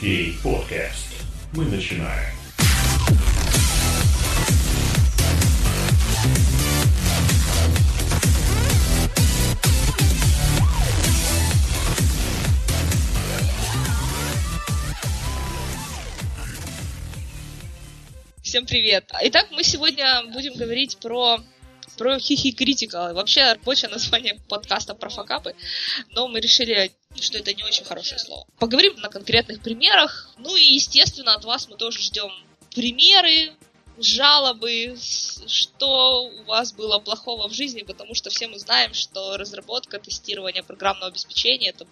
[0.00, 1.22] QA Podcast.
[1.52, 2.34] Мы начинаем.
[18.42, 19.10] Всем привет!
[19.22, 21.38] Итак, мы сегодня будем говорить про
[21.96, 23.14] про хихи критикал.
[23.14, 25.54] Вообще рабочее название подкаста про факапы,
[26.10, 28.46] но мы решили, что это не очень хорошее слово.
[28.58, 30.30] Поговорим на конкретных примерах.
[30.38, 32.30] Ну и, естественно, от вас мы тоже ждем
[32.74, 33.52] примеры,
[33.98, 34.96] жалобы,
[35.46, 40.62] что у вас было плохого в жизни, потому что все мы знаем, что разработка, тестирование
[40.62, 41.86] программного обеспечения это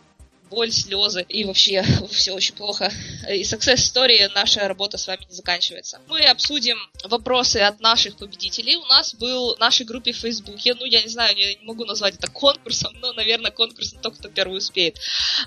[0.53, 2.93] боль, слезы и вообще все очень плохо.
[3.29, 6.01] И success story наша работа с вами не заканчивается.
[6.09, 8.77] Мы обсудим вопросы от наших победителей.
[8.77, 11.85] У нас был в нашей группе в Фейсбуке, ну, я не знаю, я не могу
[11.85, 14.99] назвать это конкурсом, но, наверное, конкурс на тот, кто первый успеет.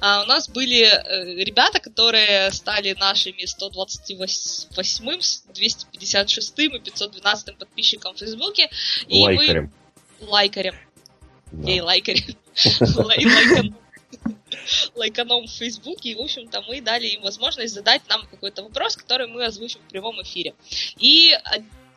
[0.02, 5.22] А, у нас были э, ребята, которые стали нашими 128,
[5.54, 8.70] 256 и 512 подписчиком в Фейсбуке.
[9.08, 9.72] И лайкарем.
[10.20, 10.28] Мы...
[10.28, 10.76] Лайкарем.
[11.52, 11.70] Да.
[11.70, 12.36] Ей, лайкарем.
[12.96, 13.76] Лайкарем
[14.96, 19.28] лайканом в Фейсбуке, и, в общем-то, мы дали им возможность задать нам какой-то вопрос, который
[19.28, 20.54] мы озвучим в прямом эфире.
[20.98, 21.38] И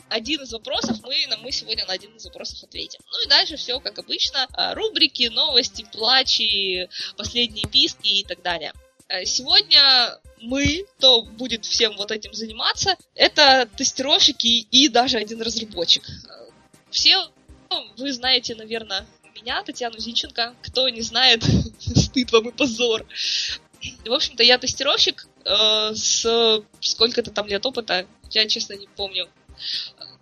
[0.09, 3.01] один из вопросов мы, мы сегодня на один из вопросов ответим.
[3.11, 4.47] Ну и дальше все как обычно.
[4.53, 8.73] А, рубрики, новости, плачи, последние писки и так далее.
[9.09, 16.05] А, сегодня мы, кто будет всем вот этим заниматься, это тестировщики и даже один разработчик.
[16.29, 16.49] А,
[16.91, 17.29] все
[17.99, 19.07] вы знаете, наверное,
[19.41, 20.55] меня, Татьяну Зинченко.
[20.63, 21.45] Кто не знает,
[21.79, 23.07] стыд вам и позор.
[24.05, 29.29] В общем-то, я тестировщик э, с сколько-то там лет опыта, я, честно, не помню.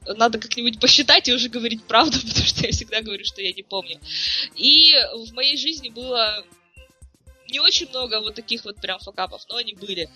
[0.06, 3.62] Надо как-нибудь посчитать и уже говорить правду, потому что я всегда говорю, что я не
[3.62, 3.98] помню.
[4.54, 6.44] И в моей жизни было
[7.48, 10.08] не очень много вот таких вот прям факапов, но они были.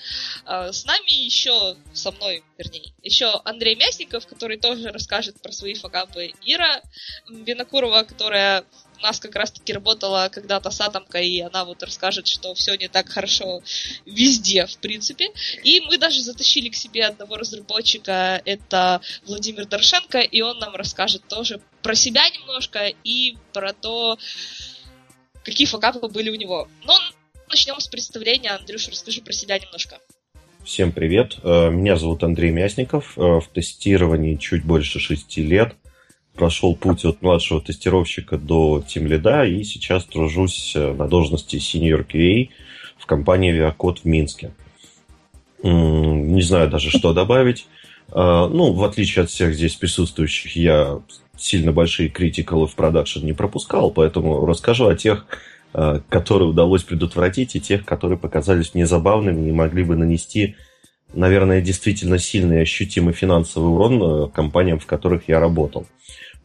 [0.45, 5.75] А, с нами еще, со мной, вернее, еще Андрей Мясников, который тоже расскажет про свои
[5.75, 6.33] факапы.
[6.45, 6.83] Ира
[7.29, 8.65] Винокурова, которая
[9.01, 12.89] у нас как раз-таки работала когда-то с Атомкой, и она вот расскажет, что все не
[12.89, 13.63] так хорошо
[14.05, 15.31] везде, в принципе.
[15.65, 21.27] И мы даже затащили к себе одного разработчика, это Владимир Дорошенко, и он нам расскажет
[21.29, 24.19] тоже про себя немножко и про то,
[25.45, 26.69] какие факапы были у него.
[26.85, 26.99] Но
[27.51, 28.51] начнем с представления.
[28.51, 29.99] Андрюша, расскажи про себя немножко.
[30.65, 31.39] Всем привет.
[31.43, 33.15] Э, меня зовут Андрей Мясников.
[33.17, 35.75] Э, в тестировании чуть больше шести лет
[36.35, 42.51] прошел путь от младшего тестировщика до тимлида и сейчас тружусь э, на должности senior QA
[42.97, 44.53] в компании Viacode в Минске.
[45.63, 47.67] Не знаю даже, что добавить.
[48.13, 51.01] Ну, в отличие от всех здесь присутствующих, я
[51.37, 55.27] сильно большие критикалы в продакшн не пропускал, поэтому расскажу о тех,
[55.73, 60.57] которые удалось предотвратить, и тех, которые показались мне забавными и могли бы нанести,
[61.15, 65.87] наверное, действительно сильный и ощутимый финансовый урон компаниям, в которых я работал.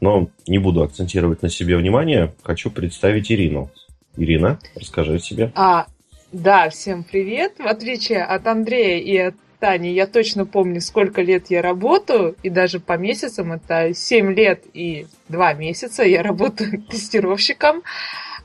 [0.01, 2.33] Но не буду акцентировать на себе внимание.
[2.43, 3.71] Хочу представить Ирину.
[4.17, 5.51] Ирина, расскажи о себе.
[5.55, 5.87] А,
[6.31, 7.53] да, всем привет.
[7.59, 12.49] В отличие от Андрея и от Тани, я точно помню, сколько лет я работаю, и
[12.49, 17.81] даже по месяцам это 7 лет и 2 месяца я работаю тестировщиком.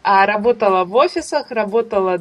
[0.02, 2.18] А работала в офисах, работала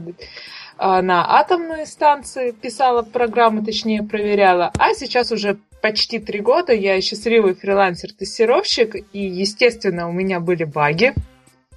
[0.77, 6.99] а, на атомной станции, писала программы, точнее проверяла, а сейчас уже почти три года я
[7.01, 11.13] счастливый фрилансер-тестировщик, и, естественно, у меня были баги.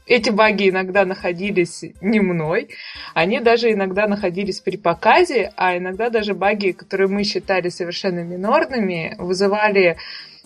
[0.06, 2.70] Эти баги иногда находились не мной,
[3.14, 9.14] они даже иногда находились при показе, а иногда даже баги, которые мы считали совершенно минорными,
[9.18, 9.96] вызывали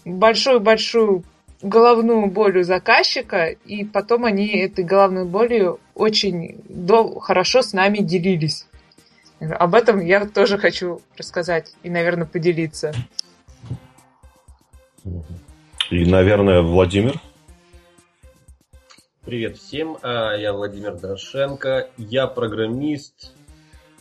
[0.05, 1.25] большую-большую
[1.63, 7.99] головную боль у заказчика, и потом они этой головной болью очень дол- хорошо с нами
[7.99, 8.67] делились.
[9.41, 12.95] Об этом я тоже хочу рассказать и, наверное, поделиться.
[15.91, 17.21] И, наверное, Владимир.
[19.25, 23.35] Привет всем, а, я Владимир Дорошенко, я программист,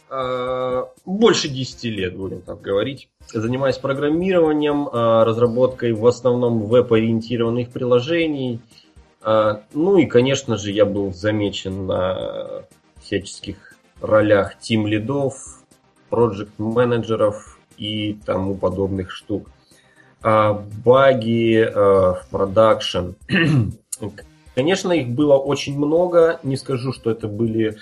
[0.09, 3.09] больше 10 лет, будем так говорить.
[3.33, 8.59] Занимаюсь программированием, а, разработкой в основном веб-ориентированных приложений.
[9.73, 12.65] Ну и, конечно же, я был замечен на
[13.01, 15.63] всяческих ролях тим лидов,
[16.11, 19.49] проект менеджеров и тому подобных штук.
[20.21, 20.53] А,
[20.85, 23.13] баги в продакшн.
[24.53, 26.39] Конечно, их было очень много.
[26.43, 27.77] Не скажу, что это были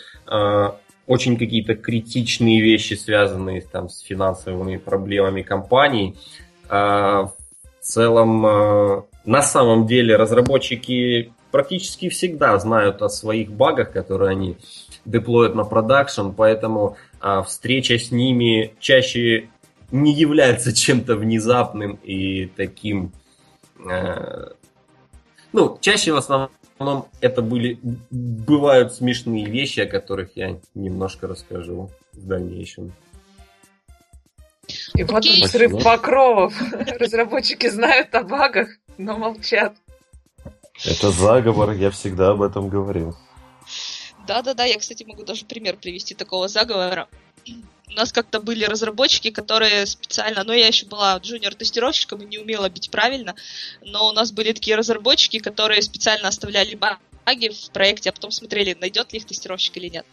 [1.07, 6.15] очень какие-то критичные вещи, связанные там, с финансовыми проблемами компаний.
[6.69, 7.33] В
[7.81, 8.41] целом,
[9.25, 14.57] на самом деле, разработчики практически всегда знают о своих багах, которые они
[15.05, 19.49] деплоят на продакшн, поэтому а, встреча с ними чаще
[19.91, 23.11] не является чем-то внезапным и таким...
[23.87, 24.47] Э,
[25.51, 26.49] ну, чаще в основном
[27.21, 27.79] это были
[28.11, 32.93] бывают смешные вещи, о которых я немножко расскажу в дальнейшем.
[34.95, 36.53] И вот он срыв покровов.
[36.99, 39.75] Разработчики знают о багах, но молчат.
[40.85, 43.15] Это заговор, я всегда об этом говорил.
[44.27, 47.07] Да-да-да, я, кстати, могу даже пример привести такого заговора.
[47.89, 52.69] У нас как-то были разработчики, которые специально, ну я еще была джуниор-тестировщиком и не умела
[52.69, 53.35] бить правильно,
[53.81, 58.75] но у нас были такие разработчики, которые специально оставляли баги в проекте, а потом смотрели,
[58.79, 60.05] найдет ли их тестировщик или нет.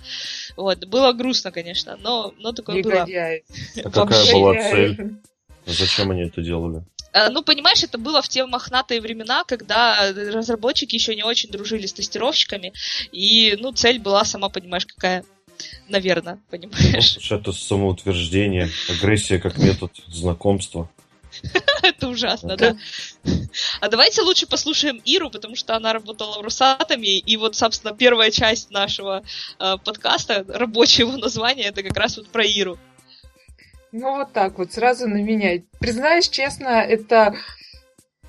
[0.56, 3.44] Вот, было грустно, конечно, но, но такое Негодяй.
[3.74, 3.84] было.
[3.86, 5.20] А какая была цель?
[5.66, 6.84] Зачем они это делали?
[7.12, 11.86] Э, ну, понимаешь, это было в те мохнатые времена, когда разработчики еще не очень дружили
[11.86, 12.72] с тестировщиками,
[13.12, 15.24] и, ну, цель была, сама понимаешь, какая.
[15.88, 17.18] Наверное, понимаешь.
[17.30, 20.88] Ну, это самоутверждение, агрессия как метод знакомства.
[21.82, 22.76] Это ужасно, да.
[23.80, 28.30] А давайте лучше послушаем Иру, потому что она работала в Росатоме, и вот, собственно, первая
[28.30, 29.22] часть нашего
[29.58, 32.78] э, подкаста, рабочего названия, это как раз вот про Иру.
[33.92, 35.62] Ну, вот так вот, сразу на меня.
[35.80, 37.34] Признаюсь честно, это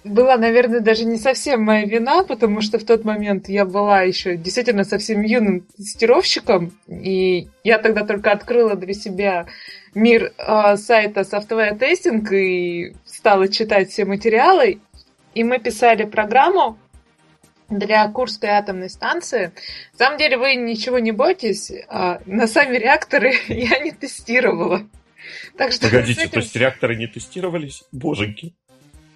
[0.03, 4.35] была, наверное, даже не совсем моя вина, потому что в тот момент я была еще
[4.35, 9.45] действительно совсем юным тестировщиком, и я тогда только открыла для себя
[9.93, 14.79] мир э, сайта Software Testing и стала читать все материалы.
[15.33, 16.77] И мы писали программу
[17.69, 19.51] для Курской атомной станции.
[19.93, 24.87] На самом деле вы ничего не бойтесь, а на сами реакторы я не тестировала.
[25.57, 26.31] Так что Погодите, этим...
[26.31, 27.83] то есть реакторы не тестировались?
[27.91, 28.55] Боженьки.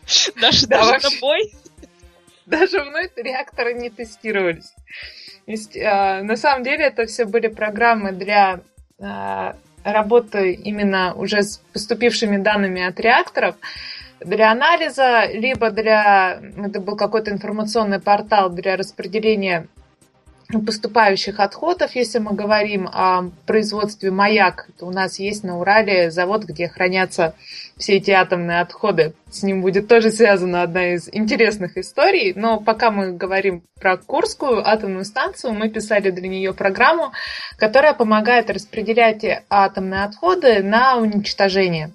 [0.42, 1.54] Даже, да, даже тобой?
[2.46, 4.74] Даже мной реакторы не тестировались.
[5.48, 8.60] Есть, э, на самом деле это все были программы для
[9.00, 9.54] э,
[9.84, 13.56] работы именно уже с поступившими данными от реакторов
[14.20, 16.40] для анализа, либо для...
[16.58, 19.68] Это был какой-то информационный портал для распределения
[20.66, 26.44] поступающих отходов, если мы говорим о производстве «Маяк», то у нас есть на Урале завод,
[26.44, 27.34] где хранятся
[27.78, 29.14] все эти атомные отходы.
[29.30, 34.66] С ним будет тоже связана одна из интересных историй, но пока мы говорим про Курскую
[34.68, 37.12] атомную станцию, мы писали для нее программу,
[37.58, 41.92] которая помогает распределять атомные отходы на уничтожение.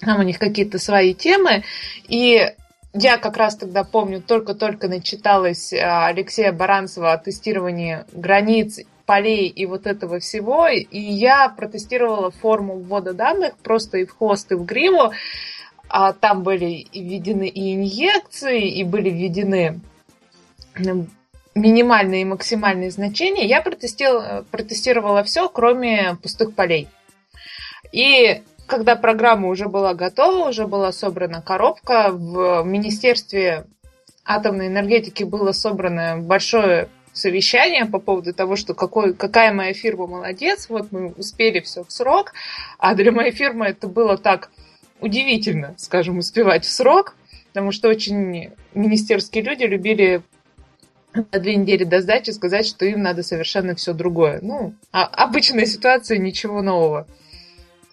[0.00, 1.64] Там у них какие-то свои темы,
[2.08, 2.52] и
[3.00, 9.64] я как раз тогда помню, только-только начиталась а, Алексея Баранцева о тестировании границ полей и
[9.66, 14.64] вот этого всего, и я протестировала форму ввода данных просто и в хост, и в
[14.64, 15.12] гриву.
[15.88, 19.80] А там были введены и инъекции, и были введены
[21.54, 23.46] минимальные и максимальные значения.
[23.46, 26.88] Я протестировала, протестировала все, кроме пустых полей.
[27.92, 33.64] И когда программа уже была готова, уже была собрана коробка, в Министерстве
[34.24, 40.68] атомной энергетики было собрано большое совещание по поводу того, что какой, какая моя фирма молодец,
[40.68, 42.34] вот мы успели все в срок,
[42.78, 44.50] а для моей фирмы это было так
[45.00, 47.16] удивительно, скажем, успевать в срок,
[47.48, 50.22] потому что очень министерские люди любили
[51.14, 54.40] на две недели до сдачи сказать, что им надо совершенно все другое.
[54.42, 57.06] Ну, а обычная ситуация, ничего нового.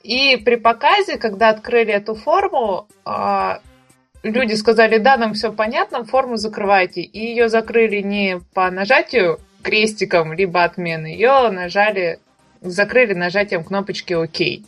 [0.06, 3.60] И при показе, когда открыли эту форму, а,
[4.22, 7.02] люди сказали, да, нам все понятно, форму закрывайте.
[7.02, 12.20] И ее закрыли не по нажатию крестиком, либо отмены, ее нажали,
[12.62, 14.64] закрыли нажатием кнопочки ОК.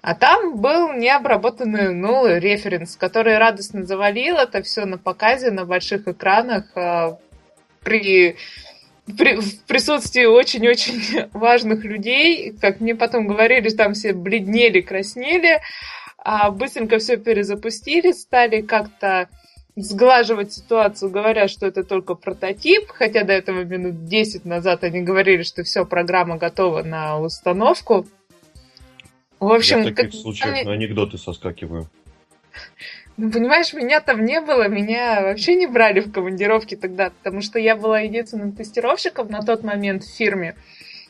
[0.00, 6.08] А там был необработанный нул референс, который радостно завалил это все на показе на больших
[6.08, 7.18] экранах а,
[7.82, 8.36] при
[9.16, 15.60] при, в присутствии очень-очень важных людей, как мне потом говорили, там все бледнели, краснели,
[16.18, 19.28] а быстренько все перезапустили, стали как-то
[19.76, 25.42] сглаживать ситуацию, говоря, что это только прототип, хотя до этого минут 10 назад они говорили,
[25.42, 28.06] что все, программа готова на установку.
[29.38, 30.20] В общем, Я в таких как...
[30.20, 31.88] случаях на анекдоты соскакиваю.
[33.18, 37.58] Ну, понимаешь, меня там не было, меня вообще не брали в командировки тогда, потому что
[37.58, 40.54] я была единственным тестировщиком на тот момент в фирме.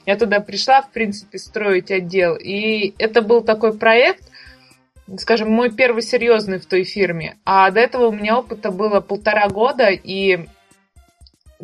[0.06, 2.34] Я туда пришла, в принципе, строить отдел.
[2.34, 4.22] И это был такой проект,
[5.18, 7.36] скажем, мой первый серьезный в той фирме.
[7.44, 10.46] А до этого у меня опыта было полтора года, и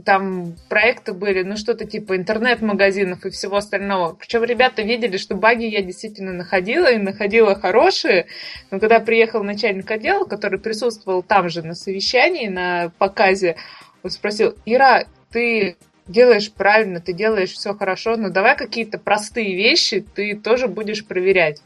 [0.02, 4.14] там проекты были, ну, что-то типа интернет-магазинов и всего остального.
[4.14, 8.26] Причем ребята видели, что баги я действительно находила, и находила хорошие.
[8.70, 13.56] Но когда приехал начальник отдела, который присутствовал там же на совещании, на показе,
[14.02, 20.04] он спросил, Ира, ты делаешь правильно, ты делаешь все хорошо, но давай какие-то простые вещи
[20.14, 21.62] ты тоже будешь проверять.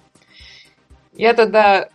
[1.15, 1.89] Я тогда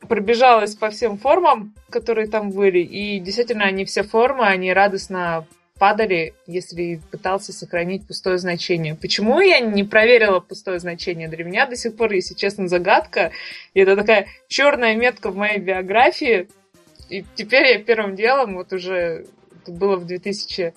[0.00, 5.46] пробежалась по всем формам, которые там были, и действительно они все формы, они радостно
[5.78, 8.96] падали, если пытался сохранить пустое значение.
[8.96, 11.28] Почему я не проверила пустое значение?
[11.28, 13.30] Для меня до сих пор, если честно, загадка.
[13.74, 16.48] И это такая черная метка в моей биографии.
[17.10, 19.26] И теперь я первым делом, вот уже
[19.62, 20.74] это было в 2000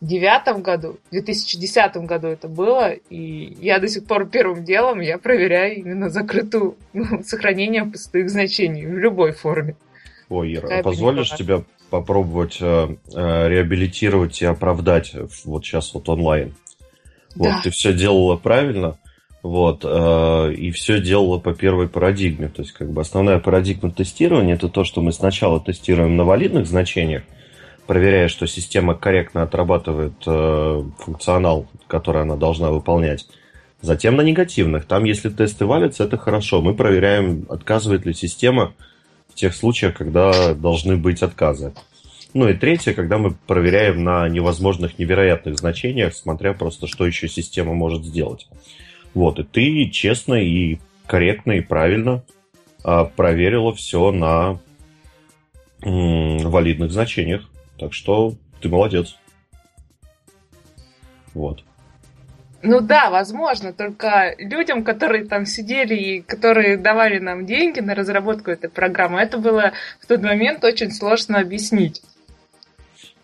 [0.00, 5.16] 2009 году, в 2010 году это было, и я до сих пор первым делом я
[5.16, 9.76] проверяю именно закрытую ну, сохранение пустых значений в любой форме.
[10.28, 15.14] Ой, Ира, позволишь тебя попробовать э, э, реабилитировать и оправдать
[15.44, 16.54] вот сейчас вот онлайн?
[17.36, 17.60] Вот, да.
[17.62, 18.98] ты все делала правильно,
[19.42, 22.48] вот, э, и все делала по первой парадигме.
[22.48, 26.66] То есть, как бы основная парадигма тестирования это то, что мы сначала тестируем на валидных
[26.66, 27.24] значениях,
[27.86, 33.26] проверяя, что система корректно отрабатывает э, функционал, который она должна выполнять.
[33.82, 34.86] Затем на негативных.
[34.86, 36.62] Там, если тесты валятся, это хорошо.
[36.62, 38.72] Мы проверяем, отказывает ли система
[39.34, 41.72] тех случаях, когда должны быть отказы.
[42.32, 47.74] Ну и третье, когда мы проверяем на невозможных, невероятных значениях, смотря просто, что еще система
[47.74, 48.48] может сделать.
[49.14, 52.24] Вот, и ты честно и корректно и правильно
[52.84, 54.58] э, проверила все на
[55.80, 57.48] валидных значениях.
[57.78, 59.16] Так что ты молодец.
[61.34, 61.62] Вот.
[62.66, 68.50] Ну да, возможно, только людям, которые там сидели и которые давали нам деньги на разработку
[68.50, 72.02] этой программы, это было в тот момент очень сложно объяснить.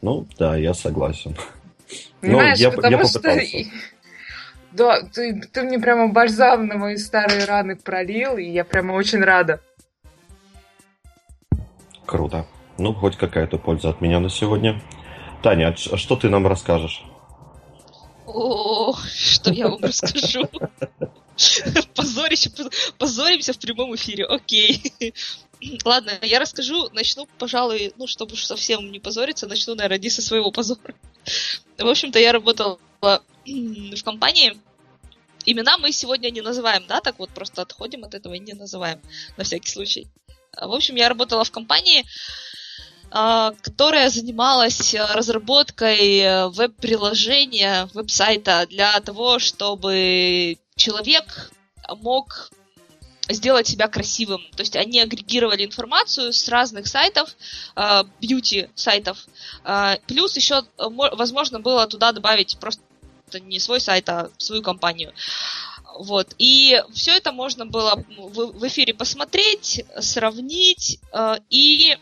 [0.02, 1.36] Ну да, я согласен.
[2.20, 3.38] Понимаешь, Но я, потому я что...
[4.72, 9.20] Да, ты, ты мне прямо бальзам на мои старые раны пролил, и я прямо очень
[9.20, 9.60] рада.
[12.04, 12.46] Круто.
[12.76, 14.80] Ну, хоть какая-то польза от меня на сегодня.
[15.42, 17.04] Таня, а что ты нам расскажешь?
[18.32, 20.48] О, что я вам расскажу?
[21.94, 22.50] Позорище,
[22.98, 24.92] позоримся в прямом эфире, окей.
[25.84, 30.50] Ладно, я расскажу, начну, пожалуй, ну, чтобы уж совсем не позориться, начну, наверное, со своего
[30.50, 30.94] позора.
[31.78, 34.56] В общем-то, я работала в компании,
[35.46, 39.00] Имена мы сегодня не называем, да, так вот просто отходим от этого и не называем,
[39.38, 40.06] на всякий случай.
[40.54, 42.04] В общем, я работала в компании,
[43.10, 51.50] которая занималась э, разработкой э, веб-приложения, веб-сайта для того, чтобы человек
[52.02, 52.50] мог
[53.28, 54.40] сделать себя красивым.
[54.56, 57.36] То есть они агрегировали информацию с разных сайтов,
[57.74, 59.18] э, бьюти-сайтов.
[60.06, 62.82] Плюс еще, возможно, было туда добавить просто
[63.40, 65.12] не свой сайт, а свою компанию.
[65.98, 66.34] Вот.
[66.38, 70.98] И все это можно было в эфире посмотреть, сравнить
[71.50, 71.96] и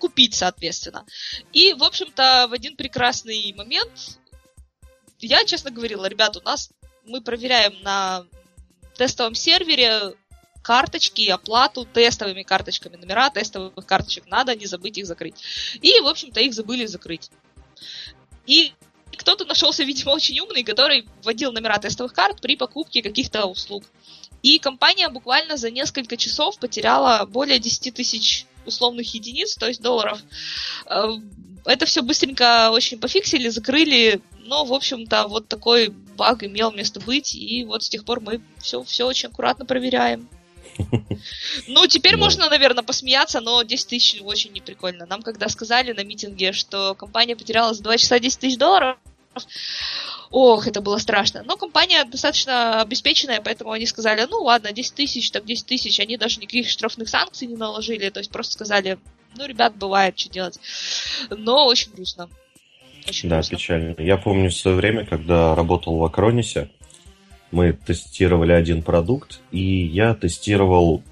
[0.00, 1.04] купить, соответственно.
[1.52, 4.18] И, в общем-то, в один прекрасный момент
[5.20, 6.70] я, честно говорила, ребят, у нас
[7.04, 8.24] мы проверяем на
[8.96, 10.14] тестовом сервере
[10.62, 14.26] карточки, оплату тестовыми карточками, номера тестовых карточек.
[14.26, 15.36] Надо не забыть их закрыть.
[15.80, 17.30] И, в общем-то, их забыли закрыть.
[18.46, 18.72] И
[19.16, 23.84] кто-то нашелся, видимо, очень умный, который вводил номера тестовых карт при покупке каких-то услуг.
[24.42, 30.20] И компания буквально за несколько часов потеряла более 10 тысяч условных единиц, то есть долларов.
[30.86, 31.08] Э,
[31.64, 37.34] это все быстренько очень пофиксили, закрыли, но, в общем-то, вот такой баг имел место быть,
[37.34, 40.28] и вот с тех пор мы все, все очень аккуратно проверяем.
[41.66, 45.06] Ну, теперь можно, наверное, посмеяться, но 10 тысяч очень неприкольно.
[45.06, 48.96] Нам когда сказали на митинге, что компания потеряла за 2 часа 10 тысяч долларов,
[50.30, 51.42] Ох, это было страшно.
[51.44, 55.98] Но компания достаточно обеспеченная, поэтому они сказали, ну ладно, 10 тысяч, так 10 тысяч.
[55.98, 58.98] Они даже никаких штрафных санкций не наложили, то есть просто сказали,
[59.36, 60.58] ну, ребят, бывает, что делать.
[61.30, 62.28] Но очень грустно.
[63.08, 63.56] Очень да, грустно.
[63.56, 63.94] печально.
[63.98, 66.70] Я помню в свое время, когда работал в Акронисе,
[67.50, 71.02] мы тестировали один продукт, и я тестировал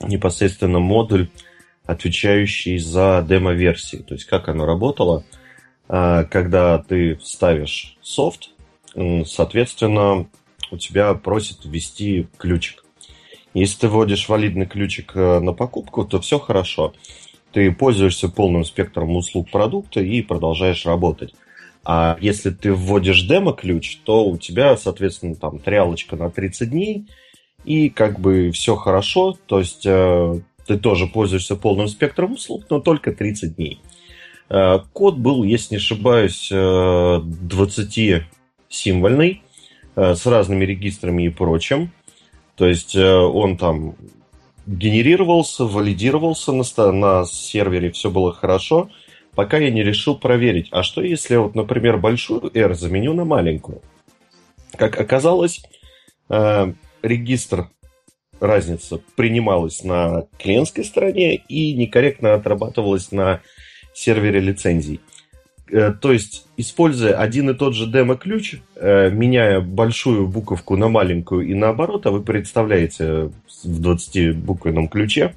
[0.00, 1.28] непосредственно модуль,
[1.86, 3.98] отвечающий за демо-версии.
[3.98, 5.24] То есть, как оно работало–
[5.86, 8.50] когда ты ставишь софт,
[9.26, 10.26] соответственно,
[10.70, 12.84] у тебя просит ввести ключик.
[13.54, 16.92] Если ты вводишь валидный ключик э, на покупку, то все хорошо.
[17.52, 21.34] Ты пользуешься полным спектром услуг продукта и продолжаешь работать.
[21.84, 27.06] А если ты вводишь демо-ключ, то у тебя, соответственно, там триалочка на 30 дней,
[27.64, 32.80] и как бы все хорошо, то есть э, ты тоже пользуешься полным спектром услуг, но
[32.80, 33.80] только 30 дней.
[34.48, 39.42] Э, код был, если не ошибаюсь, 20-символьный,
[39.96, 41.90] э, э, с разными регистрами и прочим.
[42.56, 43.96] То есть он там
[44.66, 48.90] генерировался, валидировался на, на сервере, все было хорошо,
[49.34, 53.82] пока я не решил проверить, а что если вот, например, большую R заменю на маленькую?
[54.76, 55.62] Как оказалось,
[56.28, 56.72] э,
[57.02, 57.68] регистр
[58.40, 63.40] разница принималась на клиентской стороне и некорректно отрабатывалась на
[63.94, 65.00] сервере лицензий.
[65.70, 71.46] Э, то есть, используя один и тот же демо-ключ, э, меняя большую буковку на маленькую
[71.46, 73.30] и наоборот, а вы представляете
[73.64, 75.34] в 20-буквенном ключе,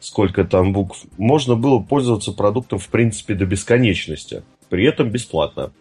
[0.00, 5.72] сколько там букв, можно было пользоваться продуктом в принципе до бесконечности, при этом бесплатно.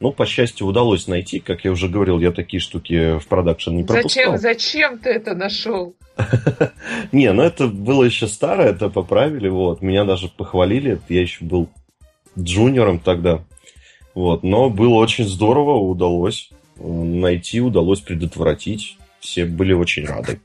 [0.00, 1.40] Ну, по счастью, удалось найти.
[1.40, 4.38] Как я уже говорил, я такие штуки в продакшн не пропускал.
[4.38, 5.94] Зачем, зачем ты это нашел?
[7.12, 9.82] Не, ну это было еще старое, это поправили, вот.
[9.82, 11.68] Меня даже похвалили, я еще был
[12.38, 13.44] джуниором тогда.
[14.14, 18.98] Вот, но было очень здорово, удалось найти, удалось предотвратить.
[19.20, 20.40] Все были очень рады.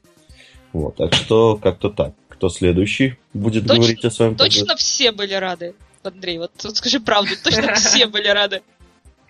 [0.73, 2.13] Вот, так что как-то так.
[2.27, 4.77] Кто следующий будет точно, говорить о своем Точно победе?
[4.77, 8.61] все были рады, Андрей, вот, вот скажи правду, точно все были рады.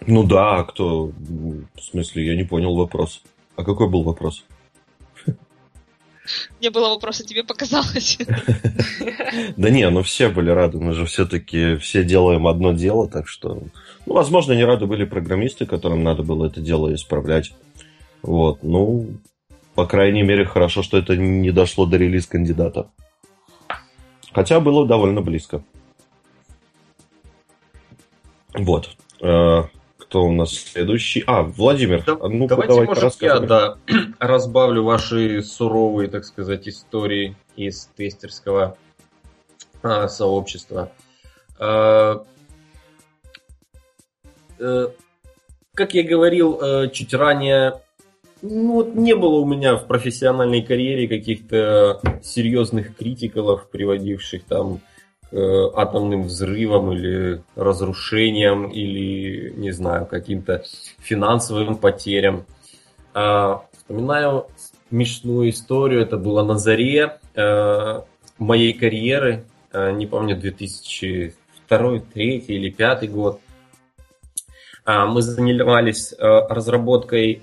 [0.08, 1.12] Ну да, а кто...
[1.76, 3.22] В смысле, я не понял вопрос.
[3.56, 4.46] А какой был вопрос?
[6.62, 8.18] Не было вопроса, тебе показалось.
[9.58, 13.64] Да не, ну все были рады, мы же все-таки все делаем одно дело, так что...
[14.06, 17.54] Ну, возможно, не рады были программисты, которым надо было это дело исправлять.
[18.22, 19.08] Вот, ну,
[19.76, 22.90] по крайней мере, хорошо, что это не дошло до релиз кандидата.
[24.32, 25.64] Хотя было довольно близко.
[28.54, 28.96] Вот.
[30.14, 31.24] Э, кто у нас следующий?
[31.26, 32.04] А, Владимир.
[32.06, 33.78] Да, ну давайте, давайте, может, я да,
[34.20, 38.78] разбавлю ваши суровые, так сказать, истории из тестерского
[39.82, 40.92] а, сообщества.
[41.58, 42.24] А,
[44.60, 44.92] а,
[45.74, 47.82] как я говорил а, чуть ранее,
[48.44, 54.93] ну, вот не было у меня в профессиональной карьере каких-то серьезных критикалов, приводивших там Э,
[55.36, 60.64] атомным взрывом или разрушением или, не знаю, каким-то
[61.00, 62.46] финансовым потерям.
[63.14, 64.48] А, вспоминаю
[64.90, 68.02] смешную историю, это было на заре э,
[68.38, 71.34] моей карьеры, э, не помню, 2002,
[71.68, 73.40] 2003 или 2005 год.
[74.86, 77.42] А, мы занимались разработкой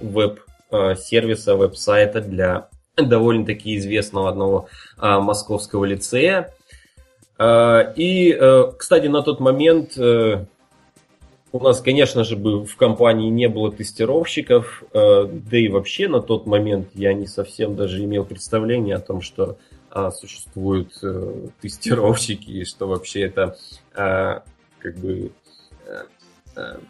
[0.00, 6.54] веб-сервиса, веб-сайта для довольно-таки известного одного а, московского лицея.
[7.38, 10.46] А, и, а, кстати, на тот момент а,
[11.52, 16.20] у нас, конечно же, бы в компании не было тестировщиков, а, да и вообще на
[16.20, 19.58] тот момент я не совсем даже имел представление о том, что
[19.90, 23.56] а, существуют а, тестировщики и что вообще это
[23.94, 24.42] а,
[24.78, 25.32] как бы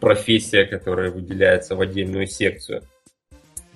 [0.01, 2.83] профессия, которая выделяется в отдельную секцию.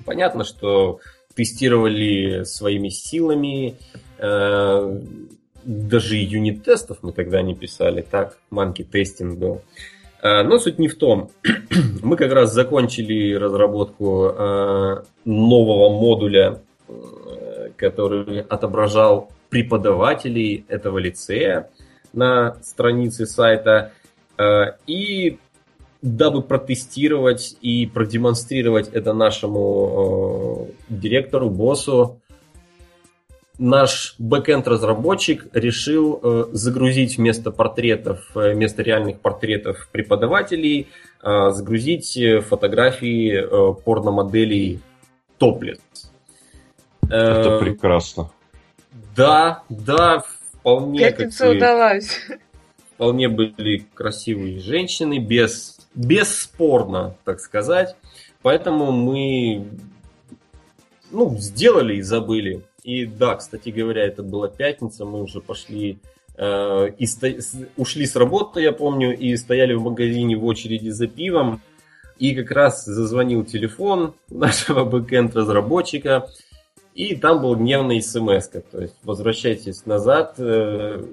[0.04, 0.98] Понятно, что
[1.36, 3.76] тестировали своими силами.
[4.18, 5.00] Э,
[5.64, 9.62] даже юнит-тестов мы тогда не писали, так, манки тестинг был.
[10.22, 11.30] Э, но суть не в том.
[12.02, 16.60] мы как раз закончили разработку э, нового модуля,
[17.76, 21.68] который отображал преподавателей этого лицея
[22.12, 23.92] на странице сайта.
[24.86, 25.38] И
[26.02, 32.20] дабы протестировать и продемонстрировать это нашему э, директору, боссу,
[33.58, 40.88] наш backend разработчик решил э, загрузить вместо портретов, э, вместо реальных портретов преподавателей,
[41.22, 44.80] э, загрузить фотографии э, порномоделей
[45.38, 45.78] топлес.
[47.08, 48.30] Это э, прекрасно.
[49.14, 50.98] Да, да, вполне.
[50.98, 52.20] Пятница удалась.
[52.94, 57.96] Вполне были красивые женщины без бесспорно, так сказать.
[58.42, 59.66] Поэтому мы
[61.10, 62.62] ну, сделали и забыли.
[62.84, 65.98] И да, кстати говоря, это была пятница, мы уже пошли
[66.36, 67.26] э, и сто...
[67.76, 71.60] ушли с работы, я помню, и стояли в магазине в очереди за пивом.
[72.18, 76.28] И как раз зазвонил телефон нашего бэкенд-разработчика,
[76.94, 78.64] и там был гневный смс -ка.
[78.70, 81.04] То есть возвращайтесь назад, э,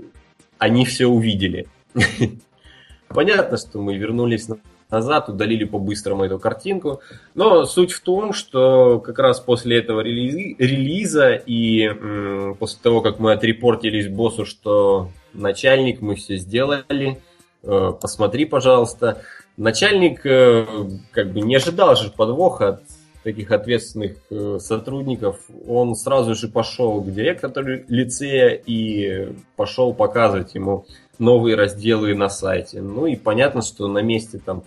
[0.60, 1.68] они все увидели.
[3.10, 4.48] Понятно, что мы вернулись
[4.94, 7.02] назад, удалили по-быстрому эту картинку.
[7.36, 13.20] Но суть в том, что как раз после этого релиза и м, после того, как
[13.20, 17.20] мы отрепортились боссу, что начальник, мы все сделали,
[17.64, 19.22] э, посмотри, пожалуйста.
[19.58, 20.66] Начальник э,
[21.12, 22.84] как бы не ожидал же подвоха от
[23.24, 30.86] таких ответственных э, сотрудников, он сразу же пошел к директору лицея и пошел показывать ему
[31.20, 32.82] новые разделы на сайте.
[32.82, 34.64] Ну и понятно, что на месте там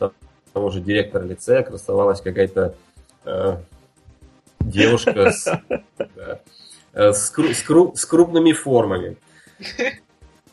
[0.53, 2.75] того же директора лицея красовалась какая-то
[3.25, 3.57] э,
[4.61, 5.45] девушка с,
[5.99, 6.41] да,
[6.93, 9.17] э, с, кру- с, кру- с крупными формами.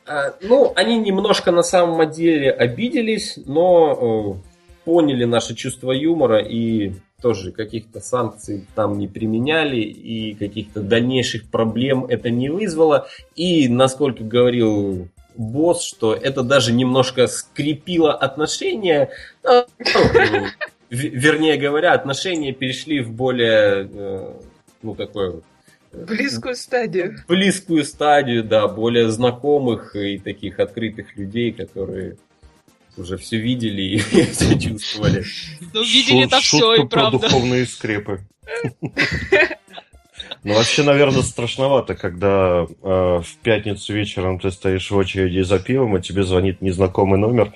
[0.06, 4.50] А, Ну, они немножко на самом деле обиделись, но э,
[4.86, 12.06] поняли наше чувство юмора и тоже каких-то санкций там не применяли и каких-то дальнейших проблем
[12.06, 13.08] это не вызвало.
[13.36, 19.10] И, насколько говорил босс, что это даже немножко скрепило отношения.
[19.44, 20.48] А, ну,
[20.90, 24.34] Вернее говоря, отношения перешли в более, э,
[24.84, 25.44] ну, такое вот,
[25.92, 27.16] э, Близкую стадию.
[27.28, 32.18] близкую стадию, да, более знакомых и таких открытых людей, которые
[32.96, 33.98] уже все видели и
[34.32, 35.24] все чувствовали.
[35.74, 37.18] Ну, видели это все, и про правда.
[37.20, 38.20] духовные скрепы.
[40.44, 45.96] Ну, вообще, наверное, страшновато, когда э, в пятницу вечером ты стоишь в очереди за пивом,
[45.96, 47.54] а тебе звонит незнакомый номер,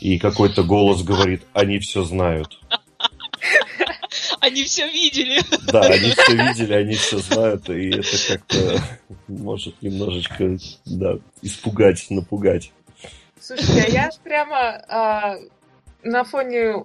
[0.00, 2.60] и какой-то голос говорит, они все знают.
[4.40, 5.40] Они все видели.
[5.72, 8.80] Да, они все видели, они все знают, и это как-то
[9.26, 12.72] может немножечко, да, испугать, напугать.
[13.40, 15.36] Слушайте, а я ж прямо а,
[16.02, 16.84] на фоне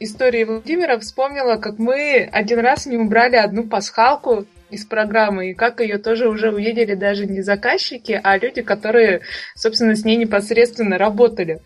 [0.00, 5.80] истории Владимира вспомнила, как мы один раз не убрали одну пасхалку из программы, и как
[5.80, 9.20] ее тоже уже увидели даже не заказчики, а люди, которые,
[9.54, 11.60] собственно, с ней непосредственно работали.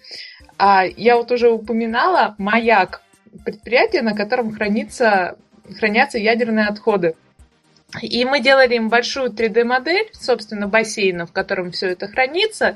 [0.58, 3.02] А я вот уже упоминала «Маяк»,
[3.44, 5.36] предприятие, на котором хранится,
[5.78, 7.14] хранятся ядерные отходы.
[8.02, 12.74] И мы делали им большую 3D-модель, собственно, бассейна, в котором все это хранится.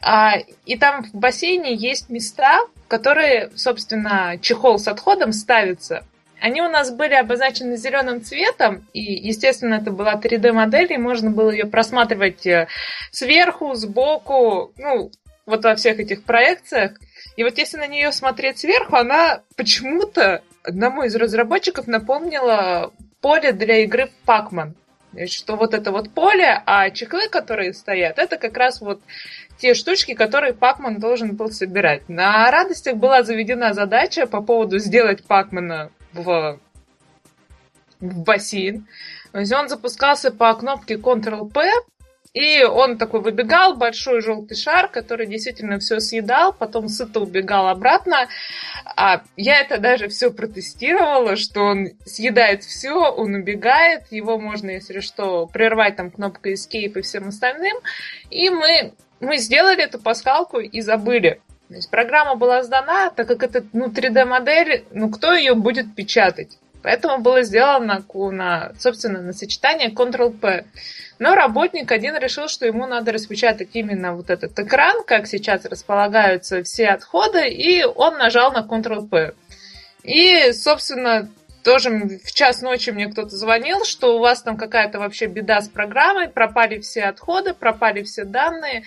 [0.00, 6.04] А, и там в бассейне есть места, в которые, собственно, чехол с отходом ставится.
[6.40, 11.50] Они у нас были обозначены зеленым цветом, и, естественно, это была 3D-модель, и можно было
[11.50, 12.68] ее просматривать э,
[13.10, 15.10] сверху, сбоку, ну,
[15.46, 16.92] вот во всех этих проекциях.
[17.36, 23.78] И вот если на нее смотреть сверху, она почему-то одному из разработчиков напомнила поле для
[23.78, 24.26] игры в
[25.14, 29.00] есть, Что вот это вот поле, а чехлы, которые стоят, это как раз вот
[29.58, 32.08] те штучки, которые Пакман должен был собирать.
[32.08, 36.58] На радостях была заведена задача по поводу сделать Пакмана в,
[38.00, 38.86] в бассейн.
[39.32, 41.70] То есть он запускался по кнопке Ctrl-P,
[42.34, 48.28] и он такой выбегал, большой желтый шар, который действительно все съедал, потом сыто убегал обратно.
[48.84, 55.00] А я это даже все протестировала, что он съедает все, он убегает, его можно, если
[55.00, 57.76] что, прервать там кнопкой Escape и всем остальным.
[58.30, 61.40] И мы, мы сделали эту пасхалку и забыли.
[61.68, 66.58] То есть программа была сдана, так как это ну, 3D-модель, ну кто ее будет печатать?
[66.82, 70.64] Поэтому было сделано, на, собственно, на сочетание Ctrl-P.
[71.18, 76.62] Но работник один решил, что ему надо распечатать именно вот этот экран, как сейчас располагаются
[76.62, 79.34] все отходы, и он нажал на Ctrl-P.
[80.04, 81.28] И, собственно,
[81.64, 81.90] тоже
[82.24, 86.28] в час ночи мне кто-то звонил, что у вас там какая-то вообще беда с программой,
[86.28, 88.84] пропали все отходы, пропали все данные.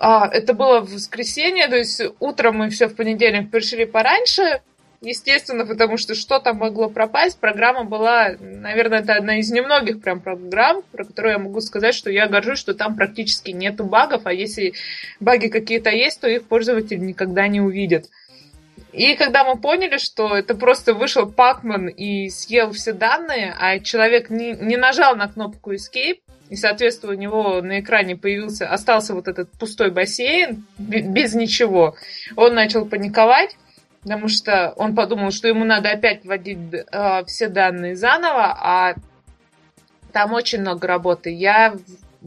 [0.00, 4.60] А, это было в воскресенье, то есть утром мы все в понедельник пришли пораньше,
[5.00, 10.20] Естественно, потому что что там могло пропасть, программа была, наверное, это одна из немногих прям
[10.20, 14.32] программ, про которую я могу сказать, что я горжусь, что там практически нету багов, а
[14.32, 14.74] если
[15.20, 18.06] баги какие-то есть, то их пользователь никогда не увидит.
[18.92, 24.30] И когда мы поняли, что это просто вышел Пакман и съел все данные, а человек
[24.30, 26.18] не, не нажал на кнопку Escape,
[26.50, 31.94] и, соответственно, у него на экране появился, остался вот этот пустой бассейн без ничего,
[32.36, 33.56] он начал паниковать,
[34.02, 38.94] потому что он подумал, что ему надо опять вводить э, все данные заново, а
[40.12, 41.30] там очень много работы.
[41.30, 41.74] Я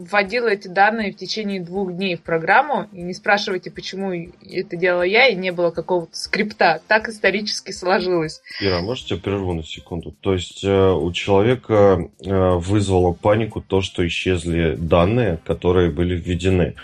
[0.02, 5.04] вводила эти данные в течение двух дней в программу, и не спрашивайте, почему это делала
[5.04, 6.82] я, и не было какого-то скрипта.
[6.88, 8.42] Так исторически сложилось.
[8.60, 10.16] Ира, можете прерву на секунду?
[10.22, 16.76] То есть э, у человека э, вызвало панику то, что исчезли данные, которые были введены.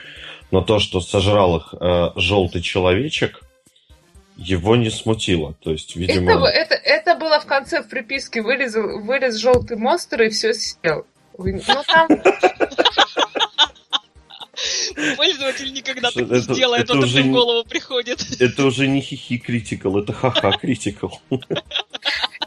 [0.52, 3.42] Но то, что сожрал их э, желтый человечек,
[4.38, 5.56] его не смутило.
[5.62, 6.48] То есть, видимо...
[6.48, 8.42] Это, это, это было в конце в приписке.
[8.42, 11.06] Вылез, вылез желтый монстр и все съел.
[11.38, 12.08] Ну, там...
[15.16, 18.20] Пользователь никогда так не сделает, это он уже так в голову приходит.
[18.40, 21.20] Это уже не хихи критикал, это ха-ха критикал.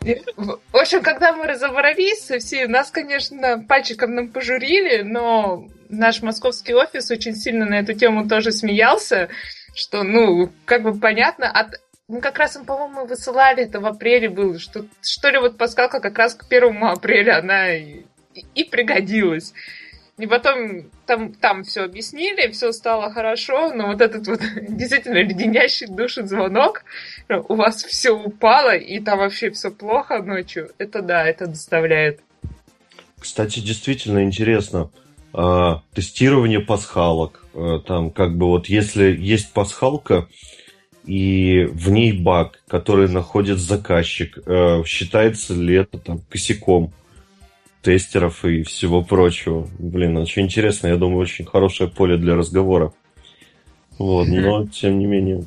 [0.00, 7.10] В общем, когда мы разобрались, все нас, конечно, пальчиком нам пожурили, но наш московский офис
[7.10, 9.28] очень сильно на эту тему тоже смеялся,
[9.74, 14.28] что, ну, как бы понятно, от мы как раз им, по-моему, высылали это в апреле
[14.28, 18.02] было, что, что ли вот подсказка как раз к первому апреля она и,
[18.56, 19.54] и пригодилась.
[20.20, 25.86] И потом там, там все объяснили, все стало хорошо, но вот этот вот действительно леденящий
[25.86, 26.84] душу звонок,
[27.28, 32.20] у вас все упало, и там вообще все плохо ночью, это да, это доставляет.
[33.18, 34.90] Кстати, действительно интересно.
[35.32, 37.44] А, тестирование пасхалок.
[37.54, 40.28] А, там как бы вот если есть пасхалка,
[41.06, 46.92] и в ней баг, который находит заказчик, а, считается ли это там косяком?
[47.82, 49.68] Тестеров и всего прочего.
[49.78, 52.92] Блин, очень интересно, я думаю, очень хорошее поле для разговора.
[53.98, 55.44] Вот, но тем не менее.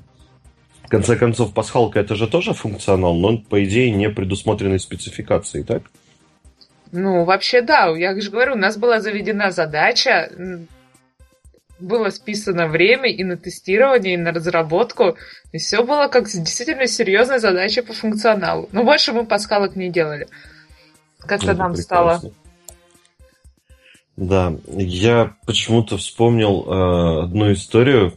[0.84, 5.64] В конце концов, пасхалка это же тоже функционал, но он, по идее, не предусмотренной спецификацией,
[5.64, 5.84] так?
[6.92, 10.30] Ну, вообще да, я же говорю, у нас была заведена задача,
[11.80, 15.18] было списано время и на тестирование, и на разработку,
[15.52, 18.70] и все было как действительно серьезная задача по функционалу.
[18.72, 20.28] Но больше мы пасхалок не делали.
[21.26, 22.22] Как-то нам стало.
[24.16, 28.14] Да, я почему-то вспомнил э, одну историю,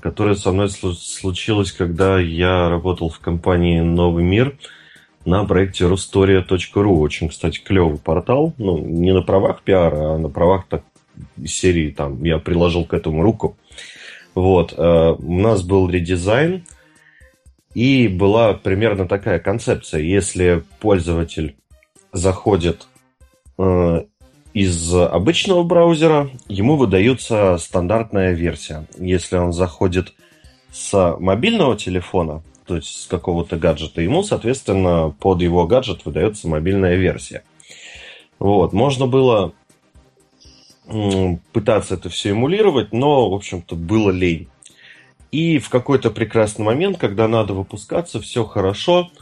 [0.00, 4.58] которая со мной случилась, когда я работал в компании Новый мир
[5.24, 6.98] на проекте rustoria.ru.
[6.98, 8.52] Очень, кстати, клевый портал.
[8.58, 10.82] Ну, не на правах пиара, а на правах так,
[11.46, 11.90] серии.
[11.90, 13.56] Там я приложил к этому руку.
[14.34, 14.74] Вот.
[14.76, 16.64] Э, у нас был редизайн,
[17.74, 20.02] и была примерно такая концепция.
[20.02, 21.56] Если пользователь
[22.12, 22.86] заходит
[23.58, 24.04] э,
[24.52, 28.86] из обычного браузера, ему выдается стандартная версия.
[28.98, 30.12] Если он заходит
[30.72, 36.96] с мобильного телефона, то есть с какого-то гаджета, ему, соответственно, под его гаджет выдается мобильная
[36.96, 37.42] версия.
[38.38, 38.72] Вот.
[38.72, 39.52] Можно было
[41.52, 44.48] пытаться это все эмулировать, но, в общем-то, было лень.
[45.30, 49.10] И в какой-то прекрасный момент, когда надо выпускаться, все хорошо–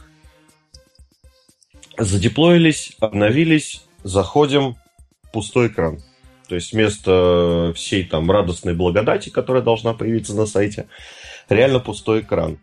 [1.99, 4.77] Задеплоились, обновились, заходим,
[5.33, 5.99] пустой экран.
[6.47, 10.87] То есть вместо всей там радостной благодати, которая должна появиться на сайте,
[11.49, 12.57] реально пустой экран.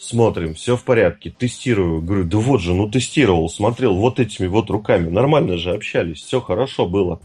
[0.00, 2.00] Смотрим, все в порядке, тестирую.
[2.00, 5.10] Говорю, да вот же, ну тестировал, смотрел вот этими вот руками.
[5.10, 7.20] Нормально же общались, все хорошо было.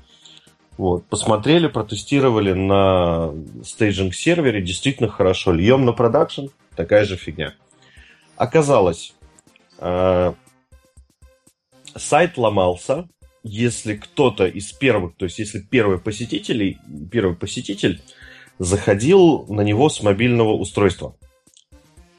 [0.78, 3.32] Вот, посмотрели, протестировали на
[3.63, 5.54] staging сервере, действительно хорошо.
[5.54, 7.54] Льем на production, такая же фигня.
[8.36, 9.14] Оказалось,
[9.78, 10.34] а,
[11.95, 13.08] сайт ломался,
[13.43, 16.77] если кто-то из первых, то есть если первый посетитель,
[17.12, 18.01] первый посетитель
[18.58, 21.15] заходил на него с мобильного устройства.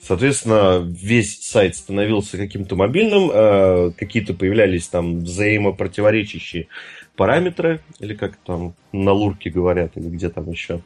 [0.00, 6.68] Соответственно, весь сайт становился каким-то мобильным, э, какие-то появлялись там взаимопротиворечащие
[7.16, 10.82] параметры, или как там на лурке говорят, или где там еще.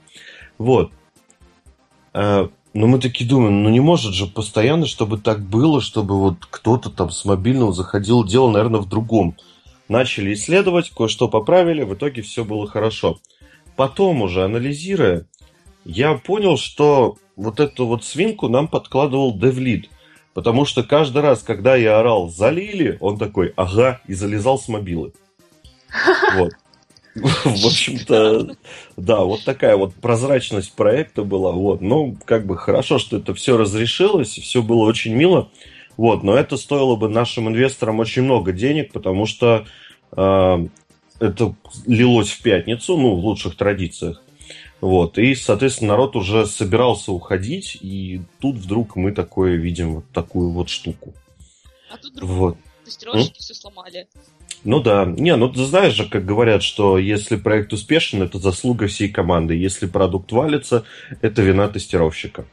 [0.56, 0.92] Вот.
[2.14, 6.36] Э, но мы такие думаем, ну не может же постоянно, чтобы так было, чтобы вот
[6.48, 9.36] кто-то там с мобильного заходил, дело, наверное, в другом.
[9.88, 13.18] Начали исследовать, кое-что поправили, в итоге все было хорошо.
[13.76, 15.26] Потом уже, анализируя,
[15.84, 19.84] я понял, что вот эту вот свинку нам подкладывал DevLead.
[20.34, 25.12] Потому что каждый раз, когда я орал «залили», он такой «ага» и залезал с мобилы.
[26.36, 26.52] Вот.
[27.14, 28.56] В общем-то,
[28.96, 31.52] да, вот такая вот прозрачность проекта была.
[31.52, 31.80] Вот.
[31.80, 35.50] Ну, как бы хорошо, что это все разрешилось, все было очень мило.
[35.96, 39.66] Вот, но это стоило бы нашим инвесторам очень много денег, потому что
[40.12, 40.66] э,
[41.18, 41.54] это
[41.86, 44.22] лилось в пятницу, ну, в лучших традициях.
[44.80, 50.50] Вот, и, соответственно, народ уже собирался уходить, и тут вдруг мы такое видим, вот такую
[50.50, 51.14] вот штуку.
[51.90, 52.56] А тут вдруг вот.
[52.84, 54.06] тестировщики все сломали.
[54.64, 55.04] Ну да.
[55.04, 59.54] Не, ну ты знаешь же, как говорят, что если проект успешен, это заслуга всей команды.
[59.54, 60.84] Если продукт валится,
[61.20, 62.44] это вина тестировщика.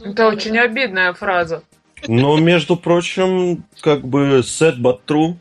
[0.00, 1.62] Ну это очень обидная фраза.
[2.08, 5.36] Но, между прочим, как бы set but true,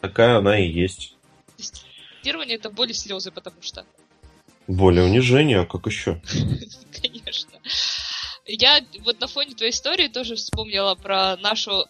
[0.00, 1.16] такая она и есть.
[1.56, 3.84] Тестирование это боль и слезы, потому что.
[4.68, 6.20] Более унижение, а как еще?
[7.02, 7.58] Конечно.
[8.46, 11.86] Я вот на фоне твоей истории тоже вспомнила про нашу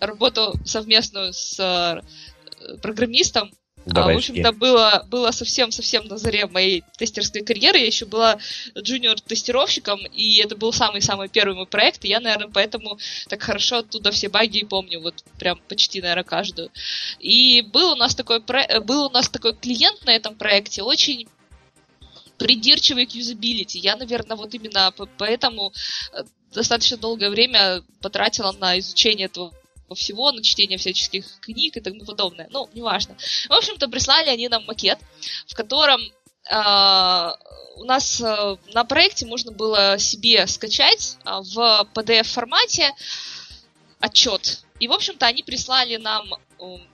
[0.00, 3.50] работу совместную с э, программистом.
[3.94, 7.78] А, в общем-то, было, было совсем-совсем на заре моей тестерской карьеры.
[7.78, 8.38] Я еще была
[8.76, 14.10] джуниор-тестировщиком, и это был самый-самый первый мой проект, и я, наверное, поэтому так хорошо оттуда
[14.10, 16.70] все баги помню, вот прям почти, наверное, каждую.
[17.20, 18.80] И был у нас такой, про...
[18.80, 21.28] был у нас такой клиент на этом проекте, очень
[22.38, 23.78] придирчивый к юзабилити.
[23.78, 25.72] Я, наверное, вот именно поэтому
[26.12, 29.52] э, достаточно долгое время потратила на изучение этого
[29.94, 32.48] всего, на чтение всяческих книг и тому подобное.
[32.50, 33.16] Ну, неважно.
[33.48, 34.98] В общем-то, прислали они нам макет,
[35.46, 36.00] в котором
[36.48, 37.32] Uh,
[37.74, 42.92] у нас uh, на проекте можно было себе скачать uh, в PDF-формате
[43.98, 44.62] отчет.
[44.78, 46.32] И, в общем-то, они прислали нам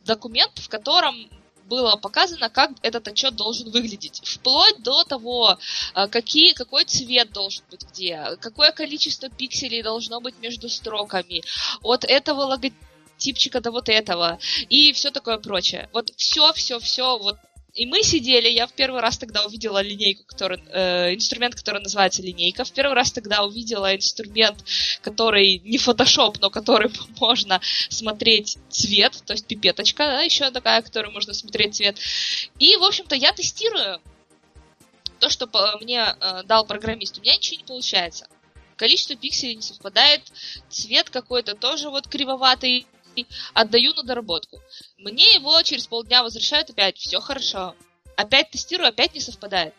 [0.07, 1.29] документ, в котором
[1.73, 4.21] было показано, как этот отчет должен выглядеть.
[4.23, 5.59] Вплоть до того,
[5.95, 11.43] а, какие, какой цвет должен быть где, какое количество пикселей должно быть между строками,
[11.83, 15.89] от этого логотипчика до вот этого, и все такое прочее.
[15.95, 17.39] Вот все, все, все, вот
[17.75, 22.21] и мы сидели, я в первый раз тогда увидела линейку, который, э, инструмент, который называется
[22.23, 22.65] линейка.
[22.65, 24.63] В первый раз тогда увидела инструмент,
[25.01, 31.13] который не Photoshop, но который можно смотреть цвет, то есть пипеточка, да, еще такая, которую
[31.13, 31.97] можно смотреть цвет.
[32.59, 34.01] И, в общем-то, я тестирую
[35.19, 35.49] то, что
[35.81, 37.19] мне э, дал программист.
[37.19, 38.27] У меня ничего не получается.
[38.77, 40.21] Количество пикселей не совпадает,
[40.69, 42.87] цвет какой-то тоже вот кривоватый,
[43.55, 44.61] отдаю на доработку.
[44.99, 47.75] Мне его через полдня возвращают опять, все хорошо.
[48.17, 49.75] Опять тестирую, опять не совпадает.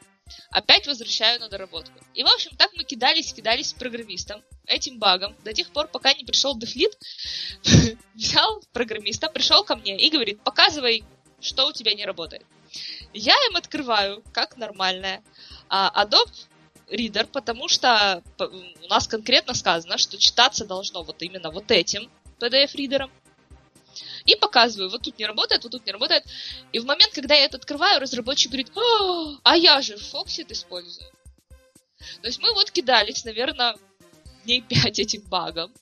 [0.51, 1.99] Опять возвращаю на доработку.
[2.13, 6.13] И, в общем, так мы кидались, кидались с программистом этим багом до тех пор, пока
[6.13, 6.97] не пришел Дефлит,
[8.15, 11.03] взял программиста, пришел ко мне и говорит, показывай,
[11.41, 12.45] что у тебя не работает.
[13.13, 15.23] Я им открываю, как нормальная.
[15.69, 16.31] А Adobe
[16.89, 23.11] Reader, потому что у нас конкретно сказано, что читаться должно вот именно вот этим PDF-ридером.
[24.25, 26.23] И показываю, вот тут не работает, вот тут не работает.
[26.71, 31.11] И в момент, когда я это открываю, разработчик говорит, а, а я же Foxit использую.
[32.21, 33.75] То есть мы вот кидались, наверное,
[34.43, 35.73] дней 5 этим багом.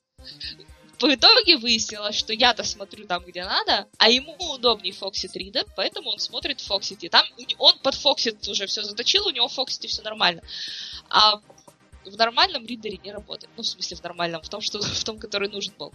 [0.99, 6.12] По итоге выяснилось, что я-то смотрю там, где надо, а ему удобнее Foxit Reader, поэтому
[6.12, 6.99] он смотрит Foxit.
[7.01, 7.25] И там
[7.58, 10.43] он под Foxit уже все заточил, у него в Foxit все нормально.
[11.10, 11.41] А
[12.06, 13.51] в нормальном ридере не работает.
[13.58, 15.91] Ну, в смысле, в нормальном, в том, что, в том, который нужен был.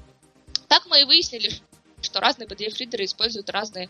[0.68, 1.52] Так мы и выяснили,
[2.00, 3.88] что разные PDF-ридеры используют разные...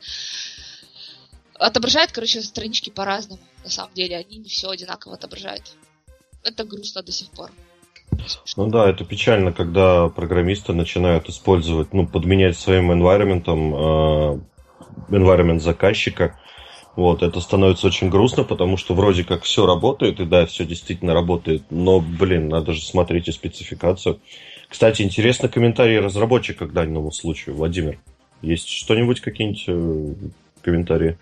[1.55, 3.41] Отображают, короче, странички по-разному.
[3.65, 5.75] На самом деле, они не все одинаково отображают.
[6.43, 7.51] Это грустно до сих пор.
[8.57, 16.39] Ну да, это печально, когда программисты начинают использовать, ну, подменять своим environment, э, environment заказчика.
[16.95, 21.13] Вот, это становится очень грустно, потому что вроде как все работает, и да, все действительно
[21.13, 24.21] работает, но, блин, надо же смотреть и спецификацию.
[24.69, 27.55] Кстати, интересно комментарии разработчика к данному случаю.
[27.55, 27.99] Владимир,
[28.43, 30.15] есть что-нибудь, какие-нибудь э,
[30.63, 31.19] комментарии?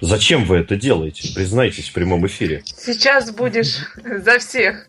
[0.00, 1.32] Зачем вы это делаете?
[1.34, 2.62] Признайтесь в прямом эфире.
[2.64, 4.88] Сейчас будешь за всех.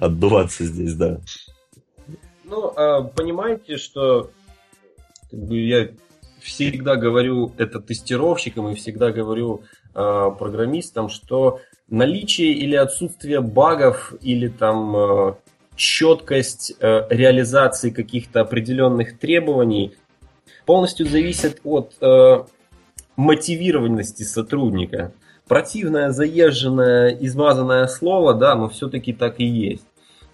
[0.00, 1.20] Отдуваться здесь, да.
[2.44, 4.30] Ну, а, понимаете, что
[5.30, 5.88] как бы, я
[6.40, 9.62] всегда говорю это тестировщикам и всегда говорю
[9.94, 15.34] э, программистам, что наличие или отсутствие багов или там э,
[15.76, 19.94] четкость э, реализации каких-то определенных требований
[20.66, 22.44] полностью зависит от э,
[23.16, 25.12] мотивированности сотрудника.
[25.48, 29.84] Противное, заезженное, измазанное слово, да, но все-таки так и есть.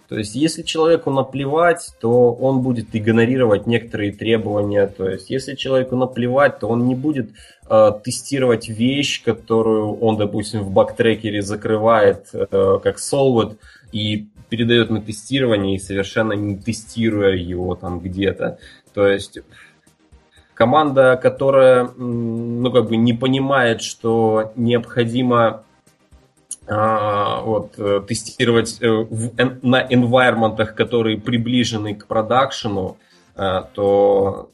[0.09, 4.87] То есть, если человеку наплевать, то он будет игнорировать некоторые требования.
[4.87, 7.31] То есть, если человеку наплевать, то он не будет
[7.69, 13.59] э, тестировать вещь, которую он, допустим, в бактрекере закрывает э, как solved
[13.93, 18.59] и передает на тестирование и совершенно не тестируя его там где-то.
[18.95, 19.39] То есть
[20.55, 25.65] команда, которая ну, как бы не понимает, что необходимо
[26.67, 29.33] а, вот, э, тестировать э, в,
[29.63, 32.99] на environment, которые приближены к продакшену,
[33.37, 34.51] а, то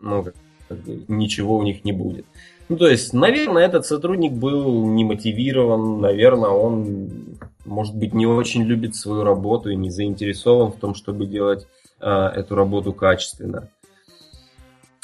[0.00, 0.26] ну,
[0.68, 2.26] как бы, ничего у них не будет.
[2.68, 8.62] Ну, то есть, наверное, этот сотрудник был не мотивирован, наверное, он может быть, не очень
[8.62, 11.66] любит свою работу и не заинтересован в том, чтобы делать
[12.00, 13.68] э, эту работу качественно.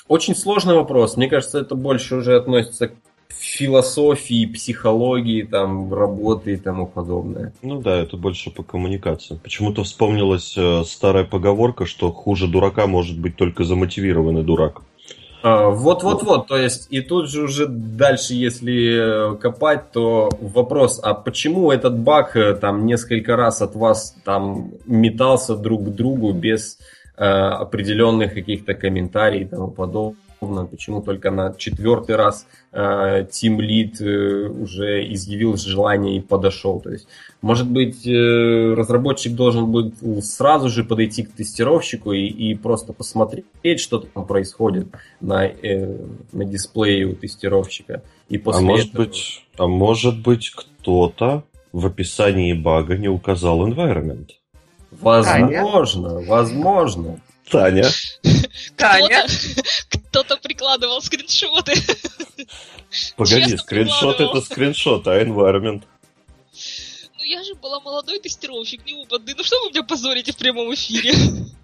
[0.09, 1.17] Очень сложный вопрос.
[1.17, 2.93] Мне кажется, это больше уже относится к
[3.29, 7.53] философии, психологии, там, работы и тому подобное.
[7.63, 9.39] Ну да, это больше по коммуникации.
[9.43, 14.83] Почему-то вспомнилась э, старая поговорка, что хуже дурака может быть только замотивированный дурак.
[15.43, 21.15] А, вот-вот-вот, то есть и тут же уже дальше, если э, копать, то вопрос, а
[21.15, 26.79] почему этот баг э, там несколько раз от вас там метался друг к другу без
[27.17, 29.71] э, определенных каких-то комментариев и тому
[30.43, 30.67] подобное?
[30.67, 36.81] почему только на четвертый раз э, Team Lead э, уже изъявил желание и подошел.
[36.81, 37.07] То есть,
[37.41, 43.81] может быть, э, разработчик должен будет сразу же подойти к тестировщику и, и просто посмотреть,
[43.81, 44.89] что там происходит
[45.21, 45.97] на, э,
[46.33, 48.03] на дисплее у тестировщика.
[48.29, 49.05] И после а может этого...
[49.05, 54.31] быть, а может быть, кто-то в описании бага не указал environment?
[54.91, 56.29] Возможно, Таня?
[56.29, 57.21] возможно.
[57.51, 57.89] Таня.
[58.77, 59.27] Таня.
[60.09, 61.75] Кто-то прикладывал скриншоты.
[63.17, 65.83] Погоди, скриншот это скриншот, а environment?
[67.17, 69.35] Ну я же была молодой тестировщик, неопытный.
[69.37, 71.15] Ну что вы меня позорите в прямом эфире?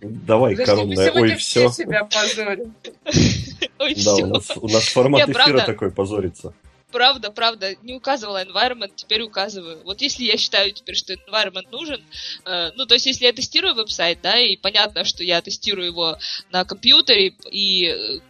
[0.00, 1.12] Давай, коронная.
[1.12, 1.68] Ой, все.
[1.70, 2.74] себя позорим.
[3.78, 4.16] Ой, Да, всё.
[4.24, 5.64] у нас, у нас формат Не, эфира правда.
[5.66, 6.54] такой позорится.
[6.90, 9.82] Правда, правда, не указывала environment, теперь указываю.
[9.84, 12.02] Вот если я считаю теперь, что environment нужен,
[12.46, 16.18] э, ну, то есть если я тестирую веб-сайт, да, и понятно, что я тестирую его
[16.50, 18.20] на компьютере, и э,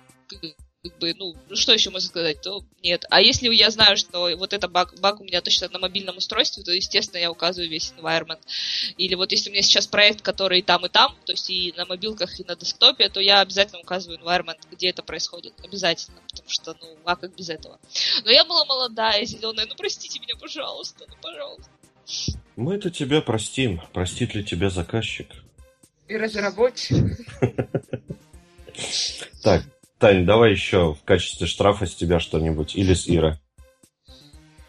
[0.89, 3.05] как бы, ну, что еще можно сказать, то нет.
[3.11, 6.62] А если я знаю, что вот это баг, баг у меня точно на мобильном устройстве,
[6.62, 8.41] то, естественно, я указываю весь environment.
[8.97, 11.74] Или вот если у меня сейчас проект, который и там, и там, то есть и
[11.76, 15.55] на мобилках, и на десктопе, то я обязательно указываю environment, где это происходит.
[15.62, 16.18] Обязательно.
[16.30, 17.78] Потому что, ну, а как без этого?
[18.24, 19.66] Но я была молодая, зеленая.
[19.66, 21.70] Ну, простите меня, пожалуйста, ну, пожалуйста.
[22.57, 23.82] Мы-то тебя простим.
[23.93, 25.28] Простит ли тебя заказчик?
[26.09, 26.97] И разработчик.
[29.43, 29.64] Так,
[29.99, 32.76] Тань, давай еще в качестве штрафа с тебя что-нибудь.
[32.76, 33.38] Или с Иры.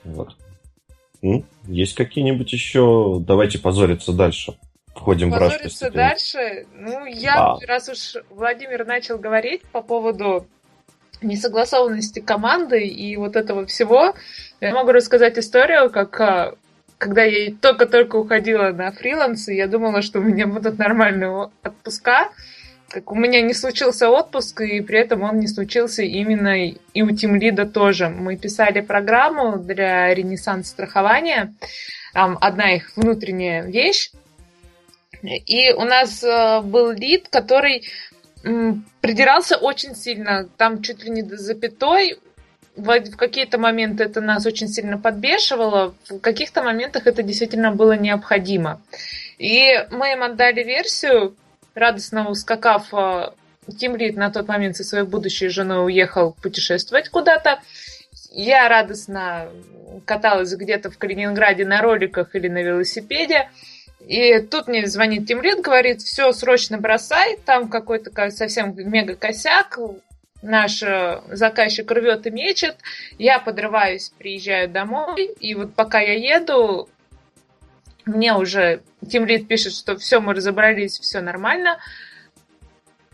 [0.04, 0.36] Вот.
[1.22, 1.46] М?
[1.68, 3.20] Есть какие-нибудь еще?
[3.20, 4.58] Давайте позориться дальше.
[4.96, 6.66] Входим в раж Позориться дальше.
[6.74, 7.58] Ну, я, Да.
[7.68, 10.48] раз уж Владимир начал говорить по поводу
[11.22, 14.14] несогласованности команды и вот этого всего,
[14.62, 16.56] я могу рассказать историю, как а,
[16.98, 22.30] когда я только-только уходила на фриланс, и я думала, что у меня будут нормальные отпуска,
[22.90, 27.12] как у меня не случился отпуск, и при этом он не случился именно и у
[27.12, 28.10] Тимлида тоже.
[28.10, 31.54] Мы писали программу для ренессанс страхования,
[32.14, 34.12] там одна их внутренняя вещь,
[35.22, 37.84] и у нас э, был лид, который
[39.02, 42.20] придирался очень сильно, там чуть ли не до запятой.
[42.76, 48.82] В какие-то моменты это нас очень сильно подбешивало, в каких-то моментах это действительно было необходимо.
[49.38, 51.36] И мы им отдали версию,
[51.80, 52.94] радостно ускакав,
[53.78, 57.60] Тим Лид на тот момент со своей будущей женой уехал путешествовать куда-то.
[58.32, 59.50] Я радостно
[60.06, 63.50] каталась где-то в Калининграде на роликах или на велосипеде.
[64.08, 69.78] И тут мне звонит Тимлит, говорит, все, срочно бросай, там какой-то ка- совсем мега косяк,
[70.42, 72.78] наш э, заказчик рвет и мечет,
[73.18, 76.88] я подрываюсь, приезжаю домой, и вот пока я еду,
[78.10, 81.80] мне уже Тимлит пишет, что все, мы разобрались, все нормально.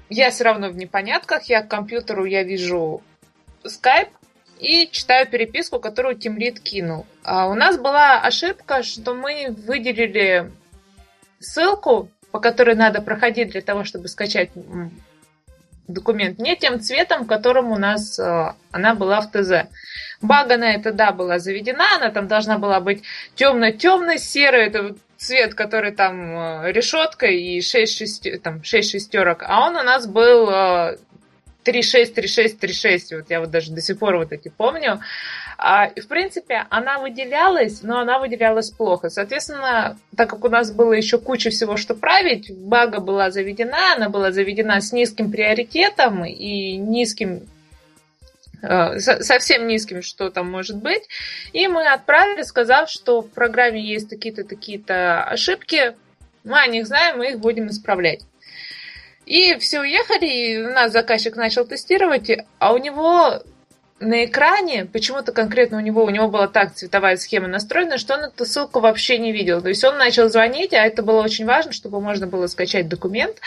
[0.10, 3.02] Я все равно в непонятках, я к компьютеру, я вижу
[3.64, 4.10] скайп,
[4.60, 7.06] и читаю переписку, которую Тимлит кинул.
[7.24, 10.52] А у нас была ошибка, что мы выделили
[11.40, 14.50] ссылку, по которой надо проходить для того, чтобы скачать
[15.88, 19.70] документ, не тем цветом, которым у нас э, она была в ТЗ.
[20.22, 23.04] Бага на это, да, была заведена, она там должна была быть
[23.36, 29.68] темно-темно-серый, это вот цвет, который там э, решетка и 6, шесте- там, 6 шестерок, а
[29.68, 30.98] он у нас был э,
[31.66, 35.02] 3-6, 3-6, 3-6, вот я вот даже до сих пор вот эти помню.
[35.58, 39.10] А, и, в принципе, она выделялась, но она выделялась плохо.
[39.10, 44.10] Соответственно, так как у нас было еще куча всего, что править, бага была заведена, она
[44.10, 47.48] была заведена с низким приоритетом и низким
[48.62, 51.04] э, со- совсем низким, что там может быть.
[51.54, 55.96] И мы отправили, сказав, что в программе есть такие-то, такие-то ошибки,
[56.44, 58.22] мы о них знаем, мы их будем исправлять.
[59.26, 62.30] И все уехали, и у нас заказчик начал тестировать,
[62.60, 63.42] а у него
[64.00, 68.26] на экране, почему-то конкретно у него, у него была так цветовая схема настроена, что он
[68.26, 69.62] эту ссылку вообще не видел.
[69.62, 73.38] То есть он начал звонить, а это было очень важно, чтобы можно было скачать документ.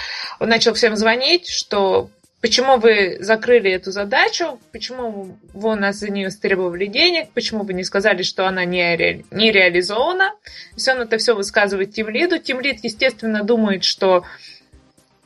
[0.41, 2.09] Он начал всем звонить, что
[2.41, 7.75] почему вы закрыли эту задачу, почему вы у нас за нее стребовали денег, почему вы
[7.75, 10.31] не сказали, что она не, ре- не реализована.
[10.31, 12.39] То есть он это все высказывает Тимлиду.
[12.39, 14.25] Тимлид, естественно, думает, что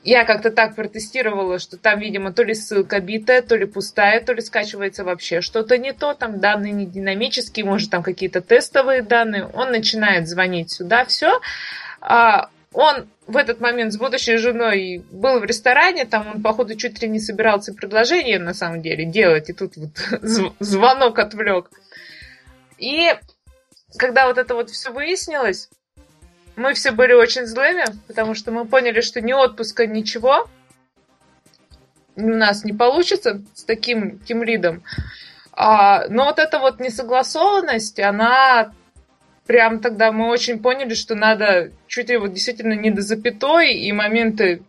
[0.04, 4.32] я как-то так протестировала, что там, видимо, то ли ссылка битая, то ли пустая, то
[4.32, 9.46] ли скачивается вообще что-то не то, там данные не динамические, может, там какие-то тестовые данные.
[9.46, 11.40] Он начинает звонить сюда, все.
[12.00, 17.00] А он в этот момент с будущей женой был в ресторане, там он, походу, чуть
[17.00, 19.90] ли не собирался предложение, на самом деле, делать, и тут вот
[20.22, 21.70] зв- звонок отвлек.
[22.78, 23.14] И
[23.96, 25.68] когда вот это вот все выяснилось,
[26.56, 30.48] мы все были очень злыми, потому что мы поняли, что ни отпуска, ничего
[32.16, 34.82] у нас не получится с таким тимлидом.
[35.52, 38.72] А, но вот эта вот несогласованность, она
[39.46, 43.92] прям тогда мы очень поняли, что надо чуть ли вот действительно не до запятой и
[43.92, 44.62] моменты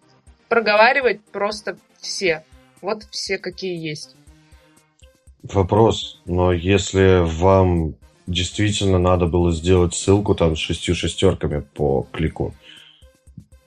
[0.49, 2.43] проговаривать просто все.
[2.81, 4.15] Вот все, какие есть.
[5.43, 7.95] Вопрос, но если вам
[8.27, 12.53] действительно надо было сделать ссылку там с шестью шестерками по клику,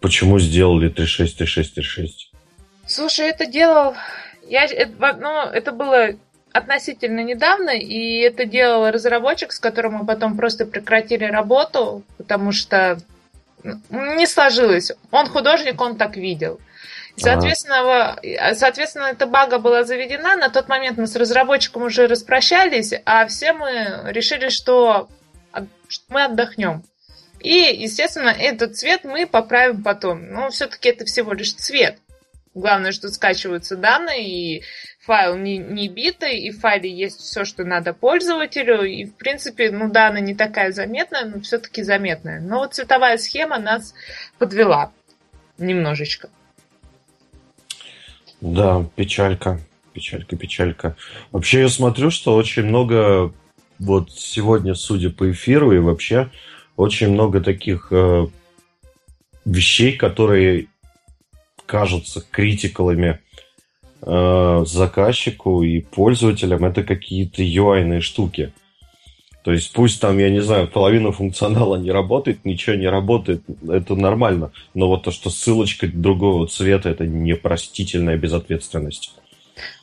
[0.01, 2.09] почему сделали 3.6, 3.6, 3.6?
[2.87, 3.95] Слушай, это делал...
[4.49, 6.11] Я, это, ну, это было
[6.53, 12.99] относительно недавно, и это делал разработчик, с которым мы потом просто прекратили работу, потому что
[13.63, 14.93] ну, не сложилось.
[15.11, 16.61] Он художник, он так видел.
[17.17, 18.55] Соответственно, ага.
[18.55, 20.37] соответственно, эта бага была заведена.
[20.37, 25.09] На тот момент мы с разработчиком уже распрощались, а все мы решили, что
[26.09, 26.85] мы отдохнем.
[27.41, 30.31] И, естественно, этот цвет мы поправим потом.
[30.31, 31.99] Но все-таки это всего лишь цвет.
[32.55, 34.63] Главное, что скачиваются данные, и
[35.01, 38.83] файл не, не битый, и в файле есть все, что надо пользователю.
[38.83, 42.41] И, в принципе, ну да, не такая заметная, но все-таки заметная.
[42.41, 43.95] Но вот цветовая схема нас
[44.39, 44.91] подвела
[45.59, 46.31] немножечко.
[48.41, 49.61] Да, печалька.
[49.93, 50.97] Печалька, печалька.
[51.33, 53.33] Вообще я смотрю, что очень много
[53.79, 56.31] вот сегодня, судя по эфиру и вообще,
[56.77, 58.27] очень много таких э,
[59.45, 60.67] вещей, которые
[61.65, 63.21] кажутся критикалами
[64.03, 68.53] э, заказчику и пользователям, это какие-то UI штуки.
[69.47, 73.95] То есть пусть там, я не знаю, половина функционала не работает, ничего не работает, это
[73.95, 74.51] нормально.
[74.75, 79.15] Но вот то, что ссылочка другого цвета, это непростительная безответственность.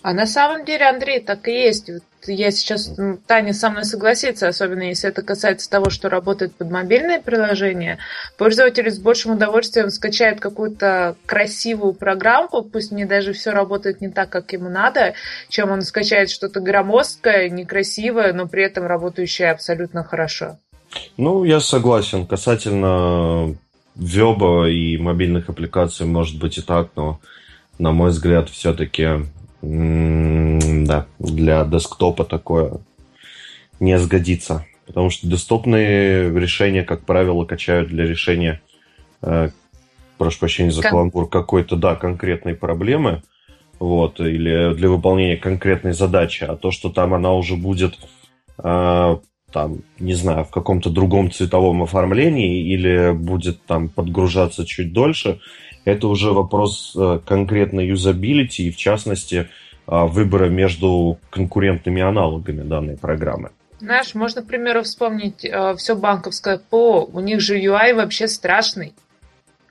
[0.01, 1.89] А на самом деле, Андрей, так и есть.
[1.89, 2.93] Вот я сейчас,
[3.28, 7.97] Таня со мной согласится, особенно если это касается того, что работает под мобильное приложение.
[8.38, 14.30] Пользователь с большим удовольствием скачает какую-то красивую программку, пусть мне даже все работает не так,
[14.30, 15.13] как ему надо,
[15.49, 20.57] чем он скачает что-то громоздкое, некрасивое, но при этом работающее абсолютно хорошо.
[21.17, 22.26] Ну, я согласен.
[22.26, 23.55] Касательно
[23.95, 27.19] веба и мобильных аппликаций, может быть и так, но,
[27.80, 29.26] на мой взгляд, все-таки
[29.64, 32.82] да, для десктопа такое
[33.80, 34.66] не сгодится.
[34.86, 38.61] Потому что десктопные решения, как правило, качают для решения,
[39.22, 39.49] э,
[40.18, 43.24] прошу прощения за каламбур, какой-то, да, конкретной проблемы,
[43.80, 46.43] вот, или для выполнения конкретной задачи.
[46.43, 47.97] А то, что там она уже будет,
[48.61, 49.18] э,
[49.51, 55.39] там, не знаю, в каком-то другом цветовом оформлении или будет там подгружаться чуть дольше,
[55.86, 59.36] это уже вопрос э, конкретной юзабилити и, в частности,
[59.88, 63.49] э, выбора между конкурентными аналогами данной программы.
[63.79, 67.03] Знаешь, можно, к примеру, вспомнить э, все банковское ПО.
[67.11, 68.93] У них же UI вообще страшный.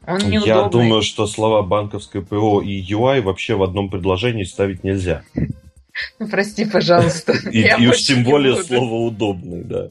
[0.07, 0.47] Он неудобный.
[0.47, 5.23] Я думаю, что слова банковское ПО и UI вообще в одном предложении ставить нельзя.
[6.19, 7.33] Ну, прости, пожалуйста.
[7.51, 9.91] И уж тем более слово удобный, да.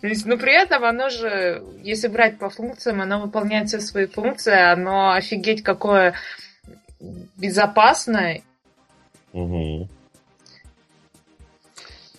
[0.00, 4.06] То есть, но при этом оно же, если брать по функциям, оно выполняет все свои
[4.06, 6.14] функции, оно офигеть какое
[7.36, 8.42] безопасное.
[9.32, 9.88] Угу.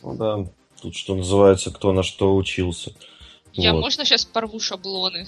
[0.03, 0.45] Ну да,
[0.82, 2.93] тут что называется, кто на что учился.
[3.53, 3.82] Я вот.
[3.82, 5.25] можно сейчас порву шаблоны?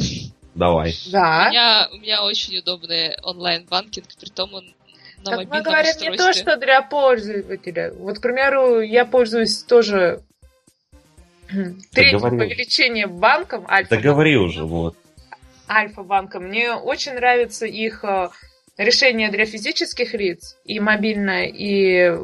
[0.55, 0.93] Давай.
[1.11, 1.45] Да.
[1.47, 4.65] У меня, у меня очень удобный онлайн-банкинг, при том он
[5.23, 6.09] на так мы говорим устройстве.
[6.09, 7.93] не то, что для пользователя.
[7.93, 10.21] Вот, к примеру, я пользуюсь тоже
[11.91, 13.95] Третье по величине банком Альфа.
[13.95, 14.95] Да говори уже, вот.
[15.69, 16.39] Альфа-банка.
[16.39, 18.29] Мне очень нравится их э,
[18.77, 22.17] решение для физических лиц, и мобильное, и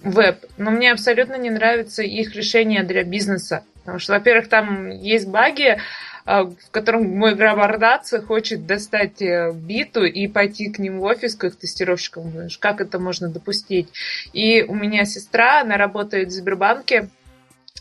[0.00, 0.44] веб.
[0.56, 3.64] Но мне абсолютно не нравится их решение для бизнеса.
[3.80, 5.78] Потому что, во-первых, там есть баги,
[6.26, 11.34] э, в котором мой грабардац хочет достать э, биту и пойти к ним в офис
[11.34, 12.32] как тестировщиком.
[12.60, 13.88] Как это можно допустить?
[14.32, 17.08] И у меня сестра, она работает в Сбербанке,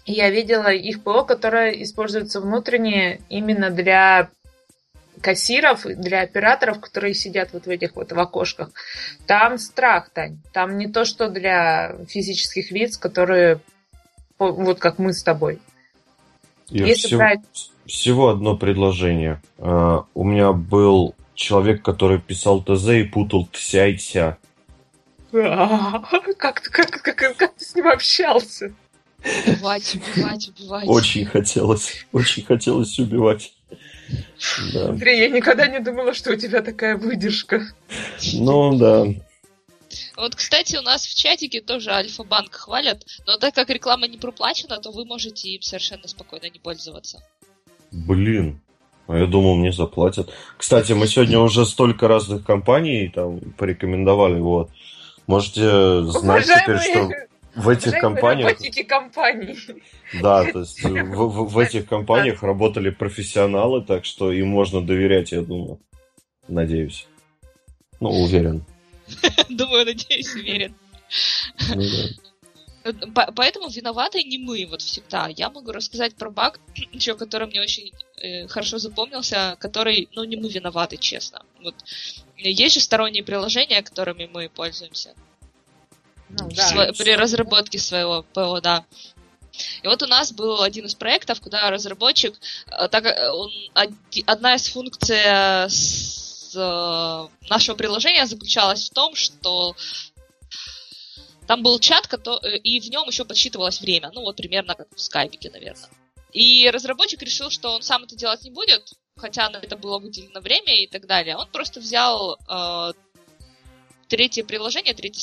[0.08, 4.30] я видела их ПО, которое используется внутреннее именно для
[5.22, 8.70] кассиров, для операторов, которые сидят вот в этих вот в окошках.
[9.26, 10.39] Там страх, Тань.
[10.53, 13.60] Там не то, что для физических лиц, которые
[14.39, 15.60] вот как мы с тобой.
[16.70, 17.72] Если всего, брать...
[17.86, 19.41] всего одно предложение.
[19.58, 24.38] Uh, у меня был человек, который писал ТЗ и путал тся и тся.
[25.32, 28.74] Как, как, как, как ты с ним общался?
[29.45, 30.88] Убивать, убивать, убивать.
[30.88, 33.53] Очень хотелось, очень хотелось убивать.
[34.73, 34.89] Да.
[34.89, 37.67] Андрей, я никогда не думала, что у тебя такая выдержка.
[38.34, 39.05] Ну да.
[40.15, 44.78] Вот, кстати, у нас в чатике тоже Альфа-банк хвалят, но так как реклама не проплачена,
[44.80, 47.23] то вы можете им совершенно спокойно не пользоваться.
[47.91, 48.59] Блин,
[49.07, 50.30] а я думал, мне заплатят.
[50.57, 54.69] Кстати, мы сегодня уже столько разных компаний там порекомендовали, вот.
[55.25, 57.09] Можете знать теперь, что
[57.58, 58.49] в этих компаниях...
[58.49, 59.58] Работники компаний.
[60.22, 65.32] Да, то есть в, в, в этих компаниях работали профессионалы, так что им можно доверять,
[65.32, 65.80] я думаю.
[66.47, 67.08] Надеюсь.
[67.99, 68.64] Ну, уверен.
[69.49, 70.76] Думаю, надеюсь, уверен.
[71.76, 73.32] Ну, да.
[73.36, 75.28] Поэтому виноваты не мы вот всегда.
[75.28, 76.60] Я могу рассказать про баг,
[76.91, 77.91] еще который мне очень
[78.22, 81.43] э, хорошо запомнился, который, ну, не мы виноваты, честно.
[81.64, 81.76] Вот
[82.38, 85.16] есть же сторонние приложения, которыми мы пользуемся.
[86.30, 88.86] Ну, да, сво- при разработке своего ПО, да.
[89.82, 92.36] И вот у нас был один из проектов, куда разработчик,
[92.67, 93.51] э, так э, он,
[94.25, 99.75] одна из функций с э, нашего приложения заключалась в том, что
[101.47, 102.07] там был чат,
[102.63, 104.11] и в нем еще подсчитывалось время.
[104.13, 105.89] Ну, вот примерно как в скайпике, наверное.
[106.34, 110.41] И разработчик решил, что он сам это делать не будет, хотя на это было выделено
[110.41, 111.38] время и так далее.
[111.38, 112.93] Он просто взял э,
[114.09, 115.21] третье приложение, третье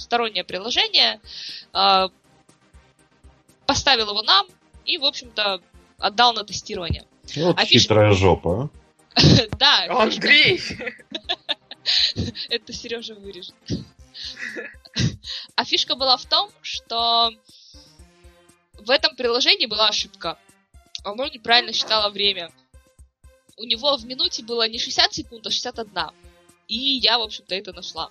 [0.00, 1.20] стороннее, стороннее приложение,
[1.72, 2.08] э,
[3.66, 4.46] поставил его нам
[4.84, 5.60] и, в общем-то,
[5.98, 7.04] отдал на тестирование.
[7.36, 8.20] Вот а хитрая фиш...
[8.20, 8.70] жопа,
[9.14, 9.20] а?
[9.58, 9.86] Да.
[10.02, 10.60] Андрей!
[12.48, 13.54] Это Сережа вырежет.
[15.54, 17.30] А фишка была в том, что
[18.74, 20.36] в этом приложении была ошибка.
[21.04, 22.50] Оно неправильно считало время.
[23.56, 26.10] У него в минуте было не 60 секунд, а 61.
[26.66, 28.10] И я, в общем-то, это нашла.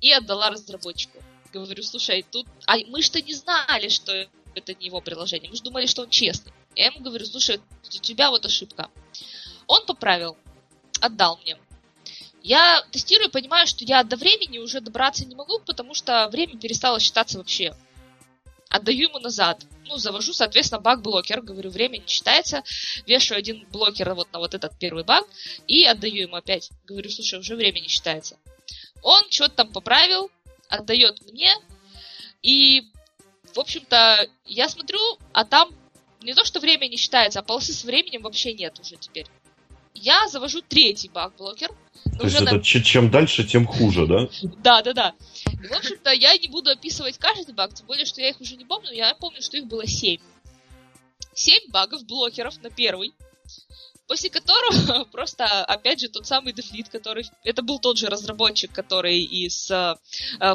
[0.00, 1.22] И отдала разработчику.
[1.52, 2.46] Говорю, слушай, тут...
[2.66, 5.50] А мы что не знали, что это не его приложение.
[5.50, 6.52] Мы же думали, что он честный.
[6.76, 8.90] Я ему говорю, слушай, у тебя вот ошибка.
[9.66, 10.36] Он поправил,
[11.00, 11.56] отдал мне.
[12.42, 17.00] Я тестирую, понимаю, что я до времени уже добраться не могу, потому что время перестало
[17.00, 17.74] считаться вообще.
[18.70, 19.64] Отдаю ему назад.
[19.86, 21.40] Ну, завожу, соответственно, баг-блокер.
[21.40, 22.62] Говорю, время не считается.
[23.06, 25.26] Вешаю один блокер вот на вот этот первый баг
[25.66, 26.70] и отдаю ему опять.
[26.86, 28.36] Говорю, слушай, уже время не считается.
[29.02, 30.30] Он что-то там поправил,
[30.68, 31.54] отдает мне.
[32.42, 32.90] И,
[33.54, 35.00] в общем-то, я смотрю,
[35.32, 35.70] а там
[36.22, 39.26] не то, что время не считается, а полосы с временем вообще нет уже теперь
[40.02, 41.70] я завожу третий баг-блокер.
[42.18, 42.62] То есть это на...
[42.62, 44.28] чем дальше, тем хуже, да?
[44.42, 45.14] Да, да, да.
[45.44, 48.64] В общем-то, я не буду описывать каждый баг, тем более, что я их уже не
[48.64, 50.20] помню, я помню, что их было семь.
[51.34, 53.12] Семь багов-блокеров на первый.
[54.08, 57.26] После которого просто, опять же, тот самый дефлит, который...
[57.44, 59.98] Это был тот же разработчик, который и с uh,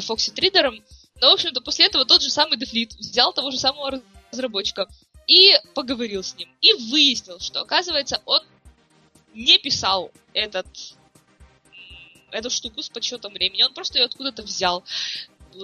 [0.00, 0.82] Foxy Trader.
[1.20, 4.02] Но, в общем-то, после этого тот же самый дефлит взял того же самого
[4.32, 4.88] разработчика
[5.28, 6.48] и поговорил с ним.
[6.60, 8.42] И выяснил, что, оказывается, он
[9.32, 10.66] не писал этот
[12.32, 14.82] эту штуку с подсчетом времени, он просто ее откуда-то взял.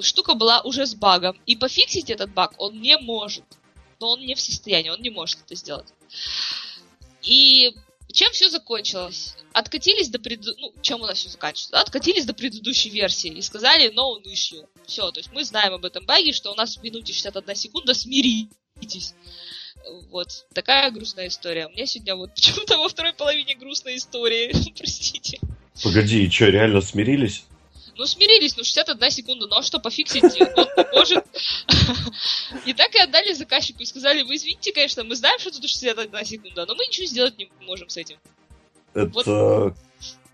[0.02, 3.44] Штука была уже с багом, и пофиксить этот баг он не может.
[3.98, 5.88] Но он не в состоянии, он не может это сделать.
[7.22, 7.74] И
[8.12, 9.36] чем все закончилось?
[9.52, 10.44] Откатились до пред...
[10.44, 11.80] Ну, чем у нас все заканчивается?
[11.80, 14.66] Откатились до предыдущей версии и сказали no issue.
[14.86, 17.94] Все, то есть мы знаем об этом баге, что у нас в минуте 61 секунда,
[17.94, 19.14] смиритесь.
[20.10, 21.66] Вот, такая грустная история.
[21.66, 24.52] У меня сегодня вот почему-то во второй половине грустной истории.
[24.78, 25.38] Простите.
[25.82, 27.44] Погоди, и что, реально смирились?
[28.00, 31.22] Ну, смирились, ну 61 секунда, ну а что, пофиксить он не может.
[32.64, 36.24] И так и отдали заказчику и сказали, вы извините, конечно, мы знаем, что тут 61
[36.24, 38.16] секунда, но мы ничего сделать не можем с этим.
[38.94, 39.74] Это вот.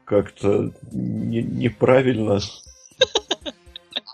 [0.05, 2.39] как-то не, неправильно.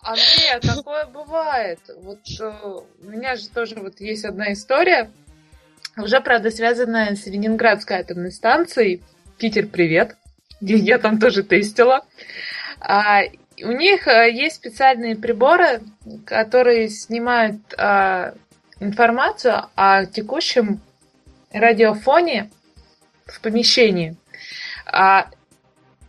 [0.02, 1.80] Андрей, а такое бывает.
[1.98, 2.52] Вот э,
[3.02, 5.12] у меня же тоже вот есть одна история.
[5.98, 9.02] Уже, правда, связанная с Ленинградской атомной станцией.
[9.36, 10.16] Питер, привет.
[10.62, 12.06] Я там тоже тестила.
[13.64, 15.80] У них а, есть специальные приборы,
[16.24, 18.34] которые снимают а,
[18.80, 20.80] информацию о текущем
[21.52, 22.50] радиофоне
[23.26, 24.16] в помещении.
[24.86, 25.28] А,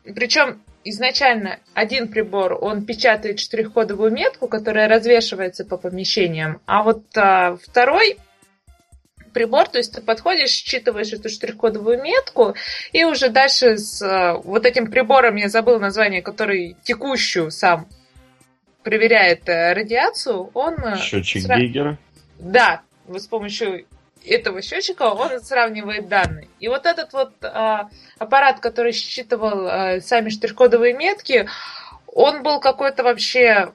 [0.04, 7.58] причем изначально один прибор, он печатает штрих-кодовую метку, которая развешивается по помещениям, а вот а,
[7.58, 8.18] второй
[9.34, 12.56] прибор, то есть ты подходишь, считываешь эту штрих-кодовую метку,
[12.92, 17.88] и уже дальше с э, вот этим прибором, я забыл название, который текущую сам
[18.84, 20.76] проверяет э, радиацию, он...
[20.76, 21.58] Э, Счетчик сра...
[21.58, 21.98] Гейгера?
[22.40, 23.86] Да, вот с помощью
[24.26, 26.48] этого счетчика он сравнивает данные.
[26.60, 31.48] И вот этот вот а, аппарат, который считывал а, сами штрих-кодовые метки,
[32.08, 33.74] он был какой-то вообще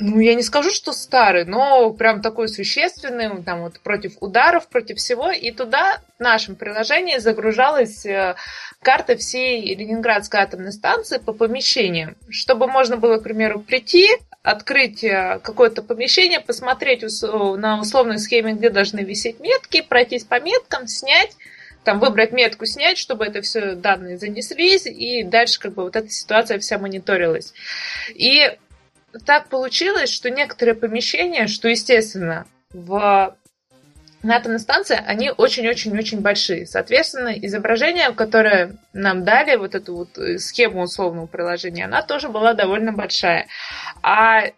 [0.00, 4.98] ну, я не скажу, что старый, но прям такой существенный, там вот против ударов, против
[4.98, 5.30] всего.
[5.32, 8.36] И туда в нашем приложении загружалась э,
[8.80, 14.08] карта всей Ленинградской атомной станции по помещениям, чтобы можно было, к примеру, прийти,
[14.44, 20.86] открыть э, какое-то помещение, посмотреть на условной схеме, где должны висеть метки, пройтись по меткам,
[20.86, 21.36] снять,
[21.82, 26.08] там выбрать метку, снять, чтобы это все данные занеслись, и дальше как бы вот эта
[26.08, 27.52] ситуация вся мониторилась.
[28.14, 28.56] И
[29.24, 33.36] так получилось, что некоторые помещения, что естественно, в
[34.22, 36.66] на атомной станции, они очень-очень-очень большие.
[36.66, 42.52] Соответственно, изображение, которое нам дали, вот эту вот э, схему условного приложения, она тоже была
[42.54, 43.46] довольно большая.
[44.02, 44.50] А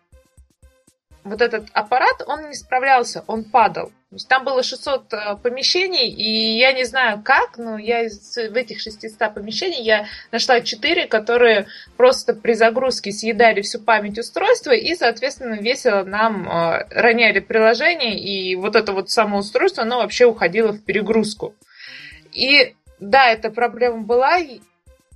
[1.24, 3.92] вот этот аппарат, он не справлялся, он падал.
[4.11, 8.34] То есть там было 600 э, помещений, и я не знаю как, но я из,
[8.34, 14.72] в этих 600 помещений я нашла 4, которые просто при загрузке съедали всю память устройства
[14.72, 20.24] и, соответственно, весело нам э, роняли приложение, и вот это вот само устройство, оно вообще
[20.24, 21.54] уходило в перегрузку.
[22.32, 24.38] И да, эта проблема была,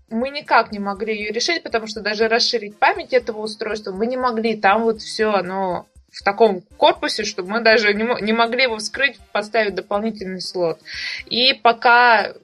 [0.09, 4.17] мы никак не могли ее решить, потому что даже расширить память этого устройства мы не
[4.17, 4.55] могли.
[4.55, 9.19] Там вот все оно в таком корпусе, что мы даже не, не могли его вскрыть,
[9.33, 10.81] поставить дополнительный слот.
[11.27, 12.35] И пока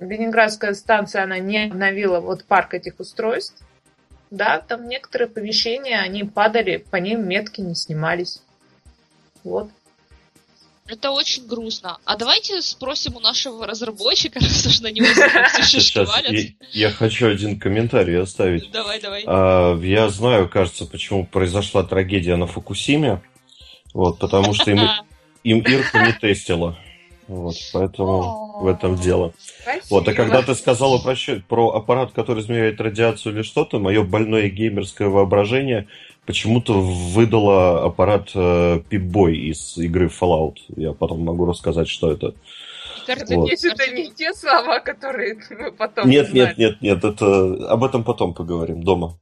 [0.00, 3.62] Ленинградская станция, она не обновила вот парк этих устройств,
[4.30, 8.42] да, там некоторые помещения, они падали, по ним метки не снимались.
[9.44, 9.70] Вот.
[10.90, 11.98] Это очень грустно.
[12.04, 15.06] А давайте спросим у нашего разработчика, раз уж на него
[15.62, 18.70] Сейчас, я, я хочу один комментарий оставить.
[18.72, 19.22] Давай, давай.
[19.26, 23.22] А, я знаю, кажется, почему произошла трагедия на Фукусиме.
[23.94, 24.80] Вот, потому что им,
[25.44, 26.76] им Ирка не тестила.
[27.28, 29.32] Вот, поэтому в этом дело.
[29.62, 29.84] Спасибо.
[29.90, 31.14] Вот, а когда ты сказала про,
[31.48, 35.86] про аппарат, который измеряет радиацию или что-то, мое больное геймерское воображение
[36.30, 40.58] почему-то выдало аппарат э, Pip-Boy из игры Fallout.
[40.76, 42.34] Я потом могу рассказать, что это.
[43.08, 43.72] Надеюсь, вот.
[43.72, 46.46] это не те слова, которые мы потом Нет, узнали.
[46.46, 49.18] нет, нет, нет, это об этом потом поговорим дома.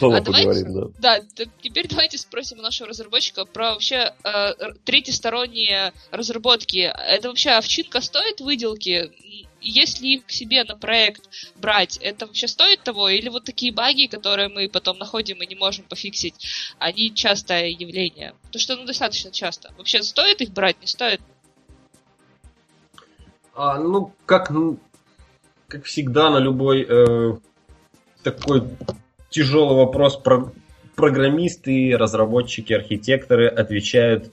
[0.00, 1.18] Дома а поговорим, да.
[1.18, 6.78] Да, теперь давайте спросим у нашего разработчика про вообще э, третьесторонние разработки.
[6.78, 9.10] Это вообще овчинка стоит выделки?
[9.60, 13.08] Если их к себе на проект брать, это вообще стоит того?
[13.08, 16.34] Или вот такие баги, которые мы потом находим и не можем пофиксить,
[16.78, 18.34] они частое явление?
[18.42, 19.72] Потому что ну достаточно часто.
[19.76, 21.20] Вообще стоит их брать, не стоит?
[23.54, 24.78] А, ну, как, ну,
[25.68, 27.38] как всегда на любой э,
[28.22, 28.62] такой
[29.28, 30.52] тяжелый вопрос про
[30.96, 34.32] программисты, разработчики, архитекторы отвечают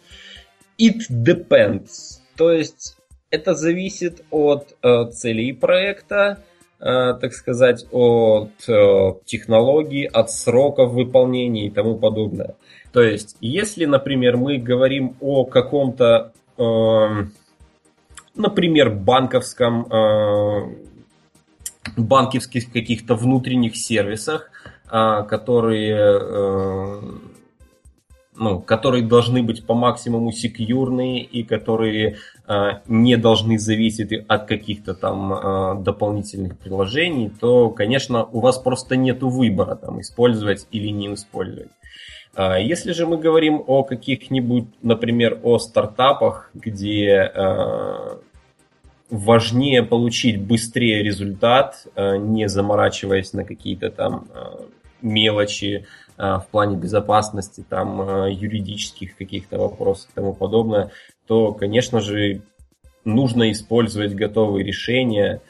[0.77, 2.19] it depends.
[2.35, 2.96] То есть
[3.29, 6.43] это зависит от э, целей проекта,
[6.79, 12.55] э, так сказать, от э, технологий, от сроков выполнения и тому подобное.
[12.91, 16.63] То есть, если, например, мы говорим о каком-то, э,
[18.35, 20.87] например, банковском э,
[21.95, 24.51] банковских каких-то внутренних сервисах,
[24.89, 27.01] а, которые, э,
[28.37, 34.93] ну, которые должны быть по максимуму секьюрные и которые а, не должны зависеть от каких-то
[34.93, 41.13] там а, дополнительных приложений, то, конечно, у вас просто нет выбора там использовать или не
[41.13, 41.69] использовать.
[42.37, 47.31] Если же мы говорим о каких-нибудь, например, о стартапах, где
[49.09, 54.65] важнее получить быстрее результат, э, не заморачиваясь на какие-то там э,
[55.01, 60.91] мелочи э, в плане безопасности, там юридических каких-то вопросов и тому подобное,
[61.27, 62.41] то, конечно же,
[63.05, 65.41] нужно использовать готовые решения.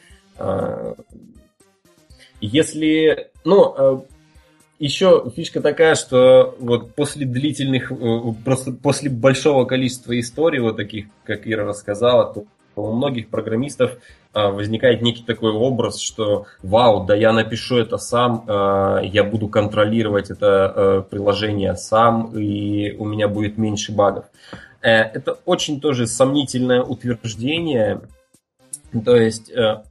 [2.40, 4.04] Если, ну,
[4.78, 7.90] еще фишка такая, что вот после длительных,
[8.44, 12.44] просто после большого количества историй, вот таких, как Ира рассказала, то
[12.76, 13.98] у многих программистов
[14.34, 20.30] возникает некий такой образ, что вау, да я напишу это сам, а, я буду контролировать
[20.30, 24.26] это а, приложение сам, и у меня будет меньше багов.
[24.82, 28.00] Э, это очень тоже сомнительное утверждение.
[29.04, 29.82] То есть, э,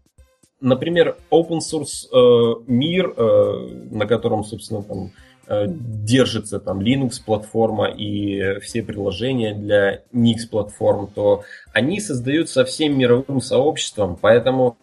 [0.61, 3.13] например, open source э, мир,
[3.91, 5.11] на котором, собственно, там
[5.49, 11.43] держится там Linux платформа и все приложения для Nix платформ, то
[11.73, 14.77] они создаются всем мировым сообществом, поэтому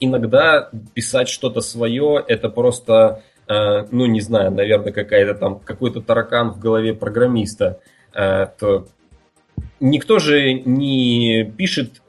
[0.00, 6.52] иногда писать что-то свое это просто, э, ну не знаю, наверное, какая-то там какой-то таракан
[6.52, 7.80] в голове программиста,
[8.14, 8.86] э, то
[9.80, 12.02] никто же не пишет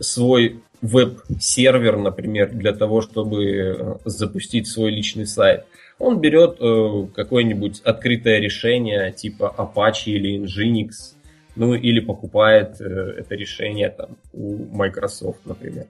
[0.00, 5.64] свой веб-сервер, например, для того, чтобы запустить свой личный сайт
[5.98, 11.14] он берет э, какое-нибудь открытое решение типа Apache или Nginx,
[11.56, 12.84] ну или покупает э,
[13.18, 15.86] это решение там у Microsoft, например.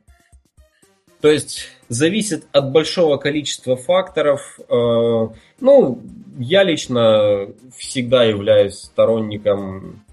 [1.20, 4.60] То есть зависит от большого количества факторов.
[4.68, 5.28] Э,
[5.60, 6.02] ну,
[6.38, 10.04] я лично всегда являюсь сторонником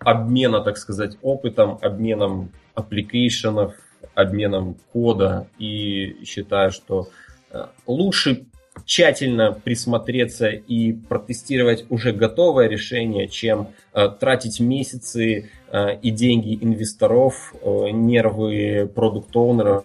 [0.00, 3.74] обмена, так сказать, опытом, обменом application ов,
[4.14, 7.08] обменом кода и считаю, что
[7.50, 8.44] э, лучше
[8.84, 17.54] тщательно присмотреться и протестировать уже готовое решение, чем э, тратить месяцы э, и деньги инвесторов,
[17.62, 19.84] э, нервы product owner ов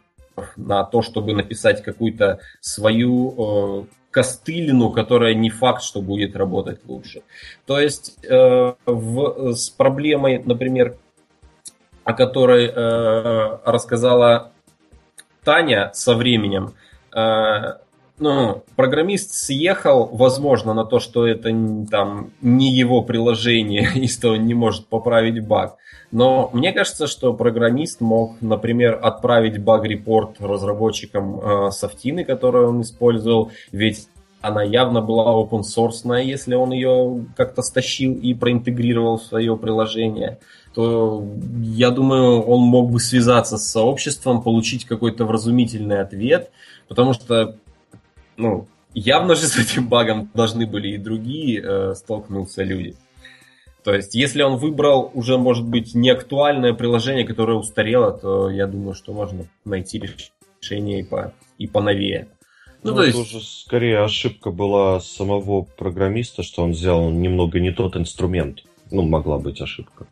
[0.56, 7.22] на то, чтобы написать какую-то свою э, костылину, которая не факт, что будет работать лучше.
[7.66, 10.98] То есть э, в, с проблемой, например,
[12.04, 14.52] о которой э, рассказала
[15.44, 16.74] Таня со временем,
[17.14, 17.76] э,
[18.20, 21.50] ну, программист съехал, возможно, на то, что это
[21.90, 25.78] там не его приложение и что он не может поправить баг.
[26.12, 33.52] Но мне кажется, что программист мог, например, отправить баг-репорт разработчикам э, софтины, которую он использовал,
[33.72, 34.08] ведь
[34.42, 40.40] она явно была open source, если он ее как-то стащил и проинтегрировал в свое приложение,
[40.74, 41.24] то
[41.62, 46.52] я думаю, он мог бы связаться с сообществом, получить какой-то вразумительный ответ,
[46.88, 47.58] потому что
[48.40, 52.96] ну, явно же с этим багом должны были и другие э, столкнуться люди.
[53.84, 58.94] То есть, если он выбрал уже, может быть, неактуальное приложение, которое устарело, то я думаю,
[58.94, 60.02] что можно найти
[60.62, 62.28] решение и, по, и поновее.
[62.84, 63.18] Ну, ну то есть...
[63.18, 68.64] это уже скорее ошибка была самого программиста, что он взял немного не тот инструмент.
[68.92, 70.08] Ну, могла быть ошибка.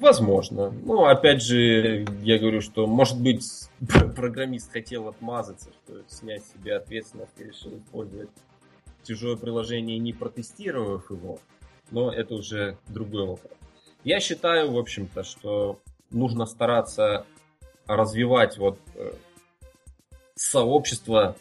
[0.00, 0.70] Возможно.
[0.70, 3.44] Ну, опять же, я говорю, что, может быть,
[4.16, 8.30] программист хотел отмазаться, что снять себе ответственность и решил использовать
[9.06, 11.38] чужое приложение, не протестировав его.
[11.90, 13.52] Но это уже другой вопрос.
[14.02, 15.80] Я считаю, в общем-то, что
[16.10, 17.26] нужно стараться
[17.86, 19.12] развивать вот э,
[20.34, 21.36] сообщество,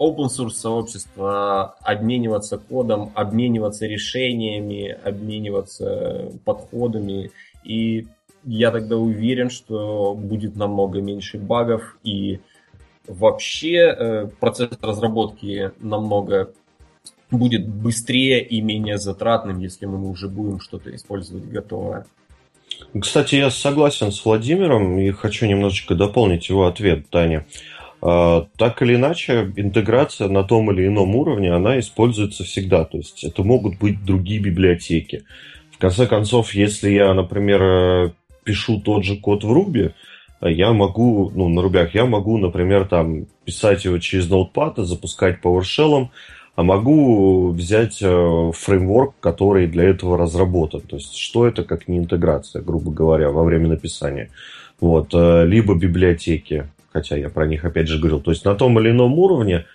[0.00, 7.30] open source сообщество, обмениваться кодом, обмениваться решениями, обмениваться подходами
[7.64, 8.06] и
[8.44, 12.40] я тогда уверен, что будет намного меньше багов и
[13.06, 16.52] вообще э, процесс разработки намного
[17.30, 22.06] будет быстрее и менее затратным, если мы уже будем что-то использовать готовое.
[22.98, 27.46] Кстати, я согласен с Владимиром и хочу немножечко дополнить его ответ, Таня.
[28.02, 32.84] А, так или иначе, интеграция на том или ином уровне, она используется всегда.
[32.84, 35.24] То есть это могут быть другие библиотеки.
[35.74, 38.10] В конце концов, если я, например, э,
[38.44, 39.92] пишу тот же код в Ruby,
[40.40, 45.40] э, я могу, ну, на рубях, я могу, например, там писать его через Notepad, запускать
[45.42, 46.08] PowerShell,
[46.54, 50.80] а могу взять э, фреймворк, который для этого разработан.
[50.82, 54.30] То есть, что это как не интеграция, грубо говоря, во время написания.
[54.80, 55.12] Вот.
[55.12, 58.20] Либо библиотеки, хотя я про них опять же говорил.
[58.20, 59.66] То есть, на том или ином уровне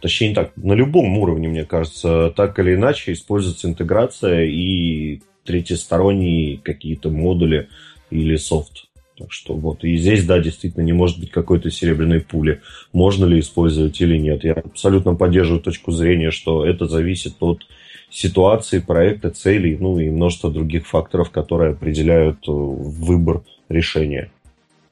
[0.00, 6.58] точнее не так, на любом уровне, мне кажется, так или иначе используется интеграция и третьесторонние
[6.58, 7.68] какие-то модули
[8.10, 8.86] или софт.
[9.18, 12.60] Так что вот, и здесь, да, действительно не может быть какой-то серебряной пули.
[12.92, 14.44] Можно ли использовать или нет.
[14.44, 17.66] Я абсолютно поддерживаю точку зрения, что это зависит от
[18.10, 24.30] ситуации, проекта, целей, ну и множество других факторов, которые определяют э, выбор решения.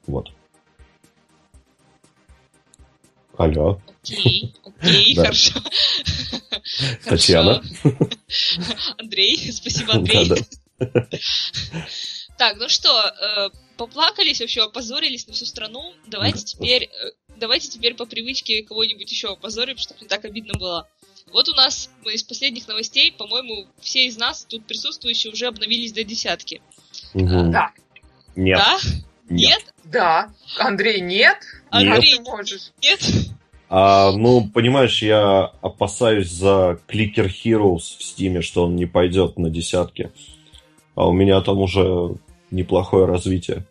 [0.07, 0.31] Вот.
[3.37, 3.79] Алло.
[4.05, 5.59] Окей, окей, хорошо.
[7.05, 7.63] Татьяна.
[8.97, 10.31] Андрей, спасибо, Андрей.
[12.37, 15.93] Так, ну что, э, поплакались, вообще опозорились на всю страну.
[16.05, 20.87] Давайте теперь, э, давайте теперь по привычке кого-нибудь еще опозорим, чтобы не так обидно было.
[21.31, 26.03] Вот у нас из последних новостей, по-моему, все из нас тут присутствующие уже обновились до
[26.03, 26.61] десятки.
[27.13, 27.71] Да.
[28.35, 28.57] Нет.
[28.57, 28.77] Да?
[29.29, 29.73] Нет?
[29.85, 30.33] Да.
[30.57, 31.37] Андрей, нет?
[31.69, 32.71] Андрей, можешь.
[32.81, 32.99] Нет?
[33.69, 39.49] А, ну, понимаешь, я опасаюсь за Clicker Heroes в Стиме, что он не пойдет на
[39.49, 40.11] десятки.
[40.95, 42.15] А у меня там уже
[42.51, 43.65] неплохое развитие.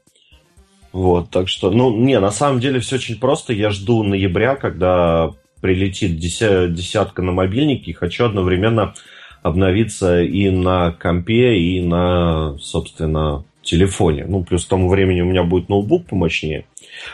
[0.92, 3.52] Вот, так что, ну, не, на самом деле все очень просто.
[3.52, 8.94] Я жду ноября, когда прилетит десятка на мобильнике, и хочу одновременно
[9.42, 14.26] обновиться и на компе, и на, собственно, телефоне.
[14.26, 16.66] Ну, плюс к тому времени у меня будет ноутбук помощнее.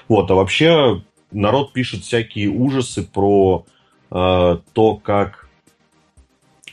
[0.09, 3.65] Вот, а вообще народ пишет всякие ужасы про
[4.11, 5.49] э, то, как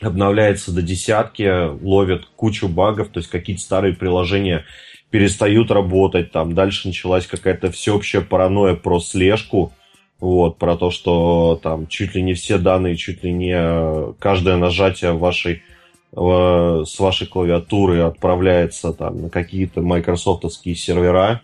[0.02, 4.66] обновляется до десятки, ловят кучу багов, то есть какие-то старые приложения
[5.10, 9.72] перестают работать, там дальше началась какая-то всеобщая паранойя про слежку,
[10.20, 15.14] вот, про то, что там чуть ли не все данные, чуть ли не каждое нажатие
[15.14, 15.62] вашей
[16.12, 21.42] э, с вашей клавиатуры отправляется там на какие-то майкрософтовские сервера,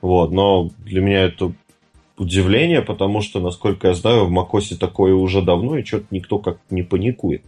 [0.00, 1.52] вот, но для меня это
[2.20, 6.58] удивление, потому что, насколько я знаю, в Макосе такое уже давно, и что-то никто как
[6.70, 7.42] не паникует.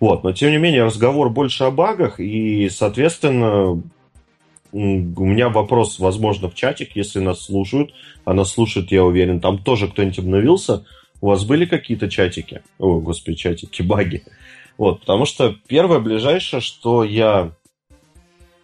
[0.00, 3.82] Вот, но тем не менее разговор больше о багах, и, соответственно,
[4.72, 7.92] у меня вопрос, возможно, в чатик, если нас слушают,
[8.24, 10.84] а нас слушают, я уверен, там тоже кто-нибудь обновился,
[11.20, 12.62] у вас были какие-то чатики?
[12.78, 14.24] О, господи, чатики, баги.
[14.76, 17.52] Вот, потому что первое ближайшее, что я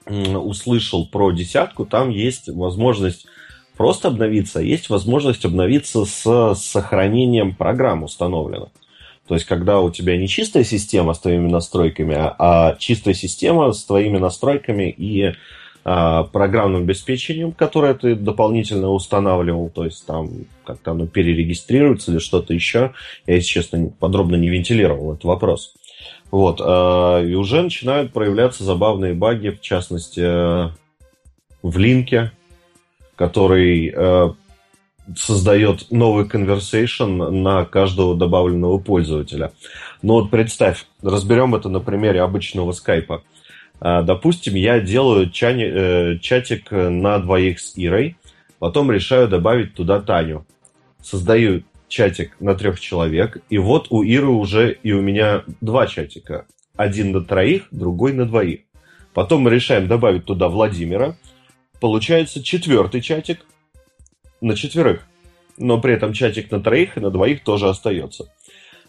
[0.07, 3.27] услышал про десятку, там есть возможность
[3.81, 8.69] просто обновиться, есть возможность обновиться с сохранением программ установленных.
[9.27, 13.73] То есть, когда у тебя не чистая система с твоими настройками, а, а чистая система
[13.73, 15.33] с твоими настройками и
[15.83, 20.29] а, программным обеспечением, которое ты дополнительно устанавливал, то есть там
[20.67, 22.93] как-то оно перерегистрируется или что-то еще.
[23.27, 25.73] Я, если честно, подробно не вентилировал этот вопрос.
[26.31, 30.21] Вот, а, и уже начинают проявляться забавные баги, в частности,
[31.63, 32.33] в линке,
[33.21, 34.29] который э,
[35.15, 39.53] создает новый conversation на каждого добавленного пользователя.
[40.01, 43.23] Ну вот представь, разберем это на примере обычного скайпа.
[43.79, 48.17] А, допустим, я делаю чани, э, чатик на двоих с Ирой,
[48.59, 50.47] потом решаю добавить туда Таню.
[51.03, 56.47] Создаю чатик на трех человек, и вот у Иры уже и у меня два чатика.
[56.75, 58.61] Один на троих, другой на двоих.
[59.13, 61.17] Потом мы решаем добавить туда Владимира.
[61.81, 63.45] Получается четвертый чатик
[64.41, 65.07] на четверых.
[65.57, 68.31] Но при этом чатик на троих и на двоих тоже остается.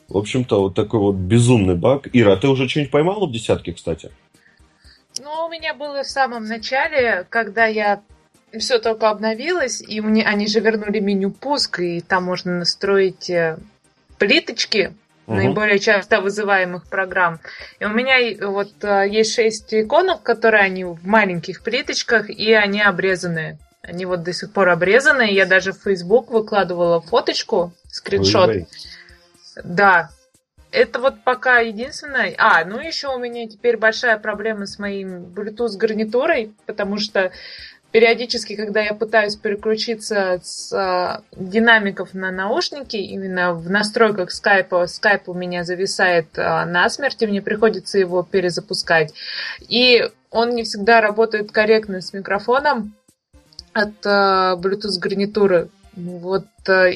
[0.07, 2.07] В общем-то, вот такой вот безумный баг.
[2.13, 4.11] Ира, а ты уже что-нибудь поймала в десятке, кстати?
[5.19, 8.01] Ну, у меня было в самом начале, когда я
[8.57, 13.57] все только обновилось, и мне они же вернули меню пуск, и там можно настроить э,
[14.17, 14.93] плиточки
[15.31, 15.37] угу.
[15.37, 17.39] наиболее часто вызываемых программ.
[17.79, 18.17] И у меня
[18.47, 23.57] вот э, есть шесть иконок, которые они в маленьких плиточках, и они обрезанные.
[23.81, 25.31] Они вот до сих пор обрезаны.
[25.31, 28.67] Я даже в Facebook выкладывала фоточку, скриншот.
[29.63, 30.09] Да,
[30.71, 32.33] это вот пока единственное.
[32.37, 37.31] А, ну еще у меня теперь большая проблема с моим Bluetooth гарнитурой, потому что
[37.91, 45.27] периодически, когда я пытаюсь переключиться с а, динамиков на наушники, именно в настройках скайпа, скайп
[45.29, 49.13] у меня зависает а, насмерть, и мне приходится его перезапускать.
[49.67, 52.95] И он не всегда работает корректно с микрофоном
[53.73, 55.69] от а, Bluetooth гарнитуры.
[55.95, 56.89] Вот а,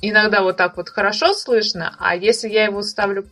[0.00, 3.26] иногда вот так вот хорошо слышно, а если я его ставлю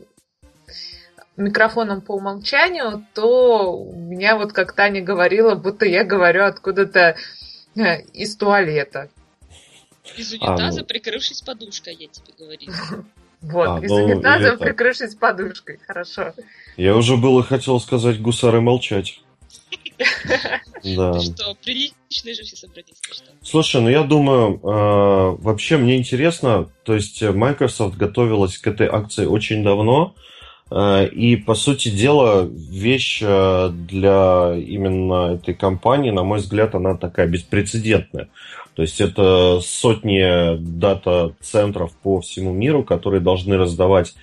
[1.41, 7.16] микрофоном по умолчанию, то у меня вот как Таня говорила, будто я говорю откуда-то
[7.76, 9.11] э, из туалета.
[10.16, 13.05] Из унитаза, а, прикрывшись подушкой, я тебе говорю.
[13.43, 16.34] Вот, а, из ну, унитаза, прикрывшись подушкой, хорошо.
[16.76, 19.22] Я уже было хотел сказать гусары молчать.
[20.82, 21.20] Да.
[21.20, 22.97] что, приличные же все собрались.
[23.43, 29.26] Слушай, ну я думаю, э, вообще мне интересно, то есть Microsoft готовилась к этой акции
[29.26, 30.14] очень давно,
[30.72, 37.26] и, по сути дела, вещь э, для именно этой компании, на мой взгляд, она такая
[37.26, 38.28] беспрецедентная.
[38.74, 44.14] То есть это сотни дата-центров по всему миру, которые должны раздавать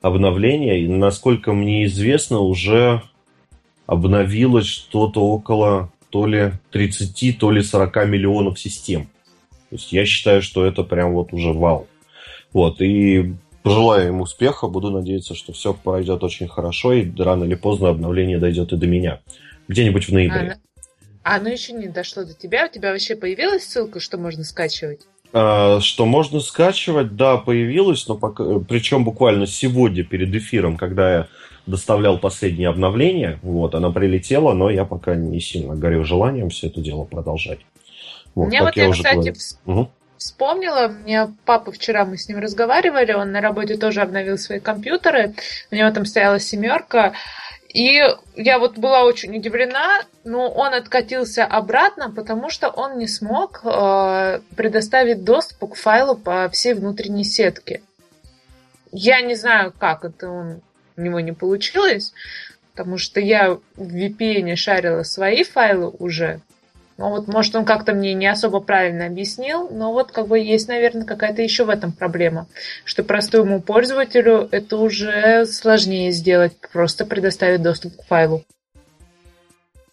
[0.00, 0.80] обновления.
[0.80, 3.02] И, насколько мне известно, уже
[3.86, 9.08] обновилось что-то около то ли 30, то ли 40 миллионов систем.
[9.70, 11.88] То есть я считаю, что это прям вот уже вау.
[12.52, 13.34] Вот, и
[13.66, 18.38] пожелаю им успеха, буду надеяться, что все пройдет очень хорошо, и рано или поздно обновление
[18.38, 19.20] дойдет и до меня.
[19.68, 20.58] Где-нибудь в ноябре.
[21.24, 22.66] А, а оно еще не дошло до тебя?
[22.66, 25.00] У тебя вообще появилась ссылка, что можно скачивать?
[25.32, 31.28] А, что можно скачивать, да, появилось, но пока, причем буквально сегодня перед эфиром, когда я
[31.66, 33.40] доставлял последнее обновление.
[33.42, 37.58] Вот, она прилетела, но я пока не сильно горю желанием все это дело продолжать.
[38.36, 39.34] Вот, Мне вот я, я кстати, говорил.
[39.64, 39.90] угу.
[40.18, 45.34] Вспомнила, мне папа вчера мы с ним разговаривали, он на работе тоже обновил свои компьютеры,
[45.70, 47.14] у него там стояла семерка,
[47.76, 48.02] и
[48.36, 54.40] я вот была очень удивлена, но он откатился обратно, потому что он не смог э,
[54.56, 57.82] предоставить доступ к файлу по всей внутренней сетке.
[58.92, 60.62] Я не знаю, как это он
[60.96, 62.14] у него не получилось,
[62.72, 66.40] потому что я в VPN шарила свои файлы уже.
[66.98, 70.66] Ну вот, может, он как-то мне не особо правильно объяснил, но вот как бы есть,
[70.68, 72.46] наверное, какая-то еще в этом проблема,
[72.84, 78.44] что простому пользователю это уже сложнее сделать, просто предоставить доступ к файлу.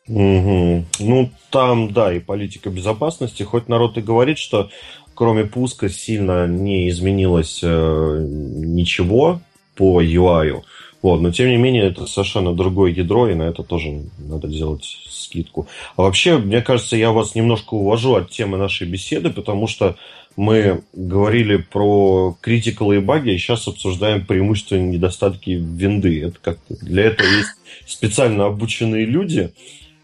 [0.08, 0.86] Угу.
[0.99, 3.43] Ну, там, да, и политика безопасности.
[3.43, 4.70] Хоть народ и говорит, что
[5.14, 9.41] кроме пуска сильно не изменилось э, ничего
[9.76, 10.62] по UI.
[11.04, 14.86] Вот, но тем не менее, это совершенно другое ядро, и на это тоже надо делать
[15.10, 15.68] скидку.
[15.97, 19.97] А вообще, мне кажется, я вас немножко увожу от темы нашей беседы, потому что
[20.38, 26.24] мы говорили про критикалы и баги, и сейчас обсуждаем преимущества и недостатки винды.
[26.24, 27.51] Это как для этого есть
[27.86, 29.51] специально обученные люди.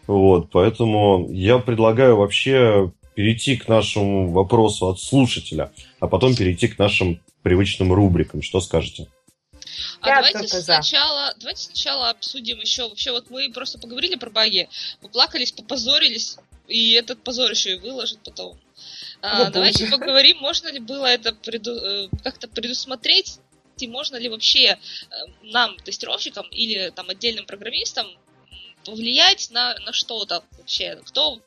[0.06, 6.78] Вот, поэтому я предлагаю вообще перейти к нашему вопросу от слушателя, а потом перейти к
[6.78, 8.42] нашим привычным рубрикам.
[8.42, 9.06] Что скажете?
[10.00, 14.68] А давайте сначала, давайте сначала обсудим еще вообще вот мы просто поговорили про баги,
[15.00, 16.36] поплакались, попозорились,
[16.68, 18.58] и этот позор еще и выложит потом.
[19.22, 19.98] А, О, давайте боже.
[19.98, 21.72] поговорим, можно ли было это преду...
[21.72, 23.38] Э, как-то предусмотреть,
[23.76, 24.78] и можно ли вообще э,
[25.42, 28.06] нам, тестировщикам или там отдельным программистам
[28.84, 31.00] повлиять на, на что-то вообще?
[31.04, 31.40] Кто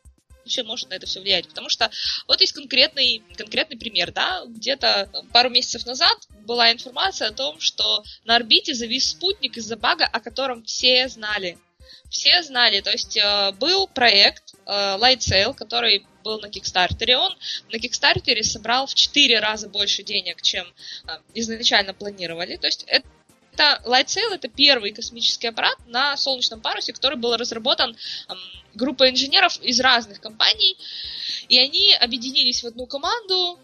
[0.44, 1.48] вообще может на это все влиять?
[1.48, 1.90] Потому что
[2.28, 8.04] вот есть конкретный, конкретный пример, да, где-то пару месяцев назад была информация о том, что
[8.26, 11.58] на орбите завис спутник из-за бага, о котором все знали.
[12.10, 17.18] Все знали, то есть э, был проект э, Light Sail, который был на Кикстартере.
[17.18, 17.36] Он
[17.72, 20.68] на Кикстартере собрал в 4 раза больше денег, чем
[21.08, 22.58] э, изначально планировали.
[22.58, 23.08] То есть это
[23.54, 27.96] это LightSail это первый космический аппарат на солнечном парусе, который был разработан
[28.74, 30.78] группой инженеров из разных компаний,
[31.48, 33.60] и они объединились в одну команду.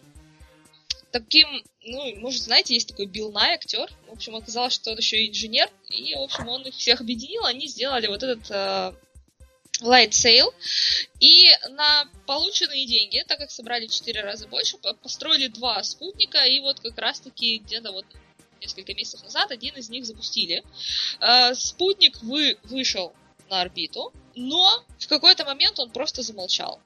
[1.11, 1.47] Таким,
[1.83, 3.91] ну, может, знаете, есть такой Билл Най, актер.
[4.07, 7.45] В общем, оказалось, что он еще и инженер, и, в общем, он их всех объединил,
[7.45, 8.93] они сделали вот этот э,
[9.81, 10.53] Light Sail.
[11.19, 16.79] И на полученные деньги, так как собрали 4 раза больше, построили два спутника, и вот
[16.79, 18.05] как раз-таки где-то вот
[18.59, 20.63] несколько месяцев назад один из них запустили.
[21.19, 23.13] Э, спутник вы, вышел
[23.49, 26.79] на орбиту, но в какой-то момент он просто замолчал.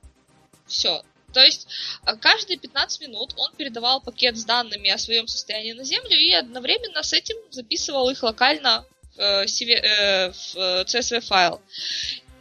[0.67, 1.03] Все.
[1.33, 1.67] То есть
[2.05, 6.31] э, каждые 15 минут он передавал пакет с данными о своем состоянии на Землю и
[6.33, 10.55] одновременно с этим записывал их локально в, э, в
[10.85, 11.61] CSV файл.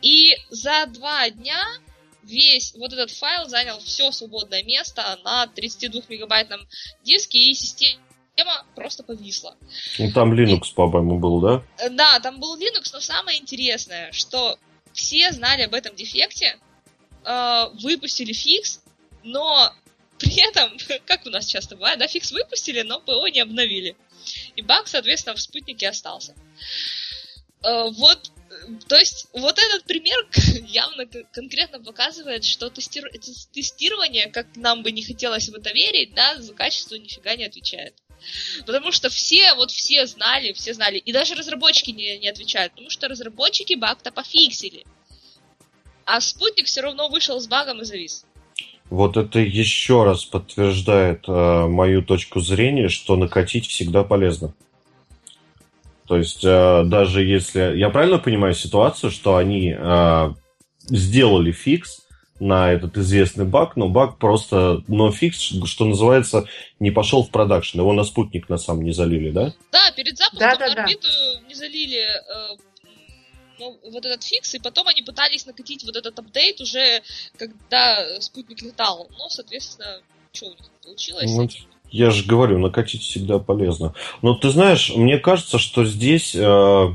[0.02, 1.62] И за два дня
[2.22, 6.66] весь вот этот файл занял все свободное место на 32 мегабайтном
[7.02, 8.00] диске и системе
[8.36, 9.56] тема просто повисла.
[9.98, 10.74] Ну, там Linux, и...
[10.74, 11.62] по-моему, был, да?
[11.78, 14.58] Э, да, там был Linux, но самое интересное, что
[14.92, 16.58] все знали об этом дефекте,
[17.24, 18.82] э, выпустили фикс,
[19.22, 19.72] но
[20.18, 20.76] при этом,
[21.06, 23.96] как у нас часто бывает, да, фикс выпустили, но ПО не обновили.
[24.54, 26.34] И баг, соответственно, в спутнике остался.
[27.64, 28.30] Э, вот
[28.88, 30.26] то есть вот этот пример
[30.66, 33.10] явно конкретно показывает, что тестир...
[33.52, 37.94] тестирование, как нам бы не хотелось в это верить, да, за качество нифига не отвечает.
[38.66, 40.98] Потому что все, вот все знали, все знали.
[40.98, 44.84] И даже разработчики не, не отвечают, потому что разработчики баг-то пофиксили.
[46.04, 48.24] А спутник все равно вышел с багом и завис.
[48.90, 54.54] Вот это еще раз подтверждает э, мою точку зрения, что накатить всегда полезно.
[56.06, 57.78] То есть э, даже если...
[57.78, 60.34] Я правильно понимаю ситуацию, что они э,
[60.80, 62.01] сделали fix,
[62.42, 66.46] на этот известный баг, но баг просто, но fix, что называется,
[66.80, 67.78] не пошел в production.
[67.78, 69.54] Его на спутник на самом не залили, да?
[69.70, 71.48] Да, перед запуском да, да, на орбиту да.
[71.48, 72.56] не залили э,
[73.60, 77.02] ну, вот этот fix, и потом они пытались накатить вот этот апдейт уже,
[77.38, 79.08] когда спутник летал.
[79.16, 80.00] Но, соответственно,
[80.32, 81.30] что у них получилось?
[81.30, 81.50] Вот.
[81.92, 83.94] Я же говорю, накатить всегда полезно.
[84.20, 86.86] Но ты знаешь, мне кажется, что здесь, э,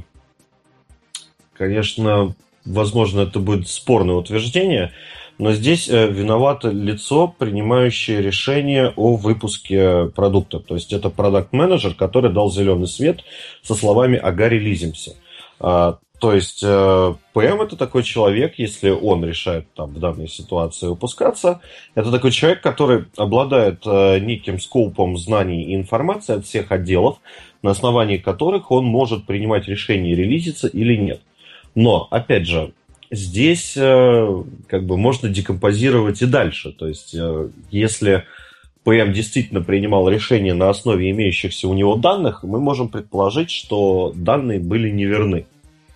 [1.54, 2.36] конечно,
[2.66, 4.92] возможно, это будет спорное утверждение,
[5.38, 10.60] но здесь э, виновато лицо, принимающее решение о выпуске продукта.
[10.60, 13.24] То есть это продукт-менеджер, который дал зеленый свет
[13.62, 15.16] со словами «ага, релизимся».
[15.60, 20.88] А, то есть э, ПМ это такой человек, если он решает там, в данной ситуации
[20.88, 21.62] выпускаться,
[21.94, 27.20] это такой человек, который обладает э, неким скопом знаний и информации от всех отделов,
[27.62, 31.22] на основании которых он может принимать решение релизиться или нет.
[31.76, 32.74] Но, опять же,
[33.12, 36.72] здесь э, как бы можно декомпозировать и дальше.
[36.72, 38.26] То есть, э, если
[38.84, 44.60] ПМ действительно принимал решение на основе имеющихся у него данных, мы можем предположить, что данные
[44.60, 45.46] были неверны.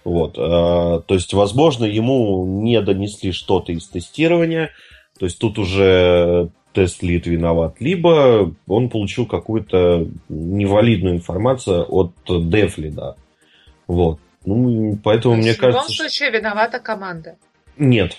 [0.03, 4.71] Вот, э, то есть, возможно, ему не донесли что-то из тестирования,
[5.19, 13.15] то есть тут уже тест-лид виноват, либо он получил какую-то невалидную информацию от дефлида.
[13.87, 14.19] Вот.
[14.45, 15.87] Ну, поэтому мне кажется...
[15.87, 17.37] В любом случае виновата команда.
[17.77, 18.17] Нет.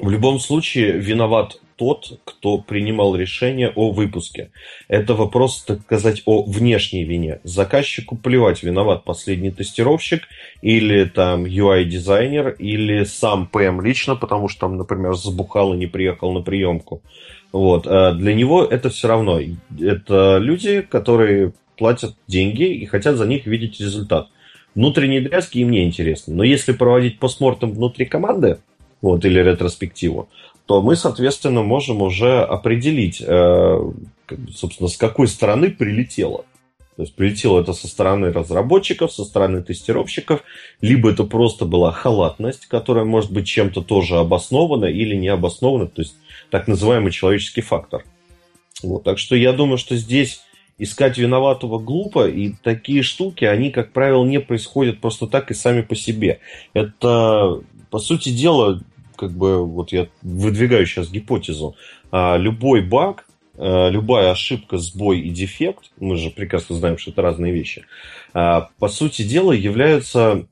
[0.00, 4.50] В любом случае виноват тот, кто принимал решение о выпуске.
[4.86, 7.40] Это вопрос, так сказать, о внешней вине.
[7.42, 10.24] Заказчику плевать, виноват последний тестировщик
[10.60, 16.32] или там UI-дизайнер, или сам ПМ лично, потому что там, например, забухал и не приехал
[16.32, 17.00] на приемку.
[17.50, 17.86] Вот.
[17.86, 19.40] А для него это все равно.
[19.80, 24.28] Это люди, которые платят деньги и хотят за них видеть результат.
[24.74, 26.34] Внутренние дрязги им не интересны.
[26.34, 28.58] Но если проводить постмортом внутри команды,
[29.02, 30.28] вот, или ретроспективу,
[30.66, 33.92] то мы, соответственно, можем уже определить, э,
[34.54, 36.44] собственно, с какой стороны прилетело.
[36.96, 40.42] То есть прилетело это со стороны разработчиков, со стороны тестировщиков,
[40.80, 46.02] либо это просто была халатность, которая может быть чем-то тоже обоснована или не обоснована, то
[46.02, 46.14] есть
[46.50, 48.04] так называемый человеческий фактор.
[48.82, 50.42] Вот, так что я думаю, что здесь
[50.80, 55.82] искать виноватого глупо, и такие штуки, они, как правило, не происходят просто так и сами
[55.82, 56.40] по себе.
[56.72, 58.80] Это, по сути дела,
[59.16, 61.76] как бы, вот я выдвигаю сейчас гипотезу,
[62.10, 63.26] а, любой баг,
[63.58, 67.84] а, любая ошибка, сбой и дефект, мы же прекрасно знаем, что это разные вещи,
[68.32, 70.46] а, по сути дела являются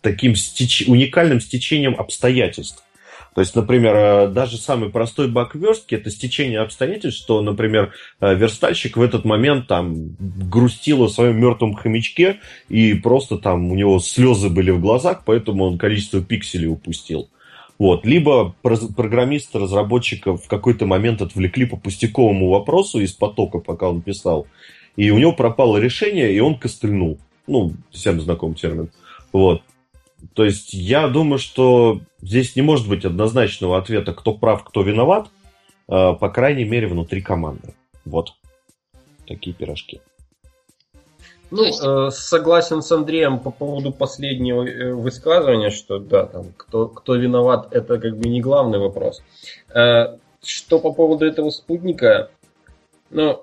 [0.00, 0.84] таким стеч...
[0.86, 2.84] уникальным стечением обстоятельств.
[3.36, 8.34] То есть, например, э, даже самый простой баг верстки это стечение обстоятельств, что, например, э,
[8.34, 12.40] верстальщик в этот момент там грустил о своем мертвом хомячке,
[12.70, 17.28] и просто там у него слезы были в глазах, поэтому он количество пикселей упустил.
[17.78, 18.06] Вот.
[18.06, 24.46] Либо программисты, разработчика в какой-то момент отвлекли по пустяковому вопросу из потока, пока он писал,
[24.96, 27.18] и у него пропало решение, и он костыльнул.
[27.46, 28.88] Ну, всем знаком термин.
[29.30, 29.60] Вот.
[30.34, 35.28] То есть я думаю, что здесь не может быть однозначного ответа, кто прав, кто виноват,
[35.88, 37.74] э, по крайней мере, внутри команды.
[38.04, 38.32] Вот.
[39.26, 40.00] Такие пирожки.
[41.50, 47.14] Ну, э, согласен с Андреем по поводу последнего э, высказывания, что да, там, кто, кто
[47.14, 49.22] виноват, это как бы не главный вопрос.
[50.42, 52.30] Что по поводу этого спутника,
[53.10, 53.42] ну,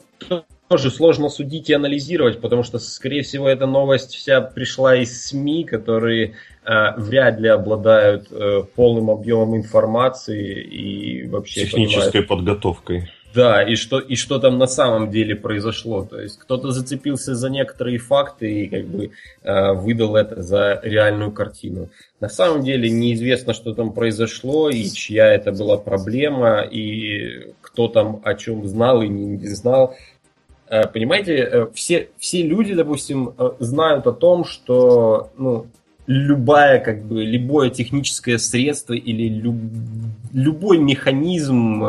[0.74, 5.66] тоже сложно судить и анализировать, потому что, скорее всего, эта новость вся пришла из СМИ,
[5.66, 6.34] которые э,
[6.66, 13.10] вряд ли обладают э, полным объемом информации и вообще технической понимают, подготовкой.
[13.34, 16.06] Да, и что, и что там на самом деле произошло.
[16.06, 19.12] То есть кто-то зацепился за некоторые факты и как бы
[19.42, 21.90] э, выдал это за реальную картину.
[22.20, 28.22] На самом деле неизвестно, что там произошло и чья это была проблема, и кто там
[28.24, 29.96] о чем знал и не знал.
[30.68, 35.66] Э, понимаете, э, все, все люди, допустим, э, знают о том, что ну,
[36.06, 39.56] любая, как бы, любое техническое средство или люб,
[40.34, 41.84] любой механизм,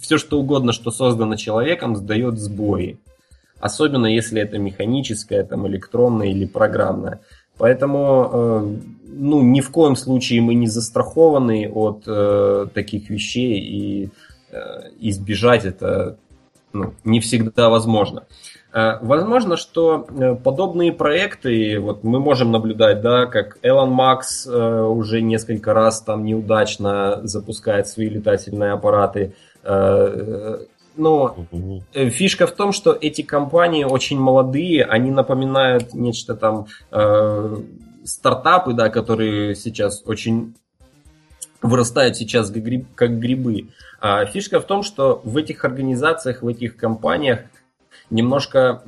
[0.00, 2.98] все что угодно, что создано человеком, сдает сбои.
[3.60, 7.20] Особенно если это механическое, там, электронное или программное.
[7.58, 14.10] Поэтому, ну, ни в коем случае мы не застрахованы от таких вещей и
[15.00, 16.16] избежать это
[16.72, 18.20] ну, не всегда возможно.
[18.20, 18.24] Э,
[18.72, 25.22] возможно, что э, подобные проекты, вот мы можем наблюдать, да, как Элон Макс э, уже
[25.22, 29.34] несколько раз там неудачно запускает свои летательные аппараты.
[30.96, 31.36] Но
[31.92, 36.66] фишка в том, что эти компании очень молодые, они напоминают нечто там
[38.04, 40.54] стартапы, да, которые сейчас очень
[41.62, 42.52] вырастают сейчас
[42.94, 43.68] как грибы.
[44.00, 47.40] А фишка в том, что в этих организациях, в этих компаниях
[48.10, 48.82] немножко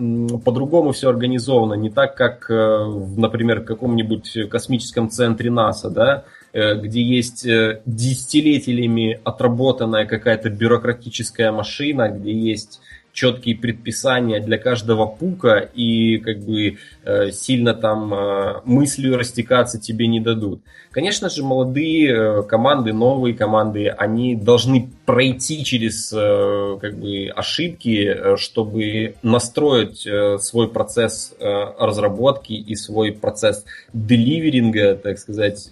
[0.44, 1.74] по-другому все организовано.
[1.74, 2.84] Не так, как, э,
[3.16, 11.52] например, в каком-нибудь космическом центре НАСА, да, э, где есть э, десятилетиями отработанная какая-то бюрократическая
[11.52, 12.80] машина, где есть
[13.12, 20.06] четкие предписания для каждого пука и как бы э, сильно там э, мыслью растекаться тебе
[20.06, 20.62] не дадут.
[20.90, 29.16] Конечно же, молодые э, команды, новые команды, они должны пройти через как бы ошибки, чтобы
[29.22, 30.06] настроить
[30.42, 35.68] свой процесс разработки и свой процесс деливеринга, так сказать,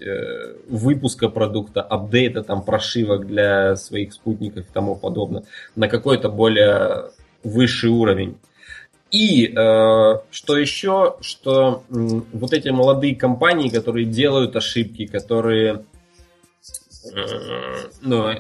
[0.69, 5.45] выпуска продукта, апдейта там прошивок для своих спутников и тому подобное
[5.77, 7.11] на какой-то более
[7.43, 8.37] высший уровень.
[9.11, 11.95] И э, что еще, что э,
[12.33, 15.85] вот эти молодые компании, которые делают ошибки, которые,
[17.13, 17.21] э,
[18.03, 18.31] ну,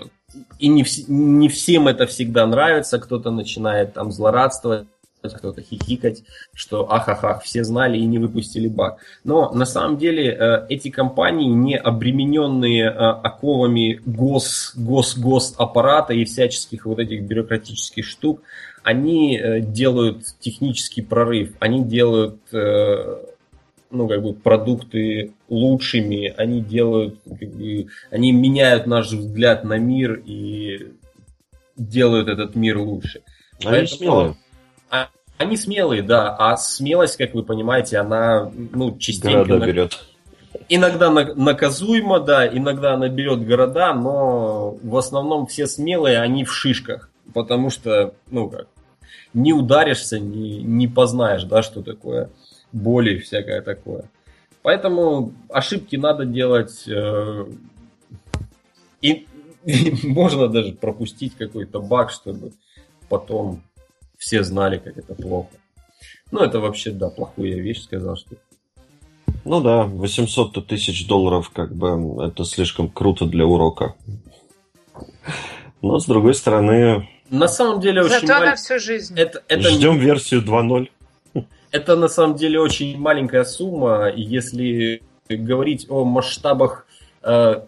[0.60, 4.86] и не, вс- не всем это всегда нравится, кто-то начинает там злорадствовать,
[5.22, 6.22] кто-то хихикать,
[6.54, 8.98] что ах-ах-ах, все знали и не выпустили баг.
[9.24, 16.14] Но на самом деле э, эти компании, не обремененные э, оковами гос, гос, гос аппарата
[16.14, 18.42] и всяческих вот этих бюрократических штук,
[18.82, 22.38] они э, делают технический прорыв, они делают
[23.90, 30.22] ну, как бы, продукты лучшими, они делают, как бы, они меняют наш взгляд на мир
[30.24, 30.92] и
[31.76, 33.22] делают этот мир лучше.
[33.64, 33.98] Они Поэтому...
[33.98, 34.36] смелые.
[34.90, 35.08] А,
[35.38, 39.44] они смелые, да, а смелость, как вы понимаете, она, ну, частенько...
[39.44, 40.04] Города берет.
[40.68, 47.09] Иногда наказуемо, да, иногда она берет города, но в основном все смелые, они в шишках,
[47.34, 48.68] потому что, ну как,
[49.34, 52.30] не ударишься, не, не познаешь, да, что такое
[52.72, 54.04] боли и всякое такое.
[54.62, 57.46] Поэтому ошибки надо делать э,
[59.00, 59.26] и,
[59.64, 62.52] и можно даже пропустить какой-то баг, чтобы
[63.08, 63.62] потом
[64.18, 65.50] все знали, как это плохо.
[66.30, 68.36] Ну, это вообще, да, плохую я вещь сказал, что...
[69.44, 73.96] Ну да, 800 тысяч долларов, как бы, это слишком круто для урока.
[75.82, 77.08] Но, с другой стороны...
[77.30, 78.26] На самом деле очень...
[78.26, 78.44] Зато мал...
[78.44, 79.18] на всю жизнь.
[79.18, 79.70] Это, это...
[79.70, 80.88] Ждем версию 2.0.
[81.70, 86.86] Это, на самом деле, очень маленькая сумма, и если говорить о масштабах
[87.22, 87.60] э,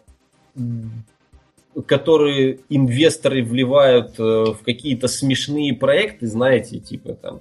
[1.87, 7.41] которые инвесторы вливают э, в какие-то смешные проекты, знаете, типа там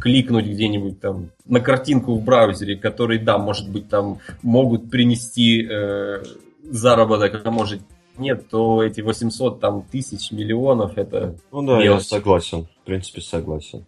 [0.00, 6.22] кликнуть где-нибудь там на картинку в браузере, который, да, может быть, там могут принести э,
[6.64, 7.80] заработок, а может
[8.18, 11.36] нет, то эти 800 там тысяч, миллионов, это...
[11.50, 12.02] Ну да, мелочь.
[12.02, 12.66] я согласен.
[12.82, 13.84] В принципе, согласен.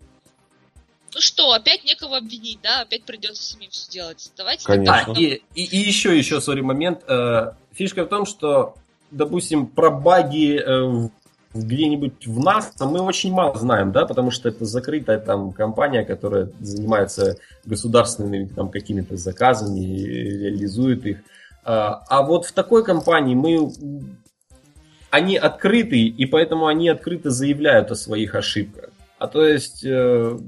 [1.15, 2.83] Ну что, опять некого обвинить, да?
[2.83, 4.33] Опять придется самим все делать.
[4.37, 5.15] Давайте Конечно.
[5.15, 7.05] А, и, и, и еще, еще, сори, момент.
[7.09, 8.75] Э, фишка в том, что,
[9.11, 11.09] допустим, про баги э,
[11.55, 16.51] где-нибудь в нас мы очень мало знаем, да, потому что это закрытая там компания, которая
[16.61, 21.19] занимается государственными там какими-то заказами, реализует их.
[21.67, 23.73] А, а вот в такой компании мы
[25.11, 28.91] они открыты, и поэтому они открыто заявляют о своих ошибках.
[29.19, 30.39] А то есть э,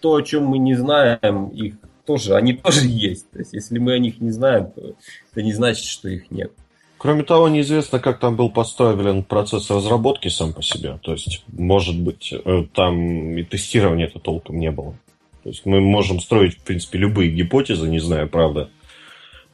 [0.00, 3.30] то, о чем мы не знаем, их тоже, они тоже есть.
[3.30, 4.94] То есть если мы о них не знаем, то
[5.30, 6.50] это не значит, что их нет.
[6.98, 10.98] Кроме того, неизвестно, как там был поставлен процесс разработки сам по себе.
[11.02, 14.96] То есть, может быть, э, там и тестирования это толком не было.
[15.44, 18.70] То есть мы можем строить, в принципе, любые гипотезы, не знаю, правда.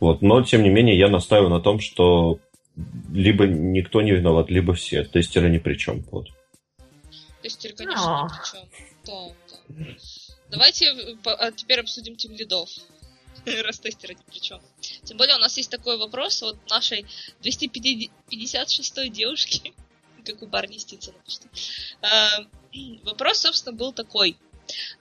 [0.01, 0.23] Вот.
[0.23, 2.41] Но, тем не менее, я настаиваю на том, что
[3.13, 5.05] либо никто не виноват, либо все.
[5.05, 6.03] Тестеры ни при чем.
[6.11, 6.29] Вот.
[7.43, 8.69] Тестеры, конечно, ни при чем.
[9.07, 9.87] Да, да.
[10.51, 10.93] Давайте
[11.25, 12.69] а теперь обсудим тем лидов.
[13.65, 14.61] раз тестеры ни при чем.
[15.05, 17.07] Тем более у нас есть такой вопрос от нашей
[17.43, 19.73] 256-й девушки,
[20.25, 21.19] как у Барни Стицена.
[22.03, 22.45] А,
[23.05, 24.37] вопрос, собственно, был такой.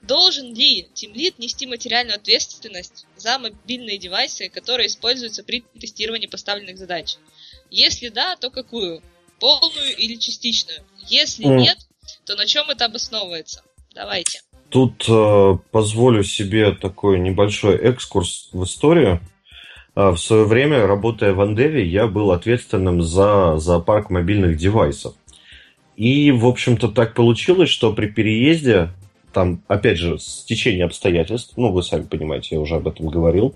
[0.02, 7.16] Должен ли TeamLead нести материальную ответственность за мобильные девайсы, которые используются при тестировании поставленных задач?
[7.70, 9.02] Если да, то какую?
[9.38, 10.80] Полную или частичную?
[11.06, 11.56] Если mm.
[11.56, 11.78] нет,
[12.24, 13.62] то на чем это обосновывается?
[13.94, 14.40] Давайте.
[14.68, 19.20] Тут э, позволю себе такой небольшой экскурс в историю.
[19.96, 25.14] Э, в свое время, работая в Андеве, я был ответственным за зоопарк мобильных девайсов.
[25.96, 28.90] И, в общем-то, так получилось, что при переезде,
[29.32, 33.54] там, опять же, с течением обстоятельств, ну, вы сами понимаете, я уже об этом говорил,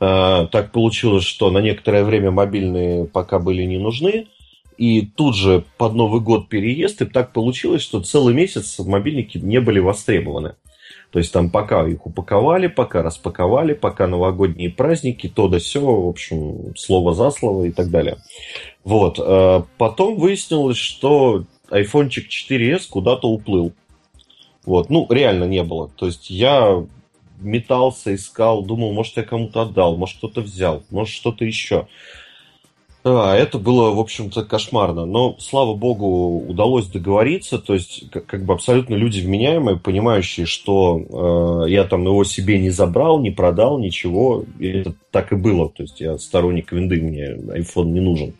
[0.00, 4.26] э, так получилось, что на некоторое время мобильные пока были не нужны,
[4.76, 9.60] и тут же под Новый год переезд, и так получилось, что целый месяц мобильники не
[9.60, 10.54] были востребованы.
[11.10, 16.08] То есть там пока их упаковали, пока распаковали, пока новогодние праздники, то да все, в
[16.08, 18.18] общем, слово за слово и так далее.
[18.84, 19.18] Вот.
[19.18, 23.72] Э, потом выяснилось, что iPhone 4s куда-то уплыл.
[24.64, 24.90] Вот.
[24.90, 25.88] Ну, реально не было.
[25.88, 26.84] То есть я
[27.40, 31.86] метался, искал, думал, может, я кому-то отдал, может, кто-то взял, может, что-то еще.
[33.04, 35.06] Да, это было, в общем-то, кошмарно.
[35.06, 37.58] Но, слава богу, удалось договориться.
[37.58, 42.58] То есть, как, как бы абсолютно люди вменяемые, понимающие, что э, я там его себе
[42.58, 44.44] не забрал, не продал, ничего.
[44.58, 45.70] И это так и было.
[45.70, 48.34] То есть, я сторонник винды, мне iPhone не нужен.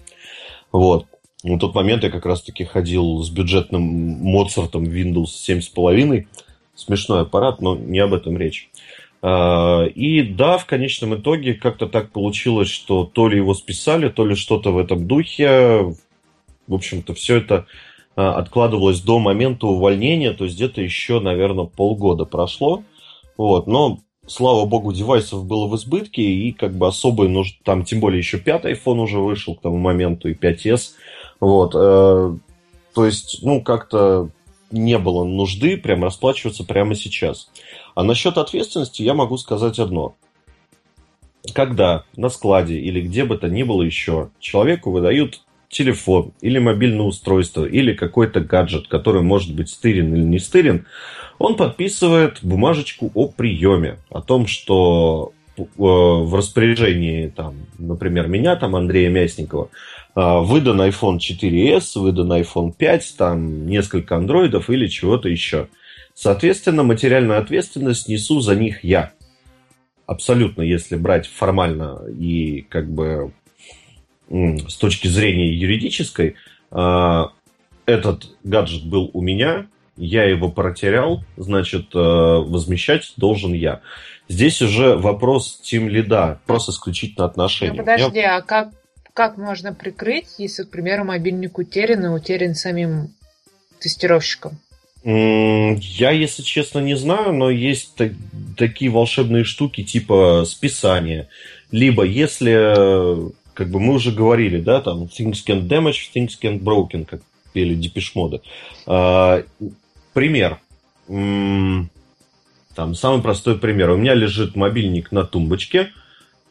[0.73, 1.07] Вот.
[1.45, 6.27] На тот момент я как раз-таки ходил с бюджетным Моцартом Windows 7.5.
[6.75, 8.71] Смешной аппарат, но не об этом речь.
[9.23, 14.25] А, и да, в конечном итоге как-то так получилось, что то ли его списали, то
[14.25, 15.95] ли что-то в этом духе.
[16.67, 17.67] В общем-то, все это
[18.17, 22.83] а, откладывалось до момента увольнения, то есть где-то еще, наверное, полгода прошло.
[23.37, 28.01] Вот, но слава богу, девайсов было в избытке, и как бы особой нужды, там, тем
[28.01, 30.93] более еще пятый iPhone уже вышел к тому моменту, и 5s.
[31.41, 32.37] Вот, э,
[32.95, 34.31] то есть, ну, как-то
[34.71, 37.51] не было нужды прям расплачиваться прямо сейчас.
[37.95, 40.17] А насчет ответственности я могу сказать одно.
[41.55, 45.41] Когда на складе или где бы то ни было еще человеку выдают
[45.71, 50.87] телефон или мобильное устройство или какой-то гаджет, который может быть стырен или не стырен,
[51.39, 58.77] он подписывает бумажечку о приеме, о том, что э, в распоряжении, там, например, меня, там,
[58.77, 59.71] Андрея Мясникова,
[60.15, 65.69] выдан iPhone 4s, выдан iPhone 5, там несколько андроидов или чего-то еще.
[66.15, 69.13] Соответственно, материальную ответственность несу за них я.
[70.07, 73.33] Абсолютно, если брать формально и как бы
[74.29, 76.35] с точки зрения юридической,
[76.71, 77.31] а,
[77.87, 79.67] этот гаджет был у меня,
[79.97, 83.81] я его потерял, значит, э, возмещать должен я.
[84.29, 87.73] Здесь уже вопрос тим лида, просто исключительно отношения.
[87.73, 88.37] Ну, подожди, я...
[88.37, 88.71] а как,
[89.19, 93.09] как можно прикрыть, если, к примеру, мобильник утерян и утерян самим
[93.81, 94.61] тестировщиком?
[95.03, 98.13] Я, если честно, не знаю, но есть так,
[98.57, 101.29] такие волшебные штуки типа списания.
[101.73, 107.05] Либо если, как бы мы уже говорили, да, там things can damage, things can broken,
[107.05, 107.21] как
[107.53, 108.41] пели депешмоды.
[108.87, 109.43] А,
[110.13, 110.61] пример.
[111.09, 111.89] Там
[112.95, 113.91] самый простой пример.
[113.91, 115.89] У меня лежит мобильник на тумбочке,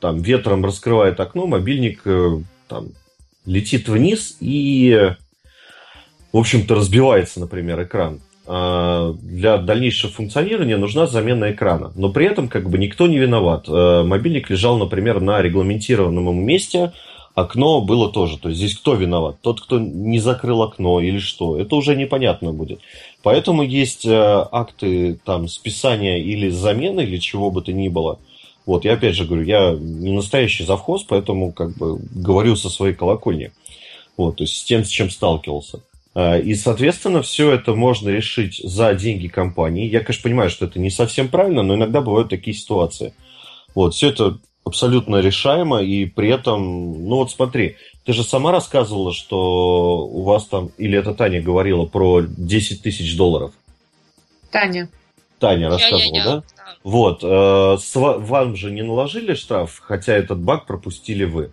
[0.02, 2.90] там ветром раскрывает окно, мобильник э, там,
[3.46, 5.14] летит вниз и,
[6.32, 8.22] в общем-то, разбивается, например, экран.
[8.48, 11.92] э, для дальнейшего функционирования нужна замена экрана.
[11.96, 13.66] Но при этом как бы никто не виноват.
[13.68, 16.94] Э, мобильник лежал, например, на регламентированном месте,
[17.36, 18.38] окно было тоже.
[18.38, 19.38] То есть здесь кто виноват?
[19.42, 21.60] Тот, кто не закрыл окно или что?
[21.60, 22.80] Это уже непонятно будет.
[23.22, 24.12] Поэтому есть э,
[24.52, 28.20] акты там списания или замены, или чего бы то ни было.
[28.68, 32.94] Вот, я опять же говорю, я не настоящий завхоз, поэтому как бы говорю со своей
[32.94, 33.54] колокольни.
[34.18, 35.80] Вот, то есть с тем, с чем сталкивался.
[36.14, 39.88] А, и, соответственно, все это можно решить за деньги компании.
[39.88, 43.14] Я, конечно, понимаю, что это не совсем правильно, но иногда бывают такие ситуации.
[43.74, 49.14] Вот, все это абсолютно решаемо, и при этом, ну вот смотри, ты же сама рассказывала,
[49.14, 53.54] что у вас там, или это Таня говорила про 10 тысяч долларов.
[54.52, 54.90] Таня.
[55.40, 56.44] Таня рассказывала, да?
[56.84, 61.52] Вот, э, вам же не наложили штраф, хотя этот баг пропустили вы.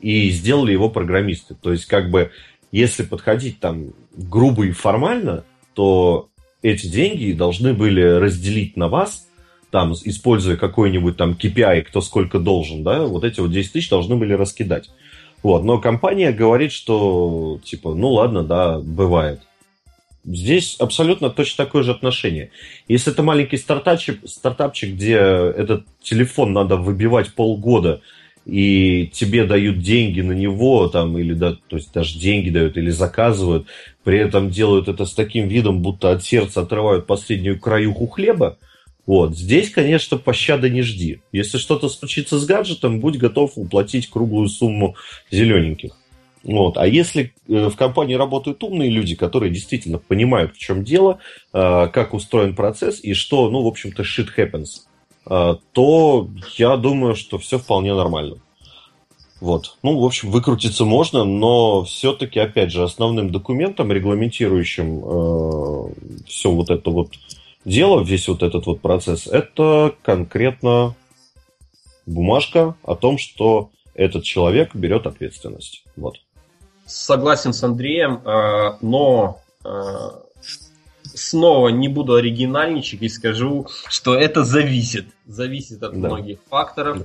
[0.00, 1.54] И сделали его программисты.
[1.54, 2.30] То есть, как бы,
[2.72, 5.44] если подходить там грубо и формально,
[5.74, 6.28] то
[6.62, 9.28] эти деньги должны были разделить на вас,
[9.70, 14.16] там, используя какой-нибудь там KPI, кто сколько должен, да, вот эти вот 10 тысяч должны
[14.16, 14.90] были раскидать.
[15.42, 19.40] Вот, но компания говорит, что, типа, ну ладно, да, бывает.
[20.24, 22.50] Здесь абсолютно точно такое же отношение.
[22.86, 28.00] Если это маленький стартапчик, стартапчик, где этот телефон надо выбивать полгода,
[28.44, 32.90] и тебе дают деньги на него, там, или да, то есть даже деньги дают, или
[32.90, 33.66] заказывают,
[34.04, 38.58] при этом делают это с таким видом, будто от сердца отрывают последнюю краюху хлеба,
[39.06, 39.36] вот.
[39.36, 41.22] Здесь, конечно, пощады не жди.
[41.32, 44.94] Если что-то случится с гаджетом, будь готов уплатить круглую сумму
[45.30, 45.96] зелененьких.
[46.44, 46.76] Вот.
[46.76, 51.18] А если э, в компании работают умные люди, которые действительно понимают, в чем дело,
[51.52, 54.82] э, как устроен процесс и что, ну, в общем-то, shit happens,
[55.30, 58.38] э, то я думаю, что все вполне нормально.
[59.40, 59.76] Вот.
[59.82, 66.70] Ну, в общем, выкрутиться можно, но все-таки, опять же, основным документом, регламентирующим э, все вот
[66.70, 67.10] это вот
[67.64, 70.94] дело, весь вот этот вот процесс, это конкретно
[72.06, 75.82] бумажка о том, что этот человек берет ответственность.
[75.96, 76.21] Вот.
[76.92, 79.68] Согласен с Андреем, э, но э,
[81.02, 85.06] снова не буду оригинальничать и скажу, что это зависит.
[85.26, 85.98] Зависит от да.
[86.08, 86.98] многих факторов.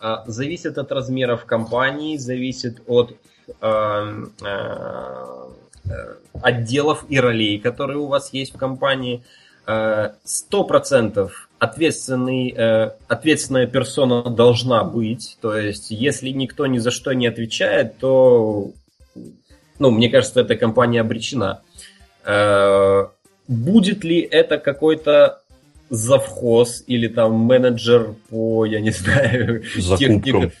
[0.00, 0.24] Да.
[0.26, 3.16] Э, зависит от размеров компании, зависит от
[6.42, 9.24] отделов и ролей, которые у вас есть в компании.
[10.24, 12.50] Сто процентов ответственный,
[13.08, 15.38] ответственная персона должна быть.
[15.40, 18.72] То есть, если никто ни за что не отвечает, то
[19.78, 21.62] ну, мне кажется, эта компания обречена.
[22.24, 23.06] Э,
[23.48, 25.40] будет ли это какой-то
[25.90, 29.62] завхоз или там менеджер по, я не знаю,
[29.98, 30.52] техникам?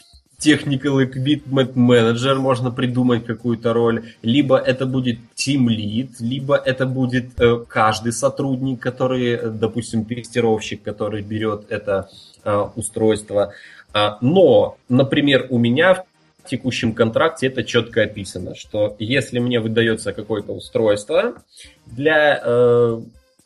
[0.44, 7.40] technical equipment manager, можно придумать какую-то роль, либо это будет team lead, либо это будет
[7.40, 12.08] э, каждый сотрудник, который, допустим, тестировщик, который берет это
[12.44, 13.52] э, устройство.
[13.94, 16.04] А, но, например, у меня
[16.44, 21.34] в текущем контракте это четко описано, что если мне выдается какое-то устройство
[21.86, 23.00] для э,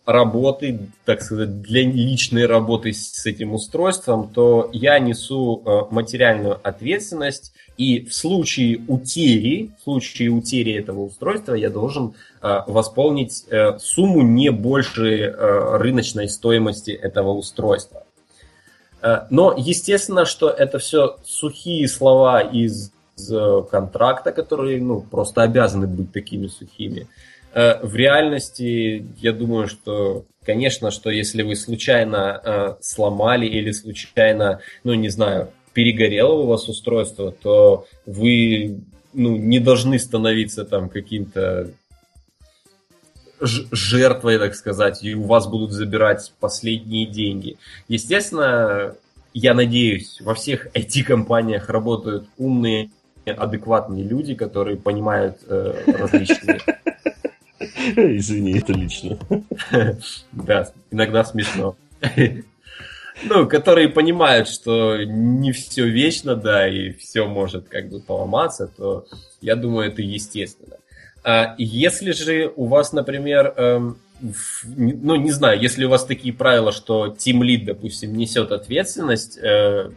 [0.06, 7.52] работы, так сказать, для личной работы с этим устройством, то я несу э, материальную ответственность,
[7.76, 14.22] и в случае утери, в случае утери этого устройства я должен э, восполнить э, сумму
[14.22, 18.05] не больше э, рыночной стоимости этого устройства.
[19.06, 22.92] Э, но естественно, что это все сухие слова из
[23.30, 27.06] э, контракта, которые ну, просто обязаны быть такими сухими.
[27.54, 34.94] Э, в реальности, я думаю, что, конечно, что если вы случайно сломали или случайно, ну
[34.94, 38.80] не знаю, перегорело у вас устройство, то вы
[39.12, 41.70] ну, не должны становиться там каким-то
[43.40, 47.58] жертвой, так сказать, и у вас будут забирать последние деньги.
[47.88, 48.94] Естественно,
[49.34, 52.90] я надеюсь, во всех IT-компаниях работают умные,
[53.26, 56.60] адекватные люди, которые понимают э, различные...
[57.96, 59.18] Извини, это лично.
[60.32, 61.76] Да, иногда смешно.
[63.24, 69.06] Ну, которые понимают, что не все вечно, да, и все может как бы поломаться, то
[69.40, 70.76] я думаю, это естественно.
[71.26, 73.96] А если же у вас, например, эм,
[74.64, 79.90] ну, не знаю, если у вас такие правила, что Team Lead, допустим, несет ответственность, э,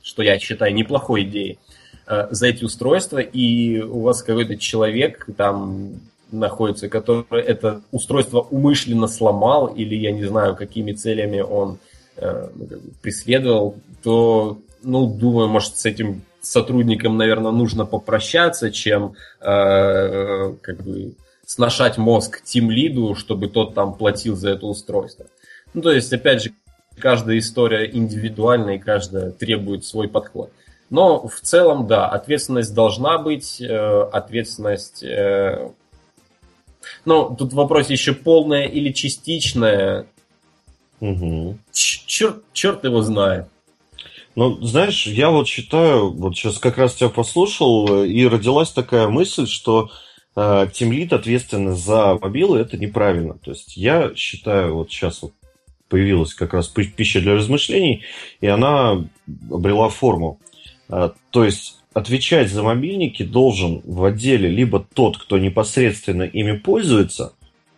[0.00, 1.58] что я считаю неплохой идеей,
[2.06, 6.00] э, за эти устройства, и у вас какой-то человек там
[6.30, 11.78] находится, который это устройство умышленно сломал, или я не знаю, какими целями он
[12.16, 12.68] э, ну,
[13.02, 13.74] преследовал,
[14.04, 21.14] то, ну, думаю, может, с этим сотрудникам, наверное, нужно попрощаться, чем э, как бы
[21.46, 25.26] сношать мозг тимлиду, чтобы тот там платил за это устройство.
[25.74, 26.52] Ну, то есть, опять же,
[26.98, 30.50] каждая история индивидуальна и каждая требует свой подход.
[30.90, 35.02] Но в целом, да, ответственность должна быть, э, ответственность...
[35.02, 35.70] Э,
[37.04, 40.06] ну, тут вопрос еще полная или частичная.
[41.00, 41.58] Угу.
[41.72, 43.46] Черт, черт его знает.
[44.36, 49.46] Ну, знаешь, я вот считаю, вот сейчас как раз тебя послушал, и родилась такая мысль,
[49.46, 49.90] что
[50.34, 53.38] э, тимлит ответственность за мобилы это неправильно.
[53.38, 55.32] То есть я считаю, вот сейчас вот
[55.88, 58.02] появилась как раз пища для размышлений,
[58.40, 59.04] и она
[59.50, 60.40] обрела форму.
[60.88, 67.34] Э, то есть отвечать за мобильники должен в отделе либо тот, кто непосредственно ими пользуется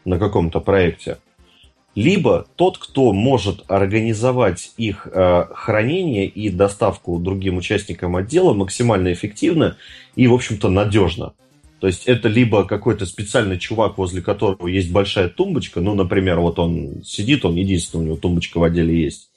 [0.07, 1.19] на каком-то проекте,
[1.97, 9.77] либо тот, кто может организовать их э, хранение и доставку другим участникам отдела максимально эффективно
[10.15, 11.33] и, в общем-то, надежно.
[11.81, 16.59] То есть это либо какой-то специальный чувак, возле которого есть большая тумбочка, ну, например, вот
[16.59, 19.31] он сидит, он единственный, у него тумбочка в отделе есть.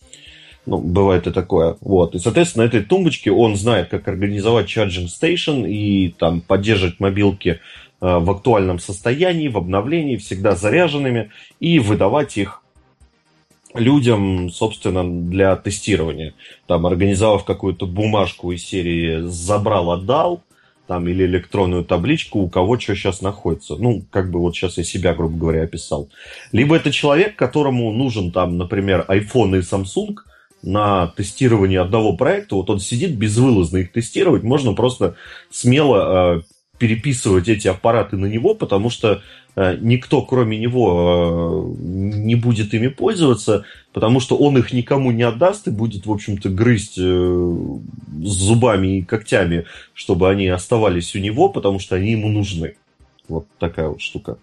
[0.65, 1.77] Ну, бывает и такое.
[1.79, 2.13] Вот.
[2.13, 7.61] И, соответственно, этой тумбочке он знает, как организовать charging station и там поддерживать мобилки
[8.01, 12.61] в актуальном состоянии, в обновлении, всегда заряженными, и выдавать их
[13.73, 16.33] людям, собственно, для тестирования.
[16.67, 20.41] Там, организовав какую-то бумажку из серии «забрал, отдал»,
[20.87, 23.75] там, или электронную табличку, у кого что сейчас находится.
[23.75, 26.09] Ну, как бы вот сейчас я себя, грубо говоря, описал.
[26.51, 30.15] Либо это человек, которому нужен, там, например, iPhone и Samsung
[30.63, 35.15] на тестирование одного проекта, вот он сидит безвылазно их тестировать, можно просто
[35.51, 36.41] смело э,
[36.79, 39.21] переписывать эти аппараты на него, потому что
[39.55, 45.23] э, никто, кроме него, э, не будет ими пользоваться, потому что он их никому не
[45.23, 47.55] отдаст и будет, в общем-то, грызть э,
[48.23, 52.77] зубами и когтями, чтобы они оставались у него, потому что они ему нужны.
[53.27, 54.39] Вот такая вот штука.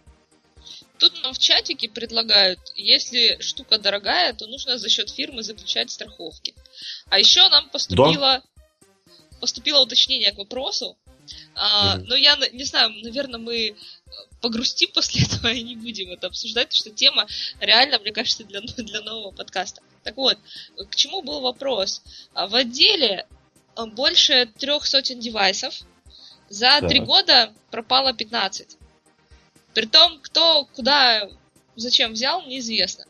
[0.99, 6.55] Тут нам в чатике предлагают, если штука дорогая, то нужно за счет фирмы заключать страховки.
[7.11, 8.43] А еще нам поступило, да?
[9.41, 10.97] поступило уточнение к вопросу,
[11.59, 13.77] а, но я не знаю, наверное, мы
[14.43, 17.27] погрустим после этого и не будем это обсуждать, потому что тема
[17.61, 19.83] реально, мне кажется, для, для нового подкаста.
[20.05, 20.39] Так вот,
[20.77, 22.03] к чему был вопрос?
[22.35, 23.27] А, в отделе
[23.75, 25.75] а, больше трех сотен девайсов.
[26.49, 28.77] За три года пропало 15.
[29.75, 31.29] Притом, кто куда,
[31.75, 33.05] зачем взял, неизвестно.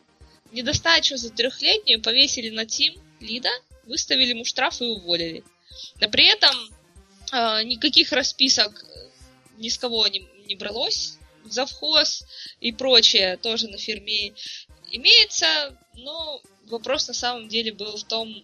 [0.52, 3.51] Недостачу за трехлетнюю повесили на Тим Лида,
[3.85, 5.44] выставили ему штраф и уволили.
[6.01, 6.55] Но при этом
[7.32, 8.85] э, никаких расписок
[9.59, 11.19] ни с кого не, не бралось.
[11.48, 12.24] Завхоз
[12.61, 14.32] и прочее тоже на фирме
[14.90, 15.47] имеется,
[15.94, 18.43] но вопрос на самом деле был в том,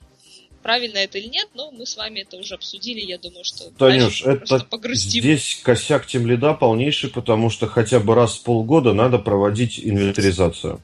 [0.62, 4.22] правильно это или нет, но мы с вами это уже обсудили, я думаю, что Танюш,
[4.22, 5.20] это погрустим.
[5.20, 10.80] здесь косяк тем лида полнейший, потому что хотя бы раз в полгода надо проводить инвентаризацию.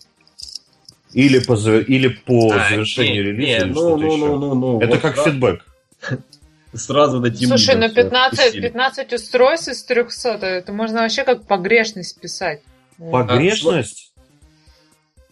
[1.14, 4.80] Или по, или по а, завершению не, релиза, не, или ну, ну, ну, ну, ну,
[4.80, 5.24] Это вот как да.
[5.24, 5.64] фидбэк
[6.74, 12.20] сразу на Team Слушай, ну 15, 15 устройств из 300, это можно вообще как погрешность
[12.20, 12.62] писать.
[12.98, 14.12] Погрешность?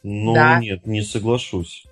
[0.03, 0.61] Ну, да.
[0.61, 1.85] нет, не соглашусь.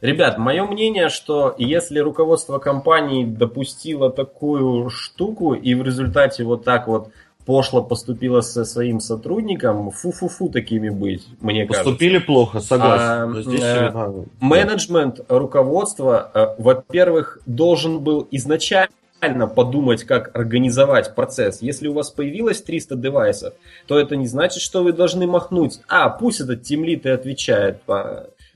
[0.00, 6.88] Ребят, мое мнение, что если руководство компании допустило такую штуку и в результате вот так
[6.88, 7.12] вот
[7.44, 11.84] пошло поступило со своим сотрудником, фу-фу-фу такими быть, мне кажется.
[11.84, 13.36] Поступили плохо, согласен.
[13.36, 21.62] А, Здесь э, менеджмент, руководство, э, во-первых, должен был изначально подумать, как организовать процесс.
[21.62, 23.54] Если у вас появилось 300 девайсов,
[23.86, 25.80] то это не значит, что вы должны махнуть.
[25.88, 27.82] А, пусть этот тимлит и отвечает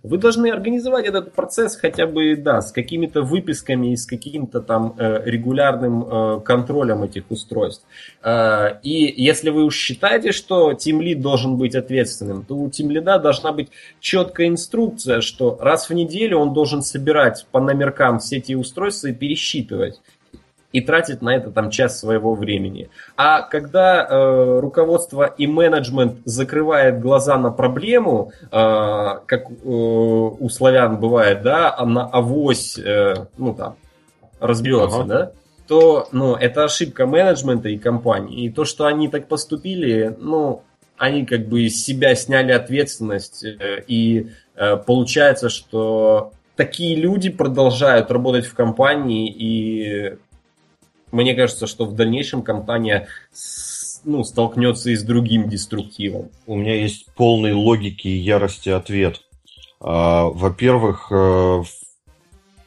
[0.07, 4.95] вы должны организовать этот процесс хотя бы, да, с какими-то выписками и с каким-то там
[4.99, 7.85] э, регулярным э, контролем этих устройств.
[8.23, 13.53] Э, и если вы уж считаете, что тимлид должен быть ответственным, то у тимлида должна
[13.53, 13.69] быть
[14.01, 19.13] четкая инструкция, что раз в неделю он должен собирать по номеркам все эти устройства и
[19.13, 20.01] пересчитывать
[20.77, 22.91] и тратит на это там час своего времени.
[23.17, 30.99] А когда э, руководство и менеджмент закрывает глаза на проблему, э, как э, у славян
[30.99, 33.77] бывает, да, а на авось, э, ну там,
[34.39, 35.09] разберется, ага.
[35.09, 35.33] да,
[35.67, 38.45] то, ну, это ошибка менеджмента и компании.
[38.45, 40.63] И то, что они так поступили, ну,
[40.99, 48.11] они как бы из себя сняли ответственность, э, и э, получается, что такие люди продолжают
[48.11, 50.19] работать в компании и
[51.13, 53.09] мне кажется, что в дальнейшем компания
[54.05, 56.31] ну, столкнется и с другим деструктивом.
[56.47, 59.21] У меня есть полный логики и ярости ответ.
[59.81, 61.63] А, во-первых, э,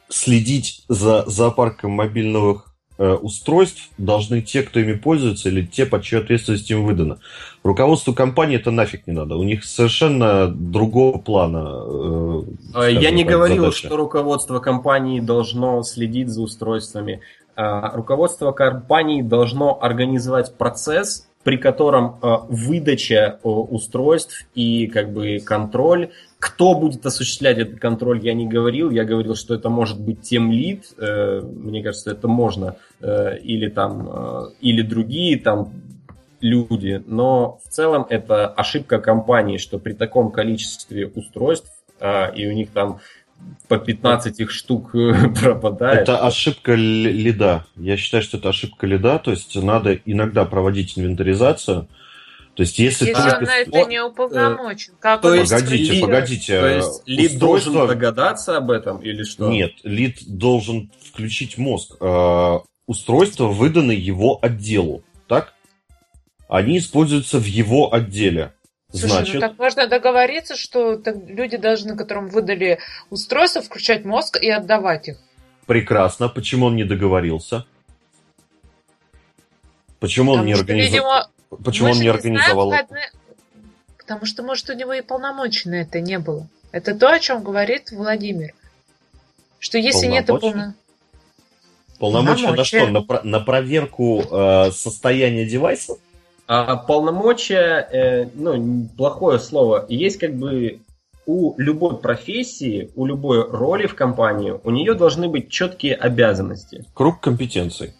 [0.08, 2.66] следить за зоопарком мобильных
[2.98, 7.18] э, устройств должны те, кто ими пользуется, или те, под чью ответственность им выдано.
[7.62, 9.36] Руководству компании это нафиг не надо.
[9.36, 12.44] У них совершенно другого плана.
[12.74, 13.86] Э, Я не говорил, задача.
[13.86, 17.20] что руководство компании должно следить за устройствами.
[17.60, 25.40] Э, руководство компании должно организовать процесс, при котором э, выдача э, устройств и как бы
[25.40, 28.88] контроль кто будет осуществлять этот контроль, я не говорил.
[28.90, 30.86] Я говорил, что это может быть тем лид.
[30.96, 32.76] Мне кажется, это можно.
[32.98, 35.70] Или там, или другие там
[36.40, 37.04] люди.
[37.06, 41.70] Но в целом это ошибка компании, что при таком количестве устройств,
[42.34, 43.00] и у них там
[43.68, 44.92] по 15 их штук
[45.40, 46.02] пропадает.
[46.02, 47.66] Это ошибка лида.
[47.76, 49.18] Я считаю, что это ошибка лида.
[49.18, 51.88] То есть надо иногда проводить инвентаризацию
[52.60, 53.36] то есть, если, если только...
[53.38, 56.60] он на это не уполномочен, как то есть, Погодите, лид, погодите.
[56.60, 57.72] То есть, лид устройство...
[57.72, 59.48] должен догадаться об этом или что?
[59.48, 61.96] Нет, лид должен включить мозг.
[62.00, 65.54] Э, устройство выдано его отделу, так?
[66.48, 68.52] Они используются в его отделе.
[68.92, 69.34] Слушай, ну Значит...
[69.34, 75.18] ну так можно договориться, что люди должны, которым выдали устройство, включать мозг и отдавать их.
[75.66, 76.28] Прекрасно.
[76.28, 77.64] Почему он не договорился?
[80.00, 81.26] Почему Потому он не организовал?
[81.62, 82.96] Почему он не организовал это?
[83.98, 86.48] Потому что, может, у него и полномочий это не было.
[86.72, 88.54] Это то, о чем говорит Владимир.
[89.60, 90.74] Что если нет полно...
[92.00, 92.86] Полномочия, полномочия на что?
[92.88, 95.96] На, на проверку э, состояния девайса?
[96.52, 99.86] А, полномочия, э, ну, плохое слово.
[99.88, 100.80] Есть как бы
[101.24, 106.84] у любой профессии, у любой роли в компании, у нее должны быть четкие обязанности.
[106.92, 107.94] Круг компетенций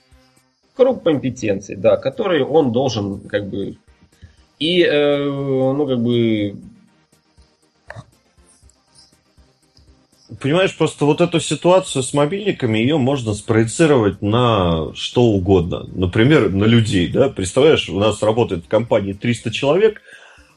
[0.80, 3.76] круг компетенций, да, который он должен как бы
[4.58, 6.56] и э, ну как бы
[10.38, 15.88] Понимаешь, просто вот эту ситуацию с мобильниками, ее можно спроецировать на что угодно.
[15.92, 17.28] Например, на людей, да?
[17.28, 20.00] Представляешь, у нас работает в компании 300 человек,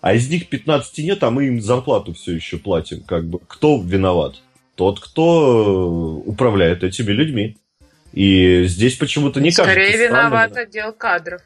[0.02, 3.02] а из них 15 нет, а мы им зарплату все еще платим.
[3.04, 4.36] Как бы кто виноват?
[4.76, 7.58] Тот, кто управляет этими людьми.
[8.12, 11.42] И здесь почему-то не Скорее кажется Скорее виноват отдел кадров.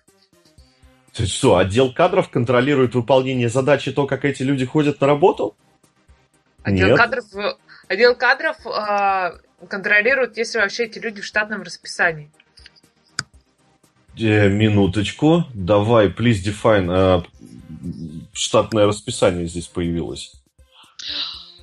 [1.14, 5.56] То есть что, отдел кадров контролирует выполнение задачи, то, как эти люди ходят на работу?
[6.64, 6.98] Отдел Нет.
[6.98, 7.26] кадров,
[7.88, 12.32] отдел кадров э, контролирует, если вообще эти люди в штатном расписании.
[14.20, 15.46] Э, минуточку.
[15.54, 16.90] Давай, please define.
[16.92, 17.24] Э,
[18.34, 20.34] штатное расписание здесь появилось.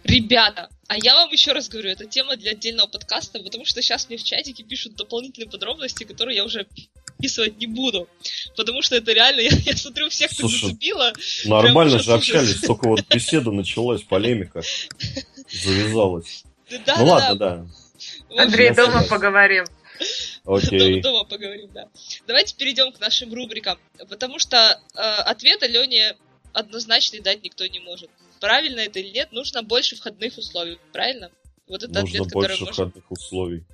[0.04, 4.08] Ребята, а я вам еще раз говорю, это тема для отдельного подкаста, потому что сейчас
[4.08, 6.66] мне в чатике пишут дополнительные подробности, которые я уже
[7.24, 8.08] описывать не буду.
[8.56, 11.12] Потому что это реально, я, я смотрю, всех так зацепило.
[11.44, 14.62] Нормально же общались, только вот беседа началась, полемика
[15.50, 16.44] завязалась.
[16.86, 17.66] Да, ну да, ладно, да.
[18.30, 18.42] да.
[18.42, 19.08] Андрей, дома согласен.
[19.08, 19.64] поговорим.
[20.44, 21.00] Окей.
[21.00, 21.88] Дома, дома поговорим, да.
[22.26, 23.78] Давайте перейдем к нашим рубрикам,
[24.08, 24.56] потому что
[24.94, 26.16] э, ответа Лене
[26.52, 28.10] однозначный дать никто не может
[28.40, 31.30] правильно это или нет, нужно больше входных условий, правильно?
[31.66, 33.10] Вот это нужно ответ, больше который входных может...
[33.10, 33.64] условий.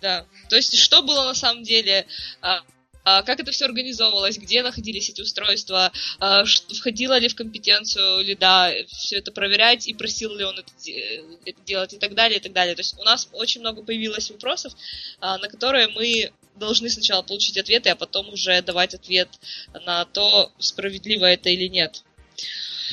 [0.00, 0.26] Да.
[0.48, 2.06] То есть, что было на самом деле,
[2.40, 2.62] а,
[3.22, 8.72] как это все организовывалось, где находились эти устройства, а, входило ли в компетенцию ли да,
[8.88, 10.72] все это проверять и просил ли он это,
[11.44, 12.74] это делать и так далее, и так далее.
[12.74, 14.72] То есть у нас очень много появилось вопросов,
[15.20, 19.28] а, на которые мы должны сначала получить ответы, а потом уже давать ответ
[19.86, 22.02] на то, справедливо это или нет.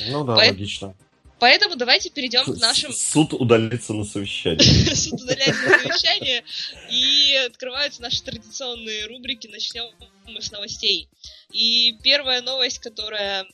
[0.07, 0.39] Ну да, По...
[0.39, 0.95] логично.
[1.39, 2.93] Поэтому давайте перейдем к нашим...
[2.93, 4.95] Суд удалится на совещание.
[4.95, 6.43] Суд удаляется на совещание,
[6.89, 9.47] и открываются наши традиционные рубрики.
[9.47, 9.85] Начнем
[10.25, 11.09] мы с новостей.
[11.51, 13.45] И первая новость, которая,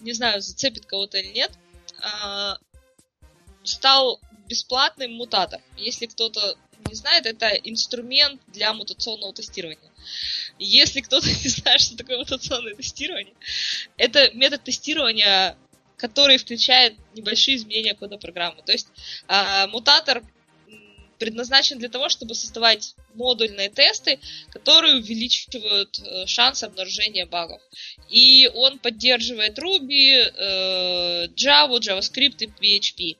[0.00, 1.52] не знаю, зацепит кого-то или нет,
[2.00, 2.58] а,
[3.62, 5.60] стал бесплатным мутатор.
[5.78, 6.56] Если кто-то
[6.88, 9.90] не знает, это инструмент для мутационного тестирования.
[10.58, 13.34] Если кто-то не знает, что такое мутационное тестирование,
[13.96, 15.56] это метод тестирования
[16.04, 18.60] который включает небольшие изменения кода программы.
[18.66, 18.88] То есть
[19.26, 20.22] э, мутатор
[21.18, 24.18] предназначен для того, чтобы создавать модульные тесты,
[24.50, 27.62] которые увеличивают э, шанс обнаружения багов.
[28.10, 33.16] И он поддерживает Ruby, э, Java, JavaScript и PHP.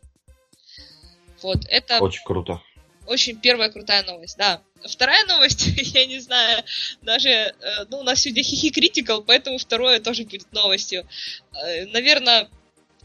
[1.40, 2.00] Вот, это...
[2.00, 2.60] Очень круто.
[3.06, 4.60] Очень первая крутая новость, да.
[4.86, 6.62] Вторая новость, я не знаю,
[7.00, 7.54] даже, э,
[7.88, 11.08] ну, у нас сегодня хихи критикал, поэтому второе тоже будет новостью.
[11.54, 12.50] Э, наверное,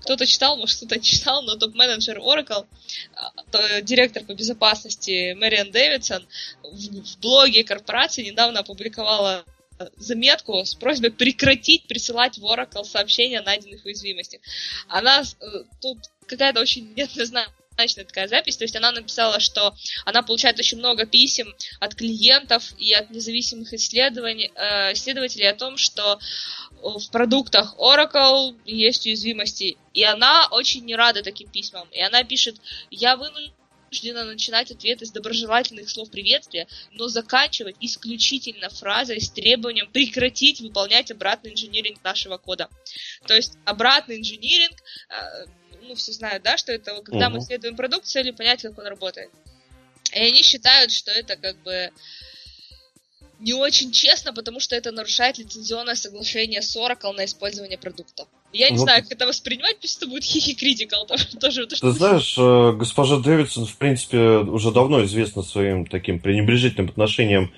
[0.02, 2.66] кто-то читал, может кто-то читал, но топ-менеджер Oracle,
[3.16, 6.28] а, директор по безопасности Мэриан Дэвидсон
[6.64, 9.46] в блоге корпорации недавно опубликовала
[9.98, 14.42] заметку с просьбой прекратить присылать в Oracle сообщения о найденных уязвимостях.
[14.88, 15.46] Она э,
[15.82, 18.58] тут какая-то очень неоднозначная неоднозначная такая запись.
[18.58, 19.76] То есть она написала, что
[20.06, 25.78] она получает очень много писем от клиентов и от независимых исследований, э, исследователей о том,
[25.78, 26.20] что
[26.82, 29.78] в продуктах Oracle есть уязвимости.
[29.94, 31.88] И она очень не рада таким письмам.
[31.92, 32.56] И она пишет,
[32.90, 33.54] я вынуждена
[33.92, 41.52] начинать ответы с доброжелательных слов приветствия, но заканчивать исключительно фразой с требованием прекратить выполнять обратный
[41.52, 42.70] инжиниринг нашего кода.
[43.26, 44.78] То есть обратный инжиниринг,
[45.10, 45.46] э,
[45.84, 47.36] ну все знают, да, что это когда угу.
[47.36, 49.30] мы исследуем продукт с целью понять, как он работает.
[50.14, 51.92] И они считают, что это как бы
[53.40, 58.26] не очень честно, потому что это нарушает лицензионное соглашение с Oracle на использование продукта.
[58.52, 58.84] Я не вот.
[58.84, 61.08] знаю, как это воспринимать, пусть это будет хихи критикал
[61.40, 61.66] тоже.
[61.68, 61.92] Ты что...
[61.92, 67.54] знаешь, э, госпожа Дэвидсон, в принципе, уже давно известна своим таким пренебрежительным отношением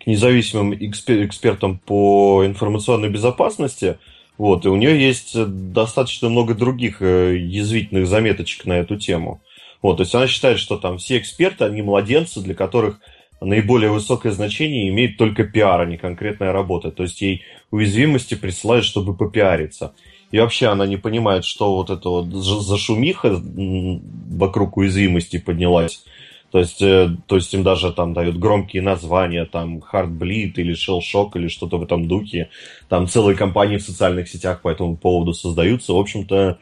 [0.00, 3.98] к независимым экспертам по информационной безопасности.
[4.38, 5.34] Вот, и у нее есть
[5.72, 9.42] достаточно много других э, язвительных заметочек на эту тему.
[9.82, 13.00] Вот, то есть она считает, что там все эксперты, они младенцы, для которых
[13.40, 16.90] наиболее высокое значение имеет только пиар, а не конкретная работа.
[16.90, 19.94] То есть ей уязвимости присылают, чтобы попиариться.
[20.30, 26.04] И вообще она не понимает, что вот это вот зашумиха вокруг уязвимости поднялась.
[26.50, 31.30] То есть, э, то есть им даже там дают громкие названия, там Heartbleed или Shell
[31.34, 32.48] или что-то в этом духе.
[32.88, 35.92] Там целые компании в социальных сетях по этому поводу создаются.
[35.92, 36.58] В общем-то,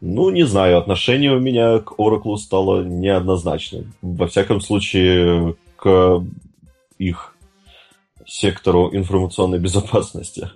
[0.00, 3.94] ну, не знаю, отношение у меня к Oracle стало неоднозначным.
[4.02, 6.22] Во всяком случае, к
[6.98, 7.34] их
[8.26, 10.50] сектору информационной безопасности.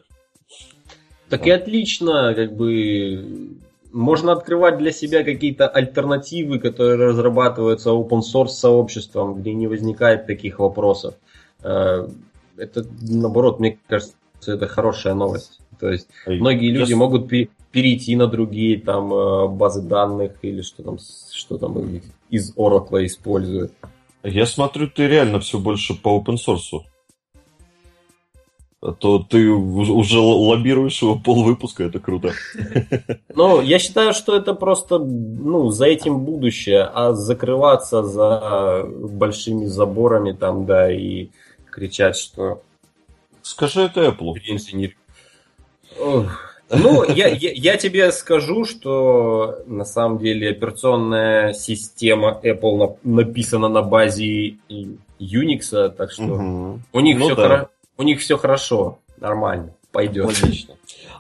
[1.29, 3.57] Так и отлично, как бы
[3.93, 10.59] можно открывать для себя какие-то альтернативы, которые разрабатываются open source сообществом, где не возникает таких
[10.59, 11.15] вопросов.
[11.63, 12.09] Э,
[12.57, 14.15] это, наоборот, мне кажется,
[14.47, 15.61] это хорошая новость.
[15.79, 20.99] То есть многие люди могут перейти на другие там э, базы данных или что там,
[21.33, 23.73] что там из Oracle используют.
[24.23, 26.83] Я смотрю, ты реально все больше по open source.
[28.83, 32.33] А то ты уже лоббируешь его пол выпуска, это круто.
[33.35, 40.33] Ну, я считаю, что это просто, ну, за этим будущее, а закрываться за большими заборами
[40.33, 41.29] там, да, и
[41.71, 42.63] кричать, что...
[43.43, 44.35] Скажи это Apple.
[46.71, 53.69] Ну, я, я, я тебе скажу, что на самом деле операционная система Apple на, написана
[53.69, 54.57] на базе
[55.19, 56.81] Unix, так что угу.
[56.93, 57.43] у, них ну, все да.
[57.43, 60.31] хоро, у них все хорошо, нормально, пойдет.
[60.31, 60.75] Отлично.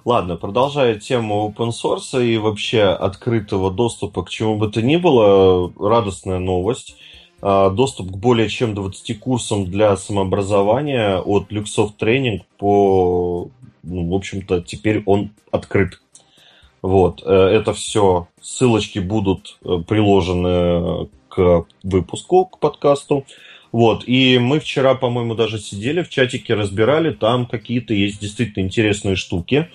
[0.05, 5.73] Ладно, продолжая тему open source и вообще открытого доступа к чему бы то ни было,
[5.79, 6.97] радостная новость.
[7.43, 13.49] А, доступ к более чем 20 курсам для самообразования от Luxoft Training по
[13.82, 16.01] ну, в общем-то, теперь он открыт.
[16.82, 23.27] Вот, э, это все, ссылочки будут э, приложены к выпуску, к подкасту.
[23.70, 29.15] Вот, и мы вчера, по-моему, даже сидели в чатике, разбирали, там какие-то есть действительно интересные
[29.15, 29.69] штуки,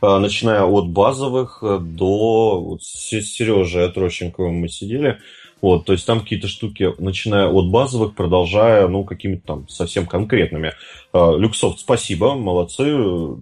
[0.00, 5.18] э, начиная от базовых до вот, с Сережей Отрощенковым мы сидели,
[5.62, 10.72] вот, то есть там какие-то штуки, начиная от базовых, продолжая, ну, какими-то там совсем конкретными.
[11.12, 12.84] А, Люксофт, спасибо, молодцы.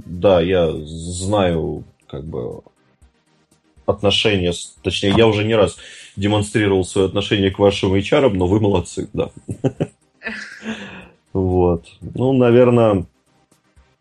[0.05, 2.60] Да, я знаю, как бы,
[3.86, 4.52] отношения,
[4.82, 5.78] точнее, я уже не раз
[6.14, 9.30] демонстрировал свое отношение к вашим HR, но вы молодцы, да.
[11.32, 11.86] Вот.
[12.01, 13.06] Ну, наверное,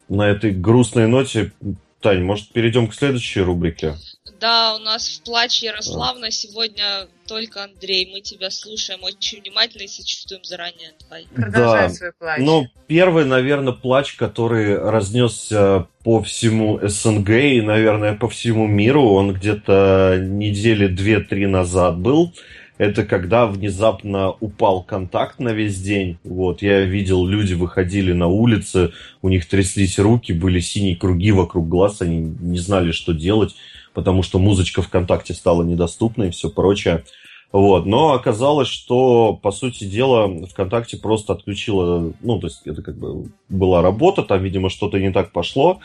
[0.09, 1.53] на этой грустной ноте,
[2.01, 3.95] Тань, может, перейдем к следующей рубрике?
[4.40, 8.10] Да, у нас в плач Ярославна сегодня только Андрей.
[8.11, 10.91] Мы тебя слушаем очень внимательно и сочувствуем заранее.
[11.02, 11.28] Давай.
[11.34, 11.94] Продолжай да.
[11.94, 12.40] свой плач.
[12.40, 19.03] Ну, первый, наверное, плач, который разнесся по всему СНГ и, наверное, по всему миру.
[19.10, 22.34] Он где-то недели две-три назад был.
[22.78, 26.18] Это когда внезапно упал контакт на весь день.
[26.24, 31.68] Вот, я видел, люди выходили на улицы, у них тряслись руки, были синие круги вокруг
[31.68, 33.53] глаз, они не знали, что делать
[33.94, 37.03] потому что музычка ВКонтакте стала недоступной и все прочее.
[37.52, 37.86] Вот.
[37.86, 43.32] Но оказалось, что, по сути дела, ВКонтакте просто отключила, ну, то есть это как бы
[43.49, 45.80] была работа, там, видимо, что-то не так пошло,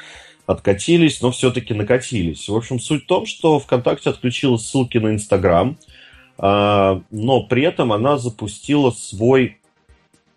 [0.47, 2.49] откатились, но все-таки накатились.
[2.49, 5.79] В общем, суть в том, что ВКонтакте отключила ссылки на Инстаграм,
[6.37, 9.59] а, но при этом она запустила свой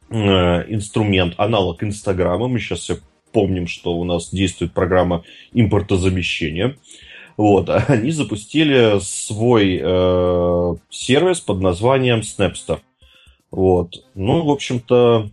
[0.10, 2.48] э, инструмент, аналог Инстаграма.
[2.48, 3.00] Мы сейчас все
[3.34, 5.24] помним, что у нас действует программа
[5.54, 6.78] импортозамещения.
[7.38, 12.80] Вот, они запустили свой э, сервис под названием Snapster.
[13.52, 14.04] Вот.
[14.16, 15.30] Ну, в общем-то,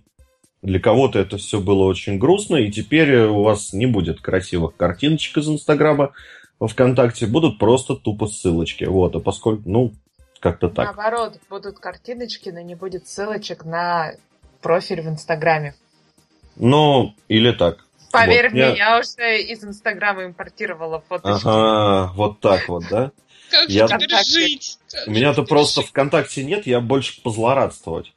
[0.63, 5.39] для кого-то это все было очень грустно, и теперь у вас не будет красивых картиночек
[5.39, 6.13] из Инстаграма
[6.61, 8.85] во ВКонтакте, будут просто тупо ссылочки.
[8.85, 9.93] Вот, а поскольку, ну,
[10.41, 10.95] Как-то так.
[10.95, 14.13] Наоборот, будут картиночки, но не будет ссылочек на
[14.61, 15.75] профиль в Инстаграме.
[16.57, 17.87] Ну, или так.
[18.15, 21.47] Поверь Вот, мне, я- я уже из Инстаграма импортировала фоточки.
[21.47, 23.13] Ага, вот так вот, да?
[23.51, 24.79] Как Я- же теперь жить?
[25.07, 25.83] Меня-то просто?
[25.83, 28.13] ВКонтакте нет, я больше позлорадствовать.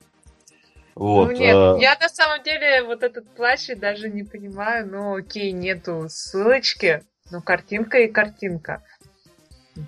[0.95, 1.25] Вот.
[1.27, 5.51] ну нет, э, я на самом деле вот этот плащ даже не понимаю, ну окей,
[5.51, 8.83] нету ссылочки, ну картинка и картинка.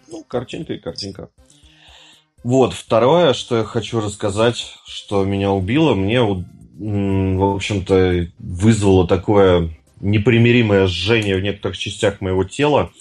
[0.08, 1.30] Ну, картинка и картинка.
[2.44, 10.88] Вот, второе, что я хочу рассказать, что меня убило, мне, в общем-то, вызвало такое непримиримое
[10.88, 12.92] жжение в некоторых частях моего тела.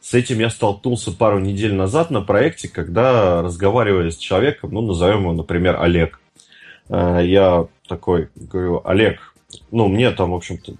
[0.00, 5.22] С этим я столкнулся пару недель назад на проекте, когда разговаривая с человеком, ну, назовем
[5.22, 6.20] его, например, Олег.
[6.88, 9.34] Э, Я такой говорю, Олег,
[9.70, 10.74] ну, мне там, в общем-то,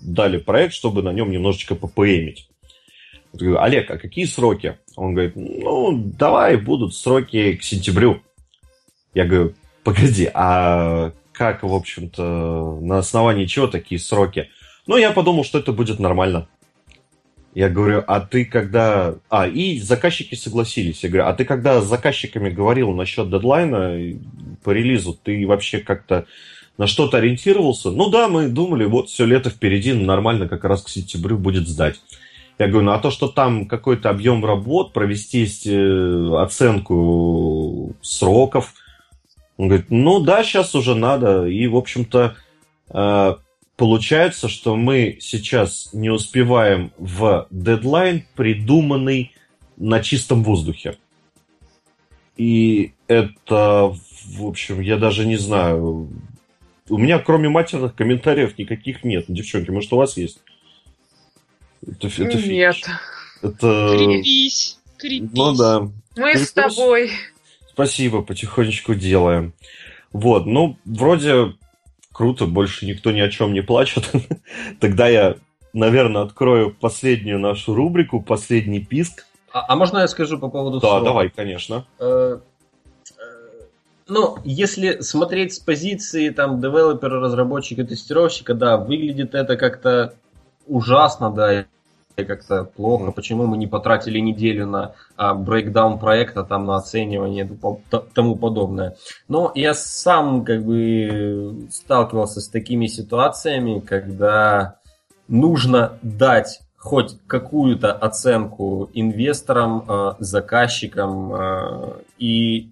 [0.00, 2.48] дали проект, чтобы на нем немножечко попоэмить.
[3.32, 4.78] Я говорю, Олег, а какие сроки?
[4.96, 8.22] Он говорит, ну, давай, будут сроки к сентябрю.
[9.14, 9.54] Я говорю,
[9.84, 14.50] погоди, а как, в общем-то, на основании чего такие сроки?
[14.90, 16.48] Ну, я подумал, что это будет нормально.
[17.54, 19.14] Я говорю, а ты когда...
[19.28, 21.04] А, и заказчики согласились.
[21.04, 23.96] Я говорю, а ты когда с заказчиками говорил насчет дедлайна
[24.64, 26.26] по релизу, ты вообще как-то
[26.76, 27.92] на что-то ориентировался?
[27.92, 32.00] Ну да, мы думали, вот все лето впереди, нормально как раз к сентябрю будет сдать.
[32.58, 38.74] Я говорю, ну а то, что там какой-то объем работ, провести э, оценку сроков.
[39.56, 41.46] Он говорит, ну да, сейчас уже надо.
[41.46, 42.34] И, в общем-то,
[42.92, 43.34] э,
[43.80, 49.32] получается, что мы сейчас не успеваем в дедлайн, придуманный
[49.78, 50.98] на чистом воздухе.
[52.36, 53.96] И это,
[54.26, 56.10] в общем, я даже не знаю.
[56.90, 59.24] У меня, кроме матерных комментариев, никаких нет.
[59.28, 60.42] Девчонки, может, у вас есть?
[61.80, 62.76] Это, это Нет.
[63.40, 63.96] Это...
[63.96, 65.30] Крепись, крепись.
[65.32, 65.80] Ну да.
[66.18, 66.52] Мы с Крепись.
[66.52, 67.10] тобой.
[67.70, 69.54] Спасибо, потихонечку делаем.
[70.12, 71.54] Вот, ну, вроде
[72.20, 74.10] круто, больше никто ни о чем не плачет.
[74.80, 75.36] Тогда я,
[75.72, 79.24] наверное, открою последнюю нашу рубрику, последний писк.
[79.54, 81.04] А, а можно я скажу по поводу Да, срока?
[81.06, 81.86] давай, конечно.
[81.98, 82.40] Э,
[83.16, 83.22] э,
[84.06, 90.12] Ну, если смотреть с позиции там девелопера, разработчика, тестировщика, да, выглядит это как-то
[90.66, 91.64] ужасно, да,
[92.24, 93.04] как-то плохо.
[93.04, 93.12] Мгм.
[93.12, 97.48] Почему мы не потратили неделю на а, брейкдаун проекта, там на оценивание
[98.14, 98.96] тому подобное.
[99.28, 104.76] Но я сам как бы сталкивался с такими ситуациями, когда
[105.28, 112.70] нужно дать хоть какую-то оценку инвесторам, э, заказчикам, э, и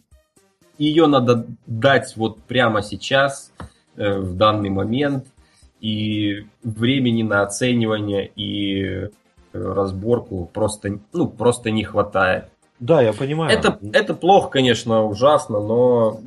[0.78, 3.52] ее надо дать вот прямо сейчас,
[3.96, 5.26] э, в данный момент,
[5.80, 9.10] и времени на оценивание и
[9.58, 12.46] разборку просто, ну, просто не хватает.
[12.80, 13.56] Да, я понимаю.
[13.56, 16.20] Это, это плохо, конечно, ужасно, но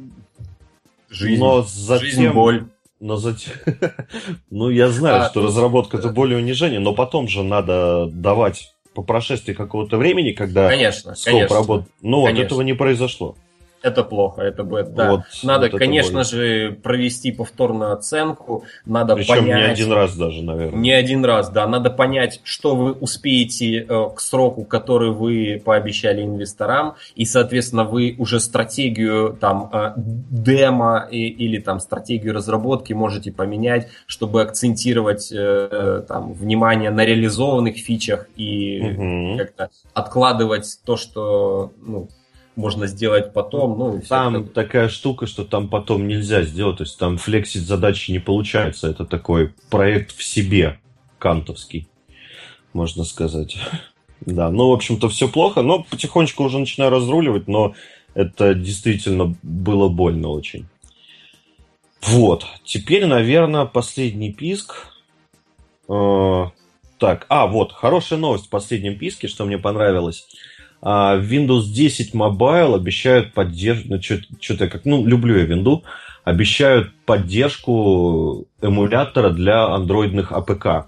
[1.09, 2.05] жизнь, Но затем...
[2.07, 2.65] жизнь боль.
[2.99, 3.53] Но затем...
[4.49, 9.01] ну, я знаю, А, что разработка это более унижение, но потом же надо давать по
[9.01, 11.55] прошествии какого-то времени, когда Конечно, скоп конечно.
[11.55, 11.85] работ...
[12.01, 12.45] Ну, вот Конечно.
[12.45, 13.35] этого не произошло.
[13.83, 15.11] Это плохо, это будет, да.
[15.11, 16.25] Вот, надо, вот конечно боль.
[16.25, 19.47] же, провести повторную оценку, надо Причем понять...
[19.57, 20.79] не один раз даже, наверное.
[20.79, 21.65] Не один раз, да.
[21.67, 28.15] Надо понять, что вы успеете э, к сроку, который вы пообещали инвесторам, и, соответственно, вы
[28.19, 36.03] уже стратегию там э, демо и- или там стратегию разработки можете поменять, чтобы акцентировать э,
[36.07, 39.37] там внимание на реализованных фичах и Мгм.
[39.37, 42.07] как-то откладывать то, что ну,
[42.55, 43.77] можно сделать потом.
[43.77, 44.49] Ну, Там такое.
[44.49, 48.89] такая штука, что там потом нельзя сделать, то есть там флексить задачи не получается.
[48.89, 50.79] Это такой проект в себе,
[51.19, 51.87] кантовский,
[52.73, 53.57] можно сказать.
[54.23, 57.73] Да, ну, в общем-то, все плохо, но потихонечку уже начинаю разруливать, но
[58.13, 60.67] это действительно было больно очень.
[62.03, 64.93] Вот, теперь, наверное, последний писк.
[65.89, 66.45] Э,
[66.99, 70.27] Так, а, вот, хорошая новость в последнем писке, что мне понравилось.
[70.81, 75.81] А, Windows 10 Mobile обещают поддержку, ну, что-то как, ну, люблю я Windows,
[76.23, 80.87] обещают поддержку эмулятора для андроидных APK.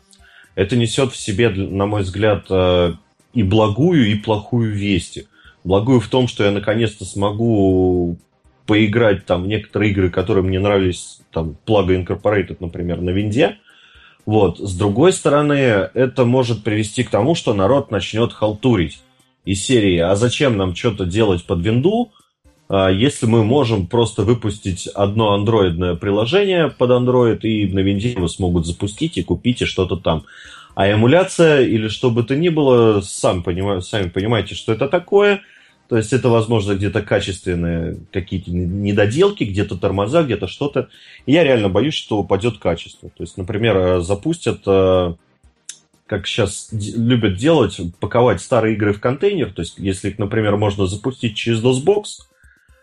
[0.55, 2.93] Это несет в себе, на мой взгляд, э,
[3.33, 5.27] и благую, и плохую вести.
[5.63, 8.17] Благую в том, что я наконец-то смогу
[8.65, 13.57] поиграть там в некоторые игры, которые мне нравились, там, Plague Incorporated, например, на винде.
[14.25, 14.59] Вот.
[14.59, 18.99] С другой стороны, это может привести к тому, что народ начнет халтурить
[19.45, 22.11] из серии «А зачем нам что-то делать под винду,
[22.69, 28.27] а, если мы можем просто выпустить одно андроидное приложение под Android, и на винде его
[28.27, 30.23] смогут запустить и купить и что-то там».
[30.75, 35.41] А эмуляция или что бы то ни было, сам понимаю, сами понимаете, что это такое.
[35.87, 40.89] То есть это, возможно, где-то качественные какие-то недоделки, где-то тормоза, где-то что-то.
[41.27, 43.09] Я реально боюсь, что упадет качество.
[43.09, 45.13] То есть, например, запустят, э,
[46.07, 49.53] как сейчас любят делать, паковать старые игры в контейнер.
[49.53, 52.03] То есть, если их, например, можно запустить через DOSBox,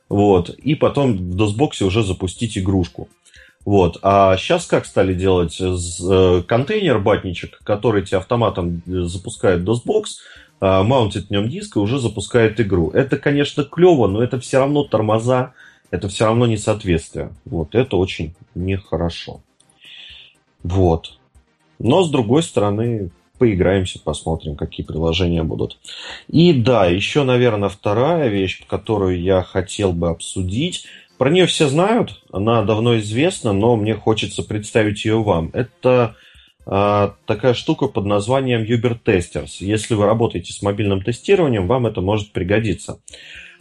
[0.08, 3.08] вот, и потом в DOSBox уже запустить игрушку.
[3.64, 3.98] Вот.
[4.02, 5.60] А сейчас как стали делать?
[5.60, 10.04] Э, контейнер батничек, который тебе автоматом запускает DOSBox,
[10.60, 12.90] а, маунтит в нем диск и уже запускает игру.
[12.90, 15.54] Это, конечно, клево, но это все равно тормоза,
[15.90, 17.32] это все равно несоответствие.
[17.44, 19.40] Вот это очень нехорошо.
[20.62, 21.18] Вот.
[21.80, 25.78] Но, с другой стороны, поиграемся, посмотрим, какие приложения будут.
[26.28, 30.84] И да, еще, наверное, вторая вещь, которую я хотел бы обсудить.
[31.16, 35.50] Про нее все знают, она давно известна, но мне хочется представить ее вам.
[35.54, 36.16] Это
[36.66, 39.56] а, такая штука под названием Uber Testers.
[39.60, 43.00] Если вы работаете с мобильным тестированием, вам это может пригодиться.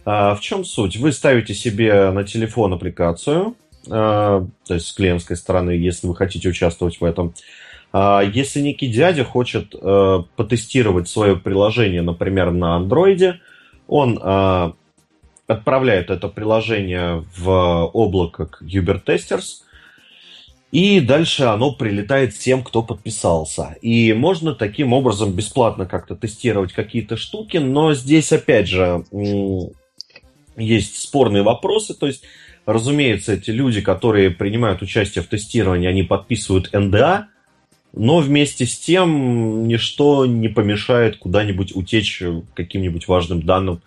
[0.05, 0.97] А, в чем суть?
[0.97, 3.55] Вы ставите себе на телефон аппликацию,
[3.89, 7.33] а, то есть с клиентской стороны, если вы хотите участвовать в этом.
[7.91, 9.71] Если некий дядя хочет
[10.35, 13.39] потестировать свое приложение, например, на андроиде,
[13.87, 14.19] он
[15.47, 17.49] отправляет это приложение в
[17.93, 19.63] облако к Uber Testers–
[20.71, 23.75] и дальше оно прилетает тем, кто подписался.
[23.81, 29.03] И можно таким образом бесплатно как-то тестировать какие-то штуки, но здесь, опять же,
[30.55, 31.95] есть спорные вопросы.
[31.95, 32.23] То есть,
[32.67, 37.29] разумеется, эти люди, которые принимают участие в тестировании, они подписывают НДА,
[37.93, 42.21] но вместе с тем ничто не помешает куда-нибудь утечь
[42.53, 43.81] каким-нибудь важным данным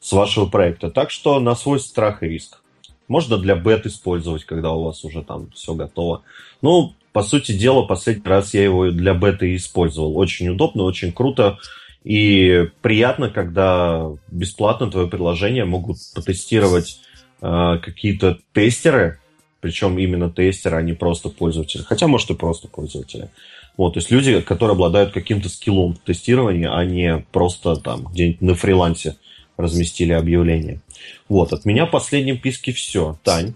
[0.00, 0.90] с вашего проекта.
[0.90, 2.60] Так что на свой страх и риск.
[3.08, 6.22] Можно для бет использовать, когда у вас уже там все готово.
[6.60, 10.18] Ну, по сути дела, последний раз я его для бета использовал.
[10.18, 11.58] Очень удобно, очень круто.
[12.04, 17.00] И приятно, когда бесплатно твое приложение могут потестировать
[17.40, 19.18] э, какие-то тестеры,
[19.66, 21.82] причем именно тестеры, а не просто пользователи.
[21.82, 23.30] Хотя, может, и просто пользователи.
[23.76, 28.40] Вот, то есть люди, которые обладают каким-то скиллом в тестировании, а не просто там где-нибудь
[28.42, 29.16] на фрилансе
[29.56, 30.80] разместили объявление.
[31.28, 33.18] Вот, от меня в последнем писке все.
[33.24, 33.54] Тань.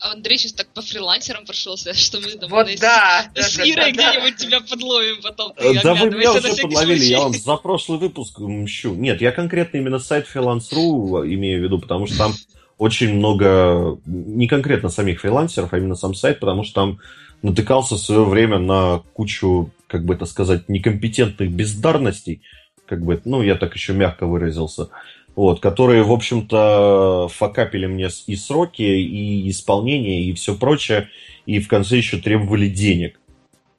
[0.00, 3.92] А Андрей сейчас так по фрилансерам прошелся, что мы там вот да, с да, Ирой
[3.94, 4.44] да, где-нибудь да.
[4.44, 5.54] тебя подловим потом.
[5.82, 7.12] Да вы меня уже подловили, случай.
[7.12, 8.94] я вам за прошлый выпуск мщу.
[8.94, 12.34] Нет, я конкретно именно сайт freelance.ru имею в виду, потому что там
[12.82, 16.98] очень много, не конкретно самих фрилансеров, а именно сам сайт, потому что там
[17.40, 22.42] натыкался в свое время на кучу, как бы это сказать, некомпетентных бездарностей,
[22.86, 24.88] как бы, ну, я так еще мягко выразился,
[25.36, 31.08] вот, которые, в общем-то, факапили мне и сроки, и исполнение, и все прочее,
[31.46, 33.20] и в конце еще требовали денег.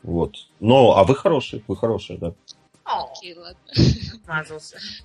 [0.01, 0.47] Вот.
[0.61, 2.33] Но, а вы хорошие, вы хорошие, да.
[2.85, 3.73] Окей, ладно.
[4.25, 4.59] Хорошо,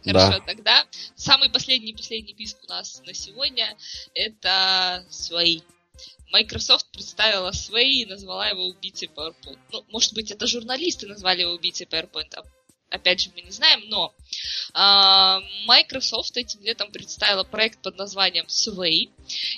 [0.04, 0.40] да.
[0.40, 3.76] тогда самый последний последний писк у нас на сегодня
[4.14, 5.60] это свои.
[6.30, 9.58] Microsoft представила свои и назвала его убийцей PowerPoint.
[9.72, 12.44] Ну, может быть, это журналисты назвали его убийцей PowerPoint, а
[12.90, 14.14] опять же, мы не знаем, но
[14.74, 19.10] э, Microsoft этим летом представила проект под названием Sway,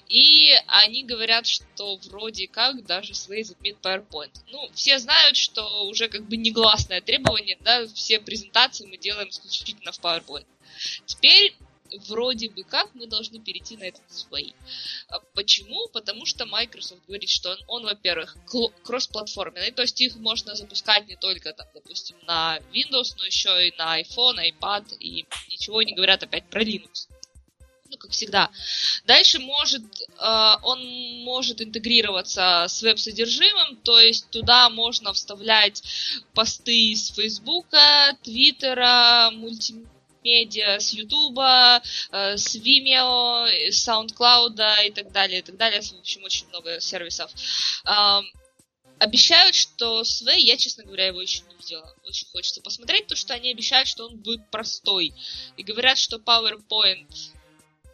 [0.09, 4.33] и они говорят, что вроде как даже Sway затмит PowerPoint.
[4.51, 9.93] Ну, все знают, что уже как бы негласное требование, да, все презентации мы делаем исключительно
[9.93, 10.47] в PowerPoint.
[11.07, 11.55] Теперь
[12.09, 14.55] вроде бы как мы должны перейти на этот свой.
[15.09, 15.89] А почему?
[15.89, 18.37] Потому что Microsoft говорит, что он, он во-первых,
[18.85, 23.75] кроссплатформенный, то есть их можно запускать не только, там, допустим, на Windows, но еще и
[23.77, 27.09] на iPhone, iPad, и ничего не говорят опять про Linux
[27.91, 28.51] ну, как всегда.
[29.05, 35.83] Дальше может, э, он может интегрироваться с веб-содержимым, то есть туда можно вставлять
[36.35, 45.13] посты с Фейсбука, Твиттера, мультимедиа, медиа, с Ютуба, э, с Vimeo, с SoundCloud и так
[45.13, 45.81] далее, и так далее.
[45.81, 47.31] В общем, очень много сервисов.
[49.01, 51.97] Обещают, что Sway, я, честно говоря, его еще не видела.
[52.07, 55.15] Очень хочется посмотреть, то что они обещают, что он будет простой.
[55.57, 57.09] И говорят, что PowerPoint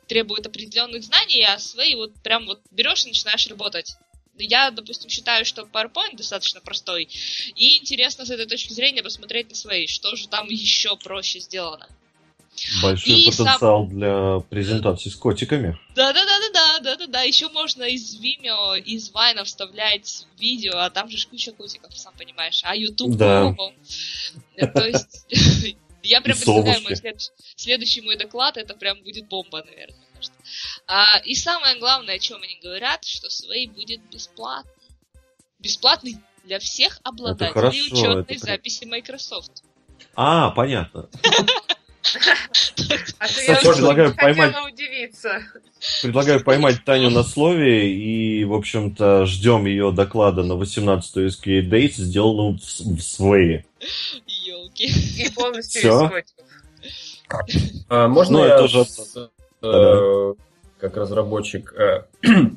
[0.09, 3.95] требует определенных знаний, а Sway вот прям вот берешь и начинаешь работать.
[4.37, 7.09] Я, допустим, считаю, что PowerPoint достаточно простой.
[7.55, 11.89] И интересно с этой точки зрения посмотреть на Sway, что же там еще проще сделано.
[12.83, 13.89] Большой и потенциал сам...
[13.89, 15.79] для презентации с котиками.
[15.95, 17.21] Да, да, да, да, да, да, да, да.
[17.23, 22.63] Еще можно из Vimeo, из Вайна вставлять видео, а там же куча котиков, сам понимаешь.
[22.65, 23.55] А YouTube, да.
[24.57, 25.27] Э, то есть
[26.03, 26.97] я прям представляю, мой
[27.57, 30.07] следующий мой доклад, это прям будет бомба, наверное.
[30.87, 34.73] А, и самое главное, о чем они говорят, что Sway будет бесплатный.
[35.59, 39.63] Бесплатный для всех обладателей учетной записи Microsoft.
[40.15, 41.09] А, понятно.
[43.19, 45.41] А то я предлагаю поймать- удивиться.
[46.03, 51.93] Предлагаю поймать Таню на слове и, в общем-то, ждем ее доклада на 18-ю SQA Days,
[51.97, 53.65] сделанную в, в Sway.
[54.27, 54.87] Елки.
[54.87, 56.35] И полностью исхотил.
[57.89, 59.31] А, можно Ну, я это же- с-
[59.63, 60.35] э,
[60.79, 61.75] как разработчик?
[61.77, 62.03] э,